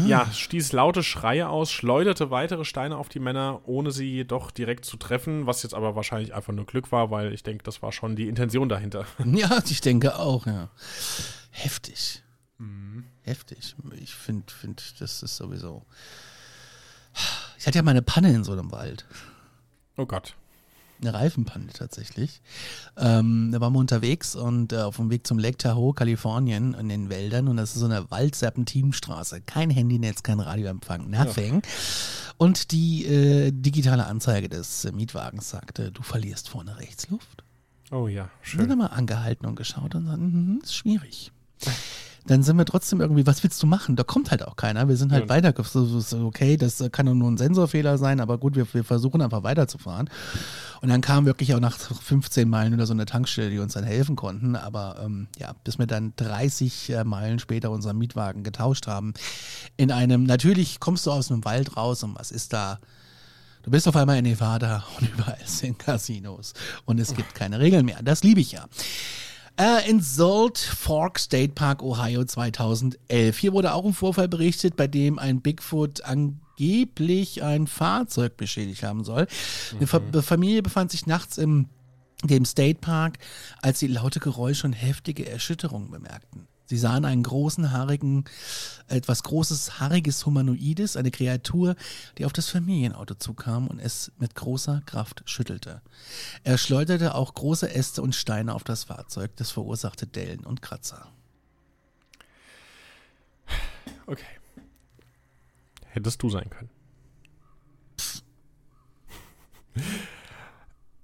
ja, 0.05 0.29
stieß 0.29 0.73
laute 0.73 1.01
Schreie 1.01 1.47
aus, 1.47 1.71
schleuderte 1.71 2.29
weitere 2.29 2.65
Steine 2.65 2.97
auf 2.97 3.07
die 3.07 3.21
Männer, 3.21 3.61
ohne 3.67 3.91
sie 3.91 4.15
jedoch 4.15 4.51
direkt 4.51 4.83
zu 4.83 4.97
treffen, 4.97 5.47
was 5.47 5.63
jetzt 5.63 5.73
aber 5.73 5.95
wahrscheinlich 5.95 6.35
einfach 6.35 6.51
nur 6.51 6.65
Glück 6.65 6.91
war, 6.91 7.09
weil 7.09 7.31
ich 7.31 7.43
denke, 7.43 7.63
das 7.63 7.81
war 7.81 7.93
schon 7.93 8.17
die 8.17 8.27
Intention 8.27 8.67
dahinter. 8.67 9.05
Ja, 9.25 9.63
ich 9.65 9.79
denke 9.79 10.19
auch, 10.19 10.45
ja. 10.45 10.67
Heftig. 11.51 12.21
Mhm. 12.57 13.05
Heftig. 13.21 13.77
Ich 14.01 14.13
finde, 14.13 14.51
find, 14.51 14.99
das 14.99 15.23
ist 15.23 15.37
sowieso. 15.37 15.85
Ich 17.57 17.65
hatte 17.65 17.77
ja 17.77 17.83
mal 17.83 17.91
eine 17.91 18.01
Panne 18.01 18.33
in 18.33 18.43
so 18.43 18.51
einem 18.51 18.73
Wald. 18.73 19.05
Oh 19.97 20.05
Gott. 20.05 20.35
Eine 20.99 21.13
Reifenpanne 21.13 21.67
tatsächlich. 21.67 22.41
Ähm, 22.97 23.51
da 23.51 23.61
waren 23.61 23.73
wir 23.73 23.79
unterwegs 23.79 24.35
und 24.35 24.73
äh, 24.73 24.77
auf 24.77 24.95
dem 24.95 25.11
Weg 25.11 25.27
zum 25.27 25.37
Lake 25.37 25.57
Tahoe, 25.57 25.93
Kalifornien, 25.93 26.73
in 26.73 26.89
den 26.89 27.09
Wäldern. 27.09 27.47
Und 27.47 27.57
das 27.57 27.75
ist 27.75 27.81
so 27.81 27.85
eine 27.85 28.09
Waldserpentinstraße. 28.09 29.41
Kein 29.41 29.69
Handynetz, 29.69 30.23
kein 30.23 30.39
Radioempfang, 30.39 31.09
nothing. 31.09 31.55
Ja. 31.55 31.69
Und 32.37 32.71
die 32.71 33.05
äh, 33.05 33.51
digitale 33.51 34.07
Anzeige 34.07 34.49
des 34.49 34.91
Mietwagens 34.91 35.49
sagte, 35.49 35.91
du 35.91 36.01
verlierst 36.01 36.49
vorne 36.49 36.79
rechts 36.79 37.09
Luft. 37.09 37.43
Oh 37.91 38.07
ja, 38.07 38.29
schön. 38.41 38.61
Wir 38.61 38.69
haben 38.69 38.79
mal 38.79 38.87
angehalten 38.87 39.45
und 39.45 39.55
geschaut 39.55 39.93
und 39.93 40.07
sagten, 40.07 40.55
mm, 40.55 40.61
ist 40.63 40.75
schwierig 40.75 41.31
dann 42.27 42.43
sind 42.43 42.57
wir 42.57 42.65
trotzdem 42.65 43.01
irgendwie, 43.01 43.25
was 43.25 43.43
willst 43.43 43.63
du 43.63 43.67
machen? 43.67 43.95
Da 43.95 44.03
kommt 44.03 44.31
halt 44.31 44.45
auch 44.45 44.55
keiner. 44.55 44.87
Wir 44.87 44.97
sind 44.97 45.11
halt 45.11 45.23
ja. 45.23 45.29
weiter, 45.29 45.53
okay, 46.23 46.57
das 46.57 46.83
kann 46.91 47.17
nur 47.17 47.31
ein 47.31 47.37
Sensorfehler 47.37 47.97
sein, 47.97 48.19
aber 48.19 48.37
gut, 48.37 48.55
wir, 48.55 48.71
wir 48.73 48.83
versuchen 48.83 49.21
einfach 49.21 49.43
weiterzufahren. 49.43 50.09
Und 50.81 50.89
dann 50.89 51.01
kam 51.01 51.25
wirklich 51.25 51.55
auch 51.55 51.59
nach 51.59 51.77
15 51.77 52.47
Meilen 52.49 52.73
wieder 52.73 52.85
so 52.85 52.93
eine 52.93 53.05
Tankstelle, 53.05 53.49
die 53.49 53.59
uns 53.59 53.73
dann 53.73 53.85
helfen 53.85 54.15
konnten. 54.15 54.55
Aber 54.55 54.97
ähm, 55.03 55.27
ja, 55.37 55.53
bis 55.63 55.79
wir 55.79 55.87
dann 55.87 56.13
30 56.17 56.89
äh, 56.89 57.03
Meilen 57.03 57.39
später 57.39 57.71
unseren 57.71 57.97
Mietwagen 57.97 58.43
getauscht 58.43 58.87
haben. 58.87 59.13
In 59.77 59.91
einem, 59.91 60.23
natürlich 60.23 60.79
kommst 60.79 61.05
du 61.05 61.11
aus 61.11 61.31
einem 61.31 61.45
Wald 61.45 61.77
raus 61.77 62.03
und 62.03 62.17
was 62.19 62.31
ist 62.31 62.51
da? 62.53 62.79
Du 63.63 63.71
bist 63.71 63.87
auf 63.87 63.95
einmal 63.95 64.17
in 64.17 64.23
Nevada 64.23 64.83
und 64.99 65.09
überall 65.13 65.37
sind 65.45 65.79
Casinos 65.79 66.53
und 66.85 66.99
es 66.99 67.13
gibt 67.13 67.35
keine 67.35 67.59
Regeln 67.59 67.85
mehr. 67.85 68.01
Das 68.03 68.23
liebe 68.23 68.41
ich 68.41 68.51
ja. 68.51 68.65
Äh, 69.59 69.89
in 69.89 70.01
Salt 70.01 70.57
Fork 70.57 71.17
State 71.17 71.53
Park, 71.53 71.81
Ohio 71.81 72.23
2011. 72.23 73.37
Hier 73.37 73.53
wurde 73.53 73.73
auch 73.73 73.85
ein 73.85 73.93
Vorfall 73.93 74.27
berichtet, 74.27 74.75
bei 74.75 74.87
dem 74.87 75.17
ein 75.17 75.41
Bigfoot 75.41 76.01
angeblich 76.03 77.41
ein 77.41 77.65
Fahrzeug 77.65 78.37
beschädigt 78.37 78.83
haben 78.83 79.03
soll. 79.03 79.27
Mhm. 79.79 79.87
Eine 80.13 80.21
Familie 80.21 80.61
befand 80.61 80.91
sich 80.91 81.07
nachts 81.07 81.37
im 81.37 81.69
dem 82.23 82.45
State 82.45 82.79
Park, 82.79 83.19
als 83.61 83.79
sie 83.79 83.87
laute 83.87 84.19
Geräusche 84.19 84.65
und 84.65 84.73
heftige 84.73 85.29
Erschütterungen 85.29 85.91
bemerkten. 85.91 86.47
Sie 86.67 86.77
sahen 86.77 87.05
einen 87.05 87.23
großen, 87.23 87.71
haarigen, 87.71 88.25
etwas 88.87 89.23
großes, 89.23 89.79
haariges 89.79 90.25
Humanoides, 90.25 90.97
eine 90.97 91.11
Kreatur, 91.11 91.75
die 92.17 92.25
auf 92.25 92.33
das 92.33 92.49
Familienauto 92.49 93.15
zukam 93.15 93.67
und 93.67 93.79
es 93.79 94.11
mit 94.17 94.35
großer 94.35 94.81
Kraft 94.85 95.23
schüttelte. 95.25 95.81
Er 96.43 96.57
schleuderte 96.57 97.15
auch 97.15 97.33
große 97.33 97.73
Äste 97.73 98.01
und 98.01 98.15
Steine 98.15 98.53
auf 98.53 98.65
das 98.65 98.83
Fahrzeug, 98.83 99.31
das 99.37 99.49
verursachte 99.51 100.07
Dellen 100.07 100.41
und 100.41 100.61
Kratzer. 100.61 101.07
Okay. 104.05 104.25
Hättest 105.85 106.21
du 106.21 106.29
sein 106.29 106.49
können. 106.49 106.69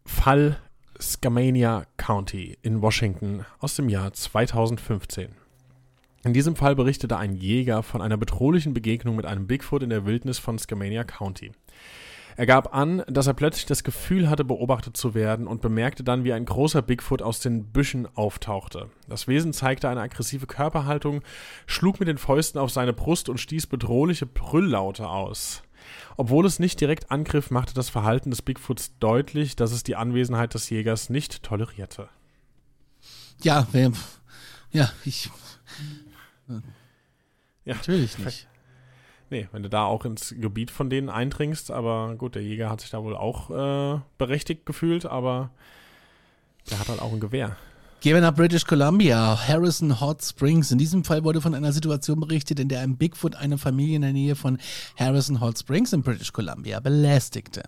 Fall 0.06 0.60
Skamania 1.00 1.86
County 1.98 2.58
in 2.62 2.82
Washington 2.82 3.46
aus 3.60 3.76
dem 3.76 3.90
Jahr 3.90 4.14
2015. 4.14 5.43
In 6.26 6.32
diesem 6.34 6.56
Fall 6.56 6.76
berichtete 6.76 7.18
ein 7.18 7.36
Jäger 7.36 7.84
von 7.84 8.02
einer 8.02 8.16
bedrohlichen 8.16 8.74
Begegnung 8.74 9.18
mit 9.18 9.26
einem 9.26 9.46
Bigfoot 9.46 9.84
in 9.84 9.90
der 9.90 10.06
Wildnis 10.06 10.40
von 10.40 10.58
Skamania 10.58 11.04
County. 11.04 11.52
Er 12.36 12.46
gab 12.46 12.74
an, 12.74 13.04
dass 13.08 13.28
er 13.28 13.34
plötzlich 13.34 13.66
das 13.66 13.84
Gefühl 13.84 14.30
hatte, 14.30 14.44
beobachtet 14.44 14.98
zu 14.98 15.14
werden 15.14 15.46
und 15.46 15.62
bemerkte 15.62 16.04
dann, 16.04 16.24
wie 16.24 16.34
ein 16.34 16.46
großer 16.46 16.82
Bigfoot 16.82 17.22
aus 17.22 17.42
den 17.42 17.66
Büschen 17.66 18.08
auftauchte. 18.16 18.90
Das 19.08 19.28
Wesen 19.28 19.54
zeigte 19.54 19.90
eine 19.90 20.02
aggressive 20.02 20.48
Körperhaltung, 20.48 21.22
schlug 21.68 22.00
mit 22.00 22.08
den 22.08 22.18
Fäusten 22.18 22.60
auf 22.60 22.72
seine 22.72 22.94
Brust 22.94 23.30
und 23.30 23.40
stieß 23.40 23.68
bedrohliche 23.68 24.26
Brülllaute 24.26 25.08
aus. 25.08 25.62
Obwohl 26.16 26.46
es 26.46 26.58
nicht 26.58 26.80
direkt 26.80 27.12
angriff, 27.12 27.52
machte 27.52 27.74
das 27.74 27.90
Verhalten 27.90 28.32
des 28.32 28.42
Bigfoots 28.42 28.98
deutlich, 29.00 29.56
dass 29.56 29.72
es 29.72 29.84
die 29.84 29.98
Anwesenheit 29.98 30.54
des 30.54 30.70
Jägers 30.70 31.10
nicht 31.10 31.44
tolerierte. 31.44 32.08
Ja, 33.42 33.68
ja, 34.72 34.90
ich 35.06 35.30
ja. 37.66 37.76
Natürlich 37.76 38.18
nicht. 38.20 38.48
Nee, 39.30 39.48
wenn 39.52 39.64
du 39.64 39.70
da 39.70 39.86
auch 39.86 40.06
ins 40.06 40.36
Gebiet 40.38 40.70
von 40.70 40.90
denen 40.90 41.10
eindringst, 41.10 41.72
aber 41.72 42.16
gut, 42.16 42.36
der 42.36 42.44
Jäger 42.44 42.70
hat 42.70 42.82
sich 42.82 42.92
da 42.92 43.04
wohl 43.04 43.16
auch 43.16 43.50
äh, 43.50 44.00
berechtigt 44.18 44.66
gefühlt, 44.66 45.06
aber 45.06 45.50
der 46.70 46.80
hat 46.80 46.90
halt 46.90 47.02
auch 47.02 47.12
ein 47.12 47.20
Gewehr. 47.20 47.58
Gehen 48.04 48.16
wir 48.16 48.22
nach 48.22 48.36
British 48.36 48.66
Columbia, 48.66 49.48
Harrison 49.48 50.02
Hot 50.02 50.22
Springs. 50.22 50.72
In 50.72 50.78
diesem 50.78 51.06
Fall 51.06 51.24
wurde 51.24 51.40
von 51.40 51.56
einer 51.56 51.72
Situation 51.72 52.20
berichtet, 52.20 52.60
in 52.60 52.68
der 52.68 52.82
ein 52.82 52.98
Bigfoot 52.98 53.36
eine 53.36 53.58
Familie 53.58 53.96
in 53.96 54.02
der 54.02 54.12
Nähe 54.12 54.36
von 54.36 54.58
Harrison 54.98 55.40
Hot 55.40 55.58
Springs 55.58 55.94
in 55.94 56.02
British 56.02 56.34
Columbia 56.34 56.82
belästigte. 56.82 57.64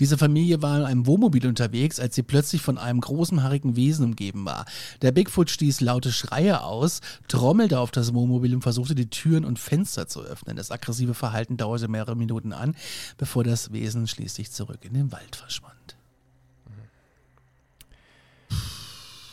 Diese 0.00 0.18
Familie 0.18 0.62
war 0.62 0.80
in 0.80 0.84
einem 0.84 1.06
Wohnmobil 1.06 1.46
unterwegs, 1.46 2.00
als 2.00 2.16
sie 2.16 2.24
plötzlich 2.24 2.60
von 2.60 2.76
einem 2.76 3.00
großen 3.00 3.44
haarigen 3.44 3.76
Wesen 3.76 4.04
umgeben 4.04 4.44
war. 4.44 4.64
Der 5.00 5.12
Bigfoot 5.12 5.48
stieß 5.48 5.80
laute 5.80 6.10
Schreie 6.10 6.64
aus, 6.64 7.00
trommelte 7.28 7.78
auf 7.78 7.92
das 7.92 8.12
Wohnmobil 8.12 8.56
und 8.56 8.62
versuchte 8.62 8.96
die 8.96 9.10
Türen 9.10 9.44
und 9.44 9.60
Fenster 9.60 10.08
zu 10.08 10.22
öffnen. 10.22 10.56
Das 10.56 10.72
aggressive 10.72 11.14
Verhalten 11.14 11.56
dauerte 11.56 11.86
mehrere 11.86 12.16
Minuten 12.16 12.52
an, 12.52 12.74
bevor 13.16 13.44
das 13.44 13.72
Wesen 13.72 14.08
schließlich 14.08 14.50
zurück 14.50 14.80
in 14.82 14.94
den 14.94 15.12
Wald 15.12 15.36
verschwand. 15.36 15.97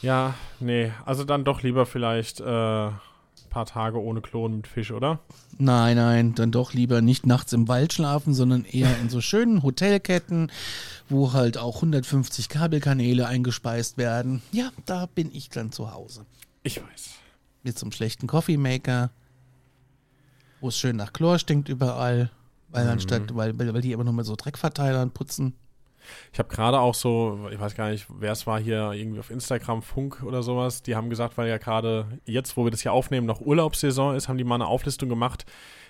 Ja, 0.05 0.35
nee, 0.59 0.91
also 1.03 1.23
dann 1.23 1.43
doch 1.43 1.63
lieber 1.63 1.87
vielleicht 1.87 2.39
äh, 2.39 2.43
paar 2.43 3.65
Tage 3.65 3.99
ohne 3.99 4.21
Klon 4.21 4.57
mit 4.57 4.67
Fisch, 4.67 4.91
oder? 4.91 5.19
Nein, 5.57 5.95
nein, 5.97 6.35
dann 6.35 6.51
doch 6.51 6.73
lieber 6.73 7.01
nicht 7.01 7.25
nachts 7.25 7.53
im 7.53 7.67
Wald 7.67 7.93
schlafen, 7.93 8.33
sondern 8.35 8.65
eher 8.65 8.99
in 8.99 9.09
so 9.09 9.19
schönen 9.19 9.63
Hotelketten, 9.63 10.51
wo 11.09 11.33
halt 11.33 11.57
auch 11.57 11.77
150 11.77 12.49
Kabelkanäle 12.49 13.25
eingespeist 13.27 13.97
werden. 13.97 14.43
Ja, 14.51 14.69
da 14.85 15.07
bin 15.07 15.33
ich 15.33 15.49
dann 15.49 15.71
zu 15.71 15.91
Hause. 15.91 16.25
Ich 16.61 16.79
weiß. 16.81 17.09
Mit 17.63 17.79
so 17.79 17.85
einem 17.85 17.91
schlechten 17.93 18.27
Coffeemaker, 18.27 19.09
wo 20.59 20.67
es 20.67 20.77
schön 20.77 20.97
nach 20.97 21.13
Chlor 21.13 21.39
stinkt 21.39 21.67
überall, 21.67 22.29
weil 22.69 22.83
Mhm. 22.85 22.91
anstatt, 22.91 23.35
weil, 23.35 23.57
weil 23.57 23.81
die 23.81 23.93
immer 23.93 24.03
nur 24.03 24.13
mit 24.13 24.25
so 24.27 24.35
Dreckverteilern 24.35 25.09
putzen. 25.11 25.53
Ich 26.33 26.39
habe 26.39 26.49
gerade 26.49 26.79
auch 26.79 26.93
so, 26.93 27.47
ich 27.51 27.59
weiß 27.59 27.75
gar 27.75 27.89
nicht, 27.89 28.05
wer 28.19 28.31
es 28.31 28.47
war 28.47 28.59
hier, 28.59 28.91
irgendwie 28.91 29.19
auf 29.19 29.31
Instagram, 29.31 29.81
Funk 29.81 30.23
oder 30.23 30.43
sowas, 30.43 30.83
die 30.83 30.95
haben 30.95 31.09
gesagt, 31.09 31.37
weil 31.37 31.49
ja 31.49 31.57
gerade 31.57 32.19
jetzt, 32.25 32.57
wo 32.57 32.63
wir 32.63 32.71
das 32.71 32.81
hier 32.81 32.93
aufnehmen, 32.93 33.27
noch 33.27 33.41
Urlaubssaison 33.41 34.15
ist, 34.15 34.27
haben 34.27 34.37
die 34.37 34.43
mal 34.43 34.55
eine 34.55 34.67
Auflistung 34.67 35.09
gemacht, 35.09 35.45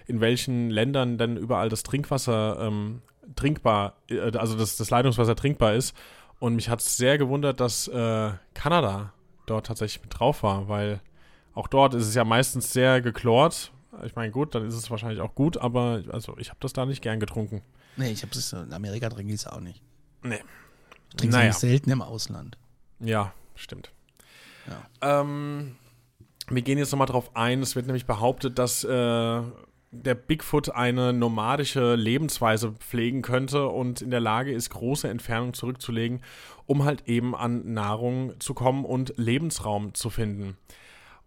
in 0.08 0.22
welchen 0.22 0.70
Ländern 0.70 1.18
denn 1.18 1.38
überall 1.38 1.70
das 1.70 1.84
Trinkwasser 1.84 2.60
ähm, 2.60 3.02
trinkbar, 3.36 3.98
äh, 4.10 4.38
also 4.38 4.58
das, 4.58 4.78
das 4.78 4.90
Leitungswasser 4.90 5.36
trinkbar 5.36 5.74
ist. 5.74 5.96
Und 6.40 6.56
mich 6.56 6.70
hat 6.70 6.82
es 6.82 6.98
sehr 6.98 7.18
gewundert, 7.18 7.60
dass 7.60 7.88
äh, 7.88 8.32
Kanada 8.54 9.14
dort 9.46 9.68
tatsächlich 9.68 10.02
mit 10.04 10.20
drauf 10.20 10.44
war, 10.44 10.68
weil 10.68 11.02
auch 11.54 11.68
dort 11.68 11.94
ist 11.94 12.08
es 12.08 12.16
ja 12.16 12.24
meistens 12.24 12.74
sehr 12.74 13.02
geklort. 13.02 13.72
Ich 14.06 14.16
meine, 14.16 14.32
gut, 14.32 14.54
dann 14.54 14.68
ist 14.68 14.76
es 14.76 14.92
wahrscheinlich 14.92 15.22
auch 15.22 15.36
gut, 15.36 15.58
aber 15.58 16.04
also 16.12 16.36
ich 16.38 16.50
habe 16.50 16.60
das 16.60 16.74
da 16.74 16.86
nicht 16.86 17.02
gern 17.02 17.20
getrunken. 17.20 17.62
Nee, 17.96 18.12
ich 18.12 18.24
hab's 18.24 18.52
in 18.52 18.74
Amerika 18.74 19.10
trinke 19.10 19.34
ich 19.34 19.40
es 19.40 19.48
auch 19.48 19.62
nicht. 19.62 19.82
Nee. 20.26 20.44
Es 21.18 21.24
Naja. 21.24 21.54
selten 21.54 21.92
im 21.92 22.02
Ausland. 22.02 22.58
Ja, 23.00 23.34
stimmt. 23.56 23.92
Ja. 24.68 25.22
Ähm, 25.22 25.76
wir 26.50 26.62
gehen 26.62 26.78
jetzt 26.78 26.92
nochmal 26.92 27.08
drauf 27.08 27.36
ein. 27.36 27.62
Es 27.62 27.76
wird 27.76 27.86
nämlich 27.86 28.06
behauptet, 28.06 28.60
dass 28.60 28.84
äh, 28.84 29.42
der 29.92 30.16
Bigfoot 30.16 30.70
eine 30.70 31.14
nomadische 31.14 31.96
Lebensweise 31.96 32.74
pflegen 32.74 33.22
könnte 33.22 33.68
und 33.68 34.02
in 34.02 34.12
der 34.12 34.20
Lage 34.20 34.52
ist, 34.52 34.70
große 34.72 35.08
Entfernungen 35.08 35.54
zurückzulegen, 35.54 36.22
um 36.66 36.84
halt 36.84 37.08
eben 37.08 37.36
an 37.36 37.74
Nahrung 37.74 38.34
zu 38.40 38.54
kommen 38.54 38.84
und 38.86 39.14
Lebensraum 39.18 39.94
zu 39.94 40.10
finden. 40.10 40.58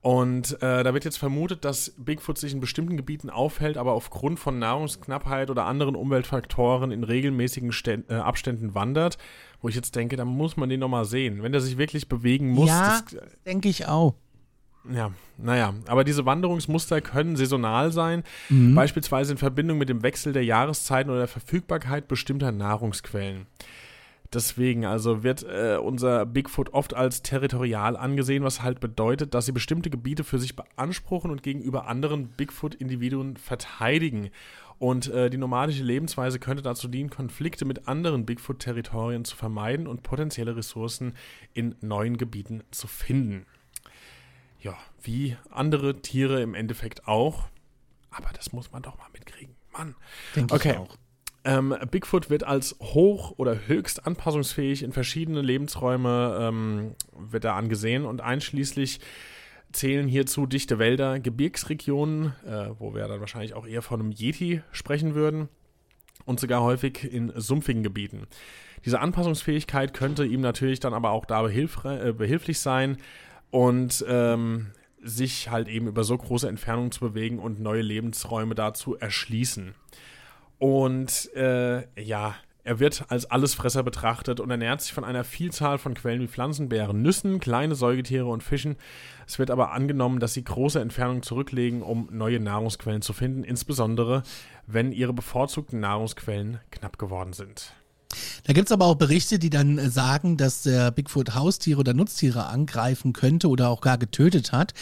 Und 0.00 0.62
äh, 0.62 0.84
da 0.84 0.94
wird 0.94 1.04
jetzt 1.04 1.18
vermutet, 1.18 1.64
dass 1.64 1.92
Bigfoot 1.96 2.38
sich 2.38 2.52
in 2.52 2.60
bestimmten 2.60 2.96
Gebieten 2.96 3.30
aufhält, 3.30 3.76
aber 3.76 3.92
aufgrund 3.92 4.38
von 4.38 4.58
Nahrungsknappheit 4.58 5.50
oder 5.50 5.66
anderen 5.66 5.96
Umweltfaktoren 5.96 6.92
in 6.92 7.02
regelmäßigen 7.02 7.72
Stä 7.72 8.04
äh, 8.08 8.14
Abständen 8.14 8.74
wandert. 8.74 9.18
Wo 9.60 9.68
ich 9.68 9.74
jetzt 9.74 9.96
denke, 9.96 10.16
da 10.16 10.24
muss 10.24 10.56
man 10.56 10.68
den 10.68 10.78
nochmal 10.78 11.04
sehen. 11.04 11.42
Wenn 11.42 11.50
der 11.50 11.60
sich 11.60 11.78
wirklich 11.78 12.08
bewegen 12.08 12.50
muss, 12.50 12.68
ja, 12.68 13.00
denke 13.44 13.68
ich 13.68 13.88
auch. 13.88 14.14
ja, 14.88 15.10
naja, 15.36 15.74
aber 15.86 16.04
diese 16.04 16.24
Wanderungsmuster 16.24 17.00
können 17.00 17.34
saisonal 17.34 17.90
sein, 17.90 18.22
beispielsweise 18.48 19.32
in 19.32 19.38
Verbindung 19.38 19.78
mit 19.78 19.88
dem 19.88 20.04
Wechsel 20.04 20.32
der 20.32 20.44
Jahreszeiten 20.44 21.10
oder 21.10 21.18
der 21.18 21.28
Verfügbarkeit 21.28 22.06
bestimmter 22.06 22.52
Nahrungsquellen. 22.52 23.46
Deswegen 24.32 24.84
also 24.84 25.22
wird 25.22 25.42
äh, 25.44 25.78
unser 25.78 26.26
Bigfoot 26.26 26.74
oft 26.74 26.94
als 26.94 27.22
territorial 27.22 27.96
angesehen, 27.96 28.44
was 28.44 28.62
halt 28.62 28.80
bedeutet, 28.80 29.34
dass 29.34 29.46
sie 29.46 29.52
bestimmte 29.52 29.90
Gebiete 29.90 30.24
für 30.24 30.38
sich 30.38 30.54
beanspruchen 30.54 31.30
und 31.30 31.42
gegenüber 31.42 31.86
anderen 31.86 32.28
Bigfoot-Individuen 32.28 33.36
verteidigen. 33.36 34.30
Und 34.78 35.08
äh, 35.08 35.30
die 35.30 35.38
nomadische 35.38 35.82
Lebensweise 35.82 36.38
könnte 36.38 36.62
dazu 36.62 36.88
dienen, 36.88 37.10
Konflikte 37.10 37.64
mit 37.64 37.88
anderen 37.88 38.26
Bigfoot-Territorien 38.26 39.24
zu 39.24 39.34
vermeiden 39.34 39.86
und 39.86 40.02
potenzielle 40.02 40.56
Ressourcen 40.56 41.14
in 41.54 41.74
neuen 41.80 42.16
Gebieten 42.16 42.62
zu 42.70 42.86
finden 42.86 43.46
ja, 44.60 44.76
wie 45.02 45.36
andere 45.50 46.00
Tiere 46.02 46.42
im 46.42 46.54
Endeffekt 46.54 47.06
auch. 47.06 47.48
Aber 48.10 48.30
das 48.34 48.52
muss 48.52 48.72
man 48.72 48.82
doch 48.82 48.96
mal 48.98 49.08
mitkriegen. 49.12 49.54
Mann. 49.72 49.94
Denke 50.34 50.54
Okay. 50.54 50.72
ich 50.72 50.78
auch. 50.78 50.96
Ähm, 51.48 51.74
Bigfoot 51.90 52.28
wird 52.28 52.44
als 52.44 52.76
hoch 52.78 53.32
oder 53.38 53.66
höchst 53.66 54.06
anpassungsfähig 54.06 54.82
in 54.82 54.92
verschiedene 54.92 55.40
Lebensräume 55.40 56.36
ähm, 56.38 56.94
wird 57.18 57.46
er 57.46 57.54
angesehen 57.54 58.04
und 58.04 58.20
einschließlich 58.20 59.00
zählen 59.72 60.06
hierzu 60.06 60.44
dichte 60.44 60.78
Wälder, 60.78 61.18
Gebirgsregionen, 61.18 62.34
äh, 62.46 62.68
wo 62.78 62.94
wir 62.94 63.08
dann 63.08 63.20
wahrscheinlich 63.20 63.54
auch 63.54 63.66
eher 63.66 63.80
von 63.80 63.98
einem 63.98 64.12
Yeti 64.12 64.60
sprechen 64.72 65.14
würden 65.14 65.48
und 66.26 66.38
sogar 66.38 66.62
häufig 66.62 67.10
in 67.10 67.32
sumpfigen 67.34 67.82
Gebieten. 67.82 68.26
Diese 68.84 69.00
Anpassungsfähigkeit 69.00 69.94
könnte 69.94 70.26
ihm 70.26 70.42
natürlich 70.42 70.80
dann 70.80 70.92
aber 70.92 71.12
auch 71.12 71.24
da 71.24 71.40
behilfre- 71.40 72.08
äh, 72.08 72.12
behilflich 72.12 72.60
sein 72.60 72.98
und 73.50 74.04
ähm, 74.06 74.72
sich 75.02 75.48
halt 75.48 75.68
eben 75.68 75.86
über 75.86 76.04
so 76.04 76.18
große 76.18 76.46
Entfernungen 76.46 76.92
zu 76.92 77.00
bewegen 77.00 77.38
und 77.38 77.58
neue 77.58 77.80
Lebensräume 77.80 78.54
dazu 78.54 78.96
erschließen. 78.96 79.74
Und 80.58 81.32
äh, 81.34 81.84
ja, 82.00 82.34
er 82.68 82.80
wird 82.80 83.06
als 83.08 83.24
Allesfresser 83.30 83.82
betrachtet 83.82 84.40
und 84.40 84.50
ernährt 84.50 84.82
sich 84.82 84.92
von 84.92 85.04
einer 85.04 85.24
Vielzahl 85.24 85.78
von 85.78 85.94
Quellen 85.94 86.20
wie 86.20 86.28
Pflanzen, 86.28 86.68
Beeren, 86.68 87.00
Nüssen, 87.00 87.40
kleine 87.40 87.74
Säugetiere 87.74 88.26
und 88.26 88.42
Fischen. 88.42 88.76
Es 89.26 89.38
wird 89.38 89.50
aber 89.50 89.72
angenommen, 89.72 90.20
dass 90.20 90.34
sie 90.34 90.44
große 90.44 90.78
Entfernungen 90.78 91.22
zurücklegen, 91.22 91.80
um 91.80 92.08
neue 92.12 92.40
Nahrungsquellen 92.40 93.00
zu 93.00 93.14
finden, 93.14 93.42
insbesondere 93.42 94.22
wenn 94.66 94.92
ihre 94.92 95.14
bevorzugten 95.14 95.80
Nahrungsquellen 95.80 96.60
knapp 96.70 96.98
geworden 96.98 97.32
sind. 97.32 97.72
Da 98.44 98.54
gibt's 98.54 98.72
aber 98.72 98.86
auch 98.86 98.94
Berichte, 98.94 99.38
die 99.38 99.50
dann 99.50 99.76
äh, 99.76 99.90
sagen, 99.90 100.38
dass 100.38 100.62
der 100.62 100.90
Bigfoot 100.90 101.34
Haustiere 101.34 101.80
oder 101.80 101.92
Nutztiere 101.92 102.46
angreifen 102.46 103.12
könnte 103.12 103.48
oder 103.48 103.68
auch 103.68 103.82
gar 103.82 103.98
getötet 103.98 104.52
hat. 104.52 104.72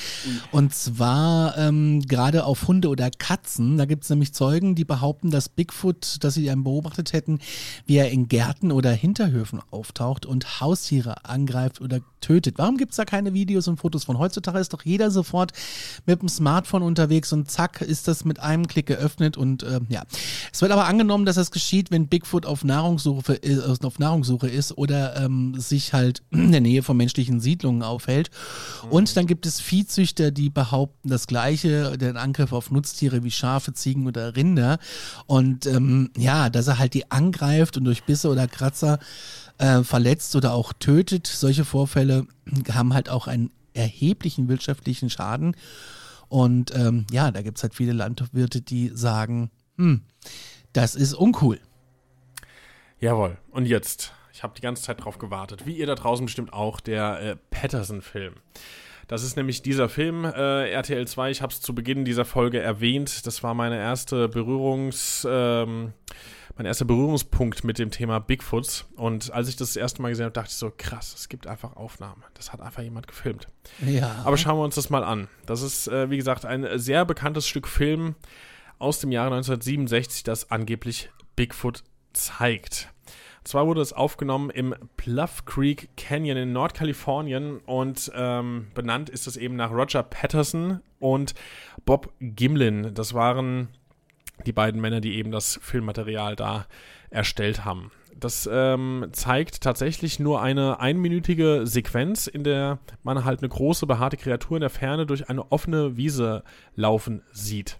Und 0.53 0.74
zwar 0.74 1.59
ähm, 1.59 2.03
gerade 2.03 2.45
auf 2.45 2.68
Hunde 2.68 2.89
oder 2.89 3.11
Katzen. 3.11 3.79
Da 3.79 3.85
gibt's 3.85 4.09
nämlich 4.11 4.33
Zeugen, 4.33 4.77
die 4.77 4.85
behaupten, 4.85 5.31
dass 5.31 5.49
Bigfoot, 5.49 6.18
dass 6.20 6.35
sie 6.35 6.49
einen 6.51 6.62
beobachtet 6.62 7.12
hätten, 7.12 7.41
wie 7.87 7.97
er 7.97 8.11
in 8.11 8.29
Gärten 8.29 8.70
oder 8.70 8.93
Hinterhöfen 8.93 9.61
auftaucht 9.70 10.24
und 10.27 10.61
Haustiere 10.61 11.24
angreift 11.24 11.81
oder 11.81 12.01
tötet. 12.20 12.59
Warum 12.59 12.77
gibt's 12.77 12.97
da 12.97 13.05
keine 13.05 13.35
Videos 13.35 13.66
und 13.68 13.79
Fotos 13.79 14.05
von? 14.05 14.18
Heutzutage 14.18 14.59
ist 14.59 14.72
doch 14.72 14.85
jeder 14.85 15.11
sofort 15.11 15.53
mit 16.07 16.22
dem 16.22 16.29
Smartphone 16.29 16.83
unterwegs 16.83 17.33
und 17.33 17.51
zack 17.51 17.81
ist 17.81 18.09
das 18.09 18.24
mit 18.24 18.41
einem 18.41 18.68
Klick 18.68 18.87
geöffnet 18.87 19.37
und 19.37 19.62
äh, 19.64 19.81
ja. 19.89 20.05
Es 20.53 20.62
wird 20.62 20.72
aber 20.72 20.87
angenommen, 20.87 21.24
dass 21.24 21.37
das 21.37 21.51
geschieht, 21.51 21.91
wenn 21.91 22.09
Bigfoot 22.09 22.47
auf 22.47 22.64
Nahrungssuche, 22.64 23.15
äh, 23.28 23.58
auf 23.82 23.98
Nahrungssuche 23.98 24.48
ist 24.48 24.76
oder 24.76 25.16
ähm, 25.16 25.54
sich 25.58 25.92
halt 25.92 26.22
in 26.30 26.52
der 26.52 26.60
Nähe 26.60 26.82
von 26.82 26.96
menschlichen 26.96 27.40
Siedlungen 27.40 27.82
aufhält. 27.82 28.30
Und 28.90 29.16
dann 29.16 29.26
gibt 29.26 29.46
es 29.46 29.60
Viehzüchter, 29.60 30.30
die 30.30 30.50
behaupten 30.50 31.08
das 31.08 31.26
Gleiche, 31.26 31.98
den 31.98 32.16
Angriff 32.16 32.52
auf 32.52 32.70
Nutztiere 32.70 33.24
wie 33.24 33.30
Schafe, 33.30 33.72
Ziegen 33.72 34.06
oder 34.06 34.36
Rinder. 34.36 34.78
Und 35.26 35.66
ähm, 35.66 36.10
ja, 36.16 36.50
dass 36.50 36.68
er 36.68 36.78
halt 36.78 36.94
die 36.94 37.10
angreift 37.10 37.76
und 37.76 37.84
durch 37.84 38.04
Bisse 38.04 38.28
oder 38.28 38.46
Kratzer 38.48 38.98
äh, 39.58 39.82
verletzt 39.82 40.36
oder 40.36 40.52
auch 40.52 40.72
tötet. 40.72 41.26
Solche 41.26 41.64
Vorfälle 41.64 42.26
haben 42.72 42.94
halt 42.94 43.08
auch 43.08 43.26
einen 43.26 43.50
erheblichen 43.74 44.48
wirtschaftlichen 44.48 45.10
Schaden. 45.10 45.56
Und 46.28 46.74
ähm, 46.74 47.06
ja, 47.10 47.30
da 47.30 47.42
gibt's 47.42 47.62
halt 47.62 47.74
viele 47.74 47.92
Landwirte, 47.92 48.60
die 48.60 48.90
sagen, 48.94 49.50
hm, 49.76 50.02
das 50.72 50.94
ist 50.94 51.14
uncool. 51.14 51.60
Jawohl. 53.01 53.36
Und 53.51 53.66
jetzt, 53.66 54.12
ich 54.32 54.42
habe 54.42 54.55
die 54.55 54.62
ganze 54.62 54.82
Zeit 54.82 55.05
drauf 55.05 55.18
gewartet, 55.18 55.66
wie 55.66 55.76
ihr 55.76 55.86
da 55.86 55.94
draußen 55.94 56.26
bestimmt 56.26 56.53
auch, 56.53 56.80
der 56.80 57.20
äh, 57.20 57.36
Patterson-Film. 57.51 58.34
Das 59.09 59.22
ist 59.22 59.36
nämlich 59.36 59.62
dieser 59.62 59.88
Film, 59.88 60.24
äh, 60.24 60.70
RTL 60.70 61.07
2, 61.07 61.30
ich 61.30 61.42
habe 61.42 61.53
es 61.53 61.61
zu 61.61 61.74
Beginn 61.74 62.05
dieser 62.05 62.24
Folge 62.24 62.61
erwähnt. 62.61 63.26
Das 63.26 63.42
war 63.44 63.55
meine 63.55 63.78
erste 63.78 64.28
Berührungs, 64.28 65.26
ähm, 65.30 65.92
mein 66.57 66.66
erster 66.66 66.86
Berührungspunkt 66.86 67.62
mit 67.62 67.78
dem 67.78 67.92
Thema 67.92 68.18
Bigfoots. 68.18 68.86
Und 68.97 69.32
als 69.32 69.49
ich 69.49 69.55
das, 69.55 69.68
das 69.68 69.76
erste 69.76 70.03
Mal 70.03 70.09
gesehen 70.09 70.24
habe, 70.24 70.32
dachte 70.32 70.49
ich 70.51 70.57
so, 70.57 70.72
krass, 70.76 71.14
es 71.16 71.28
gibt 71.28 71.47
einfach 71.47 71.76
Aufnahmen. 71.76 72.24
Das 72.34 72.53
hat 72.53 72.61
einfach 72.61 72.82
jemand 72.82 73.07
gefilmt. 73.07 73.47
Ja. 73.86 74.22
Aber 74.24 74.36
schauen 74.36 74.59
wir 74.59 74.64
uns 74.64 74.74
das 74.74 74.90
mal 74.90 75.05
an. 75.05 75.28
Das 75.44 75.62
ist, 75.62 75.86
äh, 75.86 76.11
wie 76.11 76.16
gesagt, 76.16 76.44
ein 76.44 76.66
sehr 76.78 77.05
bekanntes 77.05 77.47
Stück 77.47 77.68
Film 77.68 78.16
aus 78.78 78.99
dem 78.99 79.12
Jahre 79.12 79.34
1967, 79.36 80.24
das 80.24 80.51
angeblich 80.51 81.11
Bigfoot 81.36 81.84
zeigt. 82.16 82.92
Zwar 83.44 83.68
wurde 83.68 83.80
es 83.80 83.92
aufgenommen 83.92 84.50
im 84.50 84.74
Bluff 84.96 85.44
Creek 85.44 85.90
Canyon 85.96 86.36
in 86.36 86.52
Nordkalifornien 86.52 87.58
und 87.58 88.10
ähm, 88.14 88.66
benannt 88.74 89.08
ist 89.08 89.28
es 89.28 89.36
eben 89.36 89.54
nach 89.54 89.70
Roger 89.70 90.02
Patterson 90.02 90.80
und 90.98 91.34
Bob 91.84 92.12
Gimlin. 92.18 92.92
Das 92.94 93.14
waren 93.14 93.68
die 94.44 94.52
beiden 94.52 94.80
Männer, 94.80 95.00
die 95.00 95.14
eben 95.14 95.30
das 95.30 95.60
Filmmaterial 95.62 96.34
da 96.34 96.66
erstellt 97.10 97.64
haben. 97.64 97.92
Das 98.18 98.48
ähm, 98.50 99.10
zeigt 99.12 99.60
tatsächlich 99.60 100.18
nur 100.18 100.42
eine 100.42 100.80
einminütige 100.80 101.66
Sequenz, 101.66 102.26
in 102.26 102.42
der 102.42 102.78
man 103.02 103.24
halt 103.24 103.40
eine 103.40 103.48
große 103.48 103.86
behaarte 103.86 104.16
Kreatur 104.16 104.56
in 104.56 104.62
der 104.62 104.70
Ferne 104.70 105.06
durch 105.06 105.28
eine 105.28 105.52
offene 105.52 105.96
Wiese 105.96 106.42
laufen 106.74 107.22
sieht. 107.30 107.78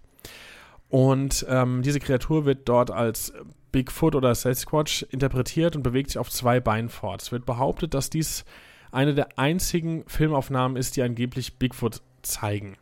Und 0.89 1.45
ähm, 1.49 1.83
diese 1.83 2.01
Kreatur 2.01 2.45
wird 2.45 2.69
dort 2.69 2.91
als 2.91 3.33
Bigfoot 3.73 4.15
oder 4.15 4.35
Sasquatch 4.35 5.05
interpretiert 5.11 5.77
und 5.77 5.83
bewegt 5.83 6.11
sich 6.11 6.19
auf 6.19 6.31
zwei 6.31 6.61
Beinen 6.61 6.89
fort. 6.89 7.23
Es 7.23 7.33
wird 7.33 7.45
behauptet, 7.45 7.93
dass 7.95 8.09
dies 8.09 8.45
eine 8.93 9.15
der 9.15 9.39
einzigen 9.39 10.05
Filmaufnahmen 10.07 10.77
ist, 10.77 10.97
die 10.97 11.03
angeblich 11.03 11.59
Bigfoot 11.59 12.01
zeigen. 12.23 12.77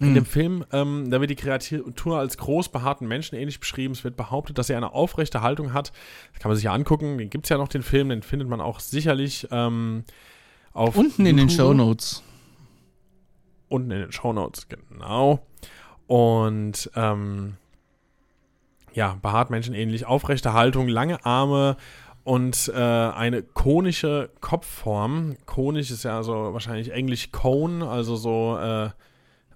In 0.00 0.10
mhm. 0.10 0.14
dem 0.14 0.26
Film, 0.26 0.64
ähm, 0.72 1.08
da 1.08 1.20
wird 1.20 1.30
die 1.30 1.36
Kreatur 1.36 2.18
als 2.18 2.36
groß 2.36 2.70
behaarten 2.70 3.06
Menschen 3.06 3.36
ähnlich 3.36 3.60
beschrieben. 3.60 3.92
Es 3.94 4.02
wird 4.02 4.16
behauptet, 4.16 4.58
dass 4.58 4.68
er 4.68 4.76
eine 4.76 4.92
aufrechte 4.92 5.40
Haltung 5.40 5.72
hat. 5.72 5.92
Das 6.32 6.42
kann 6.42 6.50
man 6.50 6.56
sich 6.56 6.64
ja 6.64 6.72
angucken. 6.72 7.16
Den 7.16 7.30
gibt 7.30 7.46
es 7.46 7.48
ja 7.48 7.58
noch, 7.58 7.68
den 7.68 7.82
Film. 7.82 8.08
Den 8.08 8.22
findet 8.22 8.48
man 8.48 8.60
auch 8.60 8.80
sicherlich 8.80 9.46
ähm, 9.52 10.02
auf. 10.72 10.96
Unten 10.96 11.24
YouTube. 11.24 11.30
in 11.30 11.36
den 11.36 11.50
Show 11.50 11.72
Notes. 11.72 12.22
Unten 13.68 13.92
in 13.92 14.00
den 14.00 14.12
Show 14.12 14.32
Notes, 14.32 14.68
genau. 14.68 15.46
Und 16.06 16.90
ähm, 16.94 17.56
ja, 18.92 19.18
behaart 19.20 19.50
menschenähnlich, 19.50 20.06
aufrechte 20.06 20.52
Haltung, 20.52 20.88
lange 20.88 21.24
Arme 21.24 21.76
und 22.22 22.72
äh, 22.74 22.80
eine 22.80 23.42
konische 23.42 24.30
Kopfform. 24.40 25.36
Konisch 25.46 25.90
ist 25.90 26.04
ja 26.04 26.16
also 26.16 26.52
wahrscheinlich 26.52 26.92
englisch 26.92 27.32
cone, 27.32 27.86
also 27.86 28.16
so 28.16 28.56
äh, 28.58 28.90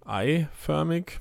eiförmig. 0.04 1.20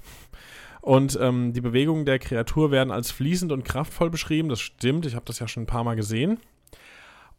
Und 0.82 1.17
ähm, 1.21 1.53
die 1.53 1.61
Bewegungen 1.61 2.05
der 2.05 2.19
Kreatur 2.19 2.71
werden 2.71 2.91
als 2.91 3.11
fließend 3.11 3.51
und 3.51 3.65
kraftvoll 3.65 4.09
beschrieben. 4.09 4.49
Das 4.49 4.61
stimmt, 4.61 5.05
ich 5.05 5.15
habe 5.15 5.25
das 5.25 5.39
ja 5.39 5.47
schon 5.47 5.63
ein 5.63 5.67
paar 5.67 5.84
Mal 5.84 5.95
gesehen. 5.95 6.39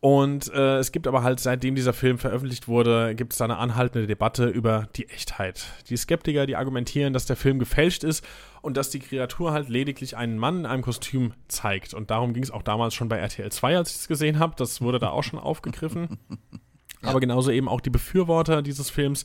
Und 0.00 0.52
äh, 0.52 0.78
es 0.78 0.92
gibt 0.92 1.08
aber 1.08 1.24
halt, 1.24 1.40
seitdem 1.40 1.74
dieser 1.74 1.92
Film 1.92 2.18
veröffentlicht 2.18 2.68
wurde, 2.68 3.16
gibt 3.16 3.32
es 3.32 3.38
da 3.38 3.46
eine 3.46 3.56
anhaltende 3.56 4.06
Debatte 4.06 4.46
über 4.46 4.88
die 4.94 5.08
Echtheit. 5.08 5.66
Die 5.88 5.96
Skeptiker, 5.96 6.46
die 6.46 6.54
argumentieren, 6.54 7.12
dass 7.12 7.26
der 7.26 7.34
Film 7.34 7.58
gefälscht 7.58 8.04
ist 8.04 8.24
und 8.62 8.76
dass 8.76 8.90
die 8.90 9.00
Kreatur 9.00 9.52
halt 9.52 9.68
lediglich 9.68 10.16
einen 10.16 10.38
Mann 10.38 10.60
in 10.60 10.66
einem 10.66 10.82
Kostüm 10.82 11.32
zeigt. 11.48 11.94
Und 11.94 12.10
darum 12.10 12.32
ging 12.32 12.44
es 12.44 12.52
auch 12.52 12.62
damals 12.62 12.94
schon 12.94 13.08
bei 13.08 13.18
RTL 13.18 13.50
2, 13.50 13.76
als 13.76 13.90
ich 13.90 13.96
es 13.96 14.08
gesehen 14.08 14.38
habe. 14.38 14.54
Das 14.56 14.80
wurde 14.80 15.00
da 15.00 15.10
auch 15.10 15.24
schon 15.24 15.40
aufgegriffen. 15.40 16.18
Aber 17.02 17.18
genauso 17.18 17.50
eben 17.50 17.68
auch 17.68 17.80
die 17.80 17.90
Befürworter 17.90 18.62
dieses 18.62 18.90
Films, 18.90 19.24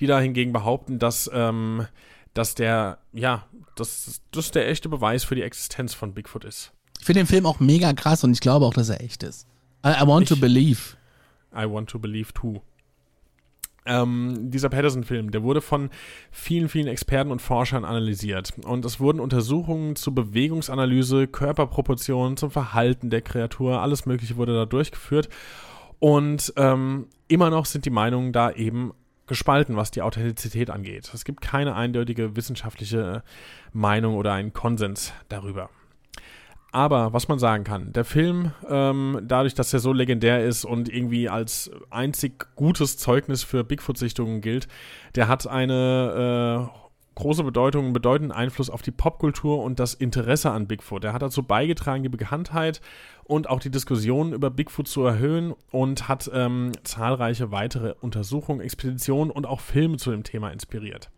die 0.00 0.06
da 0.06 0.18
hingegen 0.18 0.52
behaupten, 0.52 0.98
dass, 0.98 1.30
ähm, 1.32 1.86
dass 2.32 2.54
der, 2.54 2.98
ja, 3.12 3.46
dass 3.74 4.22
das 4.30 4.50
der 4.50 4.68
echte 4.68 4.88
Beweis 4.88 5.24
für 5.24 5.34
die 5.34 5.42
Existenz 5.42 5.92
von 5.92 6.14
Bigfoot 6.14 6.44
ist. 6.44 6.72
Ich 6.98 7.04
finde 7.04 7.20
den 7.20 7.26
Film 7.26 7.44
auch 7.44 7.60
mega 7.60 7.92
krass 7.92 8.24
und 8.24 8.32
ich 8.32 8.40
glaube 8.40 8.64
auch, 8.64 8.74
dass 8.74 8.88
er 8.88 9.02
echt 9.02 9.22
ist. 9.22 9.46
I, 9.84 10.02
I 10.02 10.06
want 10.06 10.24
ich, 10.24 10.28
to 10.28 10.36
believe. 10.36 10.96
I 11.52 11.64
want 11.70 11.88
to 11.90 11.98
believe 11.98 12.32
too. 12.32 12.62
Ähm, 13.86 14.50
dieser 14.50 14.68
Patterson-Film, 14.68 15.30
der 15.30 15.44
wurde 15.44 15.60
von 15.60 15.90
vielen, 16.32 16.68
vielen 16.68 16.88
Experten 16.88 17.30
und 17.30 17.40
Forschern 17.40 17.84
analysiert. 17.84 18.52
Und 18.64 18.84
es 18.84 18.98
wurden 18.98 19.20
Untersuchungen 19.20 19.94
zur 19.94 20.14
Bewegungsanalyse, 20.14 21.28
Körperproportionen, 21.28 22.36
zum 22.36 22.50
Verhalten 22.50 23.10
der 23.10 23.22
Kreatur, 23.22 23.80
alles 23.80 24.04
Mögliche 24.04 24.36
wurde 24.36 24.54
da 24.54 24.66
durchgeführt. 24.66 25.28
Und 26.00 26.52
ähm, 26.56 27.06
immer 27.28 27.50
noch 27.50 27.64
sind 27.64 27.84
die 27.84 27.90
Meinungen 27.90 28.32
da 28.32 28.50
eben 28.50 28.92
gespalten, 29.28 29.76
was 29.76 29.90
die 29.92 30.02
Authentizität 30.02 30.70
angeht. 30.70 31.10
Es 31.12 31.24
gibt 31.24 31.40
keine 31.40 31.74
eindeutige 31.74 32.36
wissenschaftliche 32.36 33.22
Meinung 33.72 34.16
oder 34.16 34.32
einen 34.32 34.52
Konsens 34.52 35.12
darüber. 35.28 35.70
Aber 36.76 37.14
was 37.14 37.26
man 37.26 37.38
sagen 37.38 37.64
kann, 37.64 37.94
der 37.94 38.04
Film, 38.04 38.52
ähm, 38.68 39.20
dadurch, 39.22 39.54
dass 39.54 39.72
er 39.72 39.78
so 39.78 39.94
legendär 39.94 40.44
ist 40.44 40.66
und 40.66 40.92
irgendwie 40.92 41.26
als 41.26 41.70
einzig 41.88 42.48
gutes 42.54 42.98
Zeugnis 42.98 43.42
für 43.42 43.64
Bigfoot-Sichtungen 43.64 44.42
gilt, 44.42 44.68
der 45.14 45.26
hat 45.26 45.46
eine 45.46 46.68
äh, 46.70 46.78
große 47.14 47.44
Bedeutung, 47.44 47.84
einen 47.84 47.92
bedeutenden 47.94 48.36
Einfluss 48.36 48.68
auf 48.68 48.82
die 48.82 48.90
Popkultur 48.90 49.62
und 49.62 49.80
das 49.80 49.94
Interesse 49.94 50.50
an 50.50 50.66
Bigfoot. 50.66 51.02
Er 51.04 51.14
hat 51.14 51.22
dazu 51.22 51.42
beigetragen, 51.42 52.02
die 52.02 52.10
Bekanntheit 52.10 52.82
und 53.24 53.48
auch 53.48 53.60
die 53.60 53.70
Diskussion 53.70 54.34
über 54.34 54.50
Bigfoot 54.50 54.86
zu 54.86 55.02
erhöhen 55.02 55.54
und 55.70 56.08
hat 56.08 56.30
ähm, 56.34 56.72
zahlreiche 56.84 57.52
weitere 57.52 57.94
Untersuchungen, 58.02 58.60
Expeditionen 58.60 59.30
und 59.30 59.46
auch 59.46 59.60
Filme 59.60 59.96
zu 59.96 60.10
dem 60.10 60.24
Thema 60.24 60.50
inspiriert. 60.50 61.10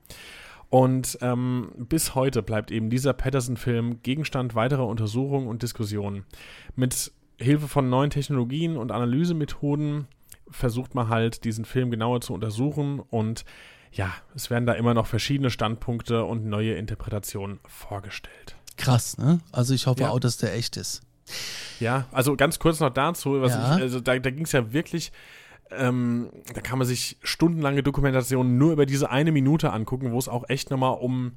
Und 0.71 1.19
ähm, 1.23 1.73
bis 1.77 2.15
heute 2.15 2.43
bleibt 2.43 2.71
eben 2.71 2.91
dieser 2.91 3.15
Patterson-Film 3.15 4.03
Gegenstand 4.03 4.55
weiterer 4.55 4.87
Untersuchungen 4.87 5.49
und 5.49 5.63
Diskussionen. 5.63 6.27
Mit 6.77 7.13
Hilfe 7.39 7.69
von 7.69 7.89
neuen 7.89 8.11
Technologien 8.11 8.77
und 8.77 8.93
Analysemethoden 8.93 10.09
versucht 10.51 10.95
man 10.95 11.09
halt, 11.09 11.45
diesen 11.45 11.65
Film 11.65 11.91
genauer 11.91 12.21
zu 12.21 12.35
untersuchen 12.35 13.01
und 13.01 13.45
ja, 13.93 14.13
es 14.35 14.51
werden 14.51 14.67
da 14.67 14.75
immer 14.75 14.95
noch 14.95 15.07
verschiedene 15.07 15.51
Standpunkte 15.51 16.25
und 16.25 16.45
neue 16.45 16.75
Interpretationen 16.75 17.61
vorgestellt. 17.67 18.57
Krass, 18.77 19.19
ne? 19.19 19.41
Also 19.53 19.75
ich 19.75 19.87
hoffe 19.87 20.03
ja. 20.03 20.11
auch, 20.11 20.21
dass 20.21 20.37
der 20.37 20.55
echt 20.55 20.77
ist. 20.77 21.03
Ja, 21.81 22.07
also 22.13 22.37
ganz 22.37 22.59
kurz 22.59 22.81
noch 22.81 22.91
dazu, 22.91 23.41
was 23.41 23.53
ja. 23.53 23.77
ich, 23.77 23.83
also 23.83 24.01
da, 24.01 24.19
da 24.19 24.31
ging 24.31 24.45
es 24.45 24.53
ja 24.53 24.73
wirklich, 24.73 25.13
ähm, 25.71 26.31
da 26.55 26.61
kann 26.61 26.79
man 26.79 26.87
sich 26.87 27.17
stundenlange 27.23 27.83
Dokumentationen 27.83 28.59
nur 28.59 28.73
über 28.73 28.87
diese 28.87 29.11
eine 29.11 29.33
Minute 29.33 29.73
angucken, 29.73 30.13
wo 30.13 30.19
es 30.19 30.29
auch 30.29 30.49
echt 30.49 30.71
nochmal 30.71 30.99
um 30.99 31.33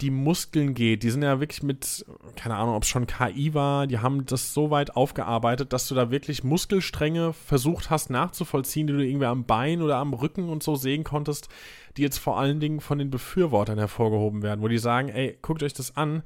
die 0.00 0.10
Muskeln 0.10 0.74
geht. 0.74 1.02
Die 1.02 1.10
sind 1.10 1.22
ja 1.22 1.38
wirklich 1.38 1.62
mit, 1.62 2.04
keine 2.34 2.56
Ahnung, 2.56 2.74
ob 2.74 2.82
es 2.82 2.88
schon 2.88 3.06
KI 3.06 3.54
war, 3.54 3.86
die 3.86 3.98
haben 3.98 4.26
das 4.26 4.52
so 4.52 4.70
weit 4.70 4.96
aufgearbeitet, 4.96 5.72
dass 5.72 5.86
du 5.86 5.94
da 5.94 6.10
wirklich 6.10 6.42
Muskelstränge 6.42 7.32
versucht 7.32 7.90
hast 7.90 8.10
nachzuvollziehen, 8.10 8.86
die 8.86 8.92
du 8.94 9.04
irgendwie 9.04 9.26
am 9.26 9.44
Bein 9.44 9.80
oder 9.80 9.96
am 9.96 10.12
Rücken 10.12 10.48
und 10.48 10.62
so 10.62 10.74
sehen 10.74 11.04
konntest, 11.04 11.48
die 11.96 12.02
jetzt 12.02 12.18
vor 12.18 12.38
allen 12.38 12.58
Dingen 12.58 12.80
von 12.80 12.98
den 12.98 13.10
Befürwortern 13.10 13.78
hervorgehoben 13.78 14.42
werden, 14.42 14.62
wo 14.62 14.68
die 14.68 14.78
sagen, 14.78 15.08
ey, 15.08 15.38
guckt 15.40 15.62
euch 15.62 15.74
das 15.74 15.96
an, 15.96 16.22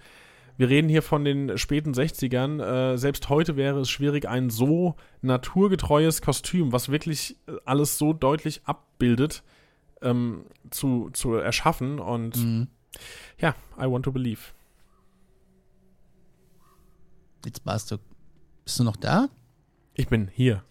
wir 0.57 0.69
reden 0.69 0.89
hier 0.89 1.03
von 1.03 1.25
den 1.25 1.59
späten 1.59 1.93
60ern. 1.93 2.63
Äh, 2.63 2.99
selbst 2.99 3.29
heute 3.29 3.57
wäre 3.57 3.81
es 3.81 3.91
schwierig, 3.91 4.29
ein 4.29 4.51
so 4.51 4.97
naturgetreues 5.23 6.23
Kostüm, 6.23 6.73
was 6.73 6.89
wirklich 6.89 7.37
alles 7.65 7.99
so 7.99 8.13
deutlich 8.13 8.63
abbildet, 8.65 9.43
ähm, 10.03 10.47
zu, 10.71 11.11
zu 11.13 11.35
erschaffen. 11.35 11.99
Und 11.99 12.37
mhm. 12.37 12.69
ja, 13.39 13.55
I 13.79 13.85
want 13.85 14.05
to 14.05 14.13
believe. 14.13 14.41
Jetzt 17.45 17.65
warst 17.65 17.91
du. 17.91 17.99
Bist 18.65 18.81
du 18.81 18.85
noch 18.85 18.97
da? 18.97 19.29
Ich 19.95 20.09
bin 20.09 20.29
hier. 20.29 20.65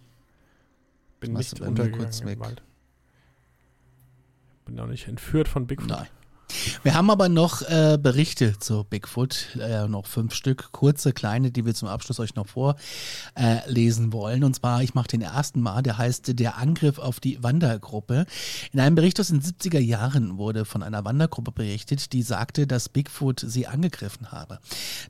Bin 1.19 1.33
nicht 1.33 1.61
untergegangen 1.61 2.05
kurz 2.05 2.25
weg. 2.25 2.39
Bin 4.65 4.79
auch 4.79 4.87
nicht 4.87 5.07
entführt 5.07 5.47
von 5.47 5.67
Bigfoot. 5.67 5.89
Nein. 5.89 6.07
Wir 6.83 6.93
haben 6.93 7.09
aber 7.09 7.29
noch 7.29 7.61
äh, 7.63 7.97
Berichte 8.01 8.57
zu 8.59 8.83
Bigfoot, 8.83 9.57
äh, 9.59 9.87
noch 9.87 10.05
fünf 10.05 10.33
Stück, 10.33 10.71
kurze, 10.71 11.13
kleine, 11.13 11.51
die 11.51 11.65
wir 11.65 11.73
zum 11.73 11.87
Abschluss 11.87 12.19
euch 12.19 12.35
noch 12.35 12.47
vorlesen 12.47 14.09
äh, 14.09 14.13
wollen. 14.13 14.43
Und 14.43 14.55
zwar, 14.55 14.83
ich 14.83 14.93
mache 14.93 15.07
den 15.07 15.21
ersten 15.21 15.61
Mal, 15.61 15.81
der 15.81 15.97
heißt 15.97 16.39
Der 16.39 16.57
Angriff 16.57 16.99
auf 16.99 17.19
die 17.19 17.41
Wandergruppe. 17.43 18.25
In 18.71 18.79
einem 18.79 18.95
Bericht 18.95 19.19
aus 19.19 19.27
den 19.27 19.41
70er 19.41 19.79
Jahren 19.79 20.37
wurde 20.37 20.65
von 20.65 20.83
einer 20.83 21.05
Wandergruppe 21.05 21.51
berichtet, 21.51 22.13
die 22.13 22.21
sagte, 22.21 22.67
dass 22.67 22.89
Bigfoot 22.89 23.43
sie 23.45 23.67
angegriffen 23.67 24.31
habe. 24.31 24.59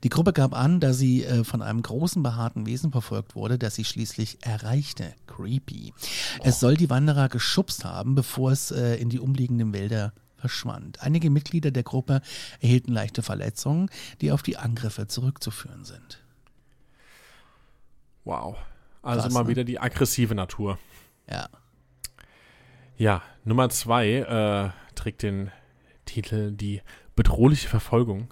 Die 0.02 0.08
Gruppe 0.08 0.32
gab 0.32 0.54
an, 0.54 0.80
dass 0.80 0.98
sie 0.98 1.24
äh, 1.24 1.44
von 1.44 1.62
einem 1.62 1.82
großen 1.82 2.22
behaarten 2.22 2.66
Wesen 2.66 2.92
verfolgt 2.92 3.34
wurde, 3.34 3.58
das 3.58 3.74
sie 3.74 3.84
schließlich 3.84 4.38
erreichte. 4.42 5.14
Creepy. 5.26 5.92
Oh. 6.38 6.42
Es 6.44 6.60
soll 6.60 6.76
die 6.76 6.90
Wanderer 6.90 7.28
geschubst 7.28 7.84
haben, 7.84 8.14
bevor 8.14 8.52
es 8.52 8.70
äh, 8.70 8.96
in 8.96 9.08
die 9.08 9.20
umliegenden 9.20 9.72
Wälder 9.72 10.12
verschwand. 10.46 11.02
Einige 11.02 11.28
Mitglieder 11.28 11.72
der 11.72 11.82
Gruppe 11.82 12.22
erhielten 12.60 12.92
leichte 12.92 13.22
Verletzungen, 13.22 13.90
die 14.20 14.30
auf 14.30 14.42
die 14.42 14.56
Angriffe 14.56 15.08
zurückzuführen 15.08 15.84
sind. 15.84 16.22
Wow. 18.24 18.56
Also 19.02 19.22
Krass, 19.22 19.32
mal 19.32 19.42
ne? 19.42 19.48
wieder 19.48 19.64
die 19.64 19.80
aggressive 19.80 20.34
Natur. 20.34 20.78
Ja. 21.28 21.48
Ja, 22.96 23.22
Nummer 23.44 23.68
zwei 23.70 24.08
äh, 24.08 24.94
trägt 24.94 25.22
den 25.22 25.50
Titel 26.16 26.50
Die 26.52 26.80
bedrohliche 27.14 27.68
Verfolgung. 27.68 28.28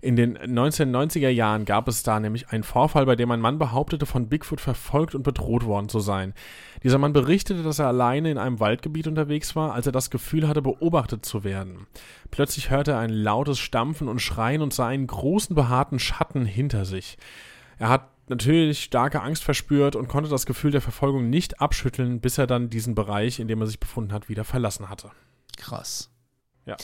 In 0.00 0.16
den 0.16 0.38
1990er 0.38 1.28
Jahren 1.28 1.66
gab 1.66 1.88
es 1.88 2.02
da 2.02 2.20
nämlich 2.20 2.48
einen 2.48 2.62
Vorfall, 2.62 3.04
bei 3.04 3.16
dem 3.16 3.30
ein 3.30 3.40
Mann 3.40 3.58
behauptete, 3.58 4.06
von 4.06 4.28
Bigfoot 4.28 4.60
verfolgt 4.60 5.14
und 5.14 5.22
bedroht 5.22 5.64
worden 5.64 5.90
zu 5.90 6.00
sein. 6.00 6.32
Dieser 6.82 6.98
Mann 6.98 7.12
berichtete, 7.12 7.62
dass 7.62 7.78
er 7.78 7.88
alleine 7.88 8.30
in 8.30 8.38
einem 8.38 8.60
Waldgebiet 8.60 9.06
unterwegs 9.06 9.54
war, 9.56 9.74
als 9.74 9.86
er 9.86 9.92
das 9.92 10.10
Gefühl 10.10 10.48
hatte, 10.48 10.62
beobachtet 10.62 11.26
zu 11.26 11.44
werden. 11.44 11.86
Plötzlich 12.30 12.70
hörte 12.70 12.92
er 12.92 12.98
ein 12.98 13.10
lautes 13.10 13.58
Stampfen 13.58 14.08
und 14.08 14.22
Schreien 14.22 14.62
und 14.62 14.72
sah 14.72 14.86
einen 14.86 15.06
großen 15.06 15.54
behaarten 15.54 15.98
Schatten 15.98 16.46
hinter 16.46 16.86
sich. 16.86 17.18
Er 17.78 17.90
hat 17.90 18.08
natürlich 18.28 18.84
starke 18.84 19.22
Angst 19.22 19.44
verspürt 19.44 19.96
und 19.96 20.08
konnte 20.08 20.30
das 20.30 20.46
Gefühl 20.46 20.70
der 20.70 20.80
Verfolgung 20.80 21.28
nicht 21.28 21.60
abschütteln, 21.60 22.20
bis 22.20 22.38
er 22.38 22.46
dann 22.46 22.70
diesen 22.70 22.94
Bereich, 22.94 23.38
in 23.38 23.48
dem 23.48 23.60
er 23.60 23.66
sich 23.66 23.80
befunden 23.80 24.12
hat, 24.12 24.30
wieder 24.30 24.44
verlassen 24.44 24.88
hatte. 24.88 25.10
Krass. 25.56 26.10
Ja. 26.66 26.76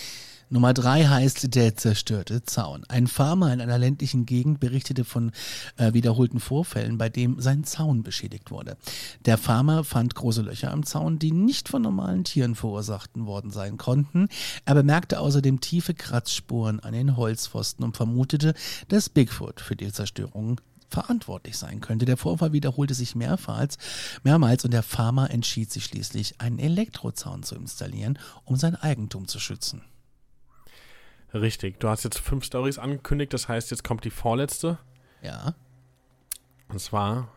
Nummer 0.52 0.74
drei 0.74 1.04
heißt 1.06 1.54
Der 1.54 1.76
zerstörte 1.76 2.42
Zaun. 2.44 2.84
Ein 2.86 3.06
Farmer 3.06 3.54
in 3.54 3.62
einer 3.62 3.78
ländlichen 3.78 4.26
Gegend 4.26 4.60
berichtete 4.60 5.02
von 5.02 5.32
äh, 5.78 5.94
wiederholten 5.94 6.40
Vorfällen, 6.40 6.98
bei 6.98 7.08
dem 7.08 7.40
sein 7.40 7.64
Zaun 7.64 8.02
beschädigt 8.02 8.50
wurde. 8.50 8.76
Der 9.24 9.38
Farmer 9.38 9.82
fand 9.82 10.14
große 10.14 10.42
Löcher 10.42 10.70
am 10.70 10.84
Zaun, 10.84 11.18
die 11.18 11.32
nicht 11.32 11.70
von 11.70 11.80
normalen 11.80 12.24
Tieren 12.24 12.54
verursacht 12.54 13.12
worden 13.14 13.50
sein 13.50 13.78
konnten. 13.78 14.28
Er 14.66 14.74
bemerkte 14.74 15.20
außerdem 15.20 15.60
tiefe 15.60 15.94
Kratzspuren 15.94 16.80
an 16.80 16.92
den 16.92 17.16
Holzpfosten 17.16 17.82
und 17.82 17.96
vermutete, 17.96 18.52
dass 18.88 19.08
Bigfoot 19.08 19.62
für 19.62 19.74
die 19.74 19.90
Zerstörung 19.90 20.60
verantwortlich 20.92 21.58
sein 21.58 21.80
könnte. 21.80 22.04
Der 22.04 22.16
Vorfall 22.16 22.52
wiederholte 22.52 22.94
sich 22.94 23.14
mehrmals, 23.14 23.78
mehrmals 24.22 24.64
und 24.64 24.72
der 24.72 24.82
Farmer 24.82 25.30
entschied 25.30 25.70
sich 25.70 25.84
schließlich, 25.84 26.40
einen 26.40 26.58
Elektrozaun 26.58 27.42
zu 27.42 27.54
installieren, 27.56 28.18
um 28.44 28.56
sein 28.56 28.76
Eigentum 28.76 29.26
zu 29.26 29.40
schützen. 29.40 29.82
Richtig. 31.34 31.80
Du 31.80 31.88
hast 31.88 32.04
jetzt 32.04 32.18
fünf 32.18 32.44
Stories 32.44 32.78
angekündigt, 32.78 33.32
das 33.32 33.48
heißt, 33.48 33.70
jetzt 33.70 33.84
kommt 33.84 34.04
die 34.04 34.10
vorletzte. 34.10 34.78
Ja. 35.22 35.54
Und 36.68 36.78
zwar 36.78 37.28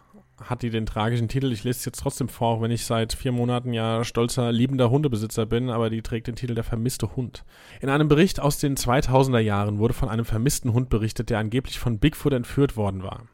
hat 0.44 0.64
die 0.64 0.70
den 0.70 0.86
tragischen 0.86 1.30
Titel, 1.30 1.52
ich 1.54 1.64
lese 1.64 1.80
es 1.80 1.86
jetzt 1.86 2.02
trotzdem 2.02 2.28
vor, 2.28 2.58
auch 2.58 2.62
wenn 2.62 2.72
ich 2.72 2.86
seit 2.86 3.14
vier 3.14 3.32
Monaten 3.32 3.72
ja 3.72 4.04
stolzer, 4.04 4.52
liebender 4.52 4.90
Hundebesitzer 4.90 5.46
bin, 5.46 5.70
aber 5.70 5.90
die 5.90 6.02
trägt 6.02 6.28
den 6.28 6.36
Titel 6.36 6.56
Der 6.56 6.66
vermisste 6.66 7.16
Hund. 7.16 7.46
In 7.80 7.90
einem 7.90 8.10
Bericht 8.10 8.42
aus 8.42 8.58
den 8.58 8.76
2000er 8.76 9.40
Jahren 9.40 9.78
wurde 9.80 9.94
von 9.94 10.10
einem 10.10 10.26
vermissten 10.26 10.74
Hund 10.74 10.90
berichtet, 10.90 11.30
der 11.30 11.40
angeblich 11.40 11.80
von 11.80 12.00
Bigfoot 12.00 12.34
entführt 12.34 12.76
worden 12.76 13.02
war. 13.02 13.28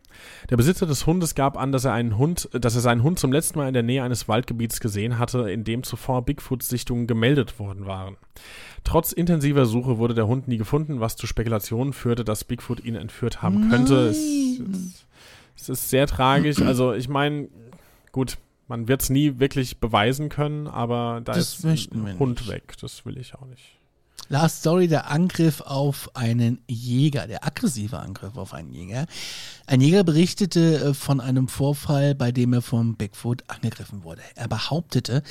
Der 0.50 0.58
Besitzer 0.58 0.86
des 0.86 1.06
Hundes 1.06 1.36
gab 1.36 1.58
an, 1.58 1.72
dass 1.72 1.86
er 1.86 1.94
einen 1.94 2.18
Hund, 2.18 2.50
dass 2.54 2.76
er 2.76 2.82
seinen 2.82 3.04
Hund 3.04 3.20
zum 3.20 3.32
letzten 3.32 3.60
Mal 3.60 3.68
in 3.68 3.74
der 3.74 3.84
Nähe 3.84 4.04
eines 4.04 4.28
Waldgebiets 4.28 4.80
gesehen 4.80 5.18
hatte, 5.18 5.50
in 5.52 5.64
dem 5.64 5.84
zuvor 5.84 6.24
Bigfoot-Sichtungen 6.26 7.08
gemeldet 7.08 7.60
worden 7.60 7.86
waren. 7.86 8.18
Trotz 8.84 9.12
intensiver 9.12 9.66
Suche 9.66 9.98
wurde 9.98 10.14
der 10.14 10.28
Hund 10.28 10.48
nie 10.48 10.58
gefunden, 10.58 11.00
was 11.00 11.16
zu 11.16 11.28
Spekulationen 11.28 11.94
führte, 11.94 12.24
dass 12.24 12.44
Bigfoot 12.44 12.84
ihn 12.84 12.96
entführt 12.96 13.42
haben 13.42 13.70
könnte. 13.70 14.08
Es, 14.08 14.18
es, 14.18 15.06
es 15.58 15.70
ist 15.70 15.90
sehr 15.90 16.08
tragisch. 16.08 16.62
Also 16.62 16.94
ich 16.94 17.08
meine, 17.10 17.48
gut, 18.12 18.38
man 18.68 18.88
wird 18.88 19.02
es 19.02 19.10
nie 19.10 19.40
wirklich 19.40 19.80
beweisen 19.80 20.30
können, 20.30 20.68
aber 20.68 21.22
da 21.24 21.34
Das 21.34 21.64
ist 21.64 21.94
ein 21.94 22.18
Hund 22.20 22.40
nicht. 22.40 22.50
weg. 22.50 22.74
Das 22.82 23.06
will 23.06 23.18
ich 23.18 23.36
auch 23.36 23.46
nicht. 23.46 23.78
Last 24.32 24.60
Story, 24.60 24.88
der 24.88 25.12
Angriff 25.12 25.60
auf 25.60 26.16
einen 26.16 26.62
Jäger, 26.66 27.28
der 27.28 27.46
aggressive 27.46 28.00
Angriff 28.00 28.38
auf 28.38 28.54
einen 28.54 28.72
Jäger. 28.72 29.06
Ein 29.68 29.82
Jäger 29.82 30.06
berichtete 30.06 30.78
äh, 30.78 30.94
von 30.94 31.20
einem 31.20 31.50
Vorfall, 31.50 32.16
bei 32.16 32.32
dem 32.32 32.54
er 32.54 32.62
vom 32.62 32.96
Bigfoot 32.96 33.44
angegriffen 33.48 34.06
wurde. 34.06 34.22
Er 34.36 34.48
behauptete, 34.48 35.22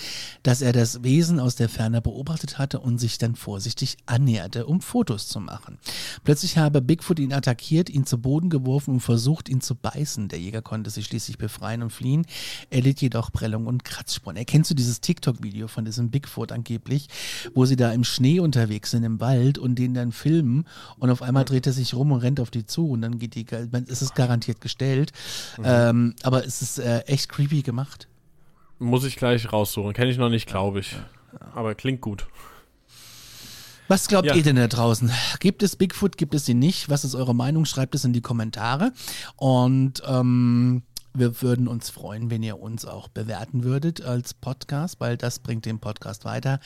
dass 0.42 0.60
er 0.60 0.74
das 0.74 1.02
Wesen 1.02 1.40
aus 1.40 1.56
der 1.56 1.70
Ferne 1.70 2.02
beobachtet 2.02 2.58
hatte 2.58 2.78
und 2.78 2.98
sich 2.98 3.16
dann 3.16 3.36
vorsichtig 3.36 3.96
annäherte, 4.04 4.66
um 4.66 4.82
Fotos 4.82 5.28
zu 5.28 5.40
machen. 5.40 5.78
Plötzlich 6.22 6.58
habe 6.58 6.82
Bigfoot 6.82 7.20
ihn 7.20 7.32
attackiert, 7.32 7.88
ihn 7.88 8.04
zu 8.04 8.18
Boden 8.18 8.50
geworfen 8.50 8.92
und 8.92 9.00
versucht, 9.00 9.48
ihn 9.48 9.62
zu 9.62 9.76
beißen. 9.76 10.28
Der 10.28 10.40
Jäger 10.40 10.60
konnte 10.60 10.90
sich 10.90 11.06
schließlich 11.06 11.38
befreien 11.38 11.82
und 11.82 11.90
fliehen. 11.90 12.26
Er 12.68 12.82
litt 12.82 13.00
jedoch 13.00 13.32
Prellung 13.32 13.66
und 13.66 13.82
Kratzspuren. 13.86 14.36
Erkennst 14.36 14.70
du 14.70 14.74
dieses 14.74 15.00
TikTok-Video 15.00 15.68
von 15.68 15.86
diesem 15.86 16.10
Bigfoot 16.10 16.52
angeblich, 16.52 17.08
wo 17.54 17.64
sie 17.64 17.76
da 17.76 17.92
im 17.92 18.04
Schnee 18.04 18.40
unterwegs 18.40 18.89
sind 18.90 19.04
im 19.04 19.20
Wald 19.20 19.58
und 19.58 19.76
den 19.76 19.94
dann 19.94 20.12
filmen 20.12 20.66
und 20.98 21.10
auf 21.10 21.22
einmal 21.22 21.44
dreht 21.44 21.66
er 21.66 21.72
sich 21.72 21.94
rum 21.94 22.12
und 22.12 22.20
rennt 22.20 22.40
auf 22.40 22.50
die 22.50 22.66
zu 22.66 22.88
und 22.90 23.02
dann 23.02 23.18
geht 23.18 23.34
die, 23.34 23.46
es 23.88 24.02
ist 24.02 24.14
garantiert 24.14 24.60
gestellt, 24.60 25.12
ähm, 25.62 26.14
aber 26.22 26.44
es 26.44 26.62
ist 26.62 26.78
äh, 26.78 27.00
echt 27.00 27.28
creepy 27.28 27.62
gemacht. 27.62 28.08
Muss 28.78 29.04
ich 29.04 29.16
gleich 29.16 29.52
raussuchen. 29.52 29.92
Kenne 29.92 30.10
ich 30.10 30.16
noch 30.18 30.30
nicht, 30.30 30.46
glaube 30.46 30.80
ich. 30.80 30.96
Aber 31.54 31.74
klingt 31.74 32.00
gut. 32.00 32.26
Was 33.88 34.06
glaubt 34.06 34.26
Ja. 34.28 34.34
ihr 34.36 34.42
denn 34.44 34.54
da 34.56 34.68
draußen? 34.68 35.10
Gibt 35.40 35.62
es 35.64 35.74
Bigfoot, 35.74 36.16
gibt 36.16 36.34
es 36.34 36.48
ihn 36.48 36.60
nicht? 36.60 36.88
Was 36.88 37.04
ist 37.04 37.16
eure 37.16 37.34
Meinung? 37.34 37.64
Schreibt 37.64 37.94
es 37.96 38.04
in 38.04 38.12
die 38.12 38.20
Kommentare. 38.20 38.92
Und 39.36 40.00
ähm, 40.06 40.82
wir 41.14 41.40
würden 41.42 41.68
uns 41.68 41.90
freuen, 41.90 42.30
wenn 42.30 42.42
ihr 42.42 42.60
uns 42.60 42.84
auch 42.84 43.08
bewerten 43.08 43.64
würdet 43.64 44.02
als 44.02 44.34
Podcast, 44.34 45.00
weil 45.00 45.16
das 45.16 45.38
bringt 45.38 45.64
den 45.66 45.80
Podcast 45.80 46.24
weiter. 46.24 46.60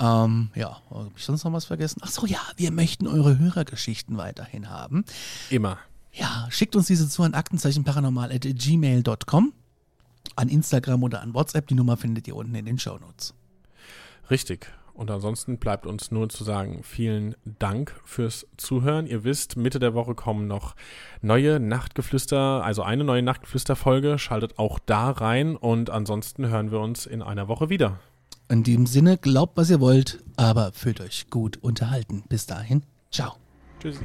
Ähm, 0.00 0.50
ja, 0.54 0.80
habe 0.90 1.10
ich 1.16 1.24
sonst 1.24 1.44
noch 1.44 1.52
was 1.52 1.64
vergessen? 1.64 2.00
Ach 2.02 2.10
so, 2.10 2.26
ja, 2.26 2.40
wir 2.56 2.70
möchten 2.70 3.06
eure 3.06 3.38
Hörergeschichten 3.38 4.16
weiterhin 4.16 4.70
haben. 4.70 5.04
Immer. 5.50 5.78
Ja, 6.12 6.48
schickt 6.50 6.74
uns 6.76 6.86
diese 6.86 7.08
zu 7.08 7.22
an 7.22 7.34
aktenzeichenparanormal.gmail.com, 7.34 9.52
an 10.36 10.48
Instagram 10.48 11.02
oder 11.02 11.22
an 11.22 11.34
WhatsApp. 11.34 11.66
Die 11.68 11.74
Nummer 11.74 11.96
findet 11.96 12.28
ihr 12.28 12.36
unten 12.36 12.54
in 12.54 12.66
den 12.66 12.78
Shownotes. 12.78 13.34
Richtig. 14.30 14.70
Und 15.00 15.10
ansonsten 15.10 15.56
bleibt 15.56 15.86
uns 15.86 16.10
nur 16.10 16.28
zu 16.28 16.44
sagen, 16.44 16.82
vielen 16.82 17.34
Dank 17.58 17.98
fürs 18.04 18.46
Zuhören. 18.58 19.06
Ihr 19.06 19.24
wisst, 19.24 19.56
Mitte 19.56 19.78
der 19.78 19.94
Woche 19.94 20.14
kommen 20.14 20.46
noch 20.46 20.76
neue 21.22 21.58
Nachtgeflüster, 21.58 22.62
also 22.62 22.82
eine 22.82 23.02
neue 23.02 23.22
Nachtgeflüster-Folge. 23.22 24.18
Schaltet 24.18 24.58
auch 24.58 24.78
da 24.78 25.08
rein 25.08 25.56
und 25.56 25.88
ansonsten 25.88 26.48
hören 26.48 26.70
wir 26.70 26.80
uns 26.80 27.06
in 27.06 27.22
einer 27.22 27.48
Woche 27.48 27.70
wieder. 27.70 27.98
In 28.50 28.62
diesem 28.62 28.84
Sinne, 28.84 29.16
glaubt, 29.16 29.56
was 29.56 29.70
ihr 29.70 29.80
wollt, 29.80 30.22
aber 30.36 30.70
fühlt 30.74 31.00
euch 31.00 31.30
gut 31.30 31.56
unterhalten. 31.56 32.24
Bis 32.28 32.44
dahin, 32.44 32.82
ciao. 33.10 33.36
Tschüssi. 33.80 34.04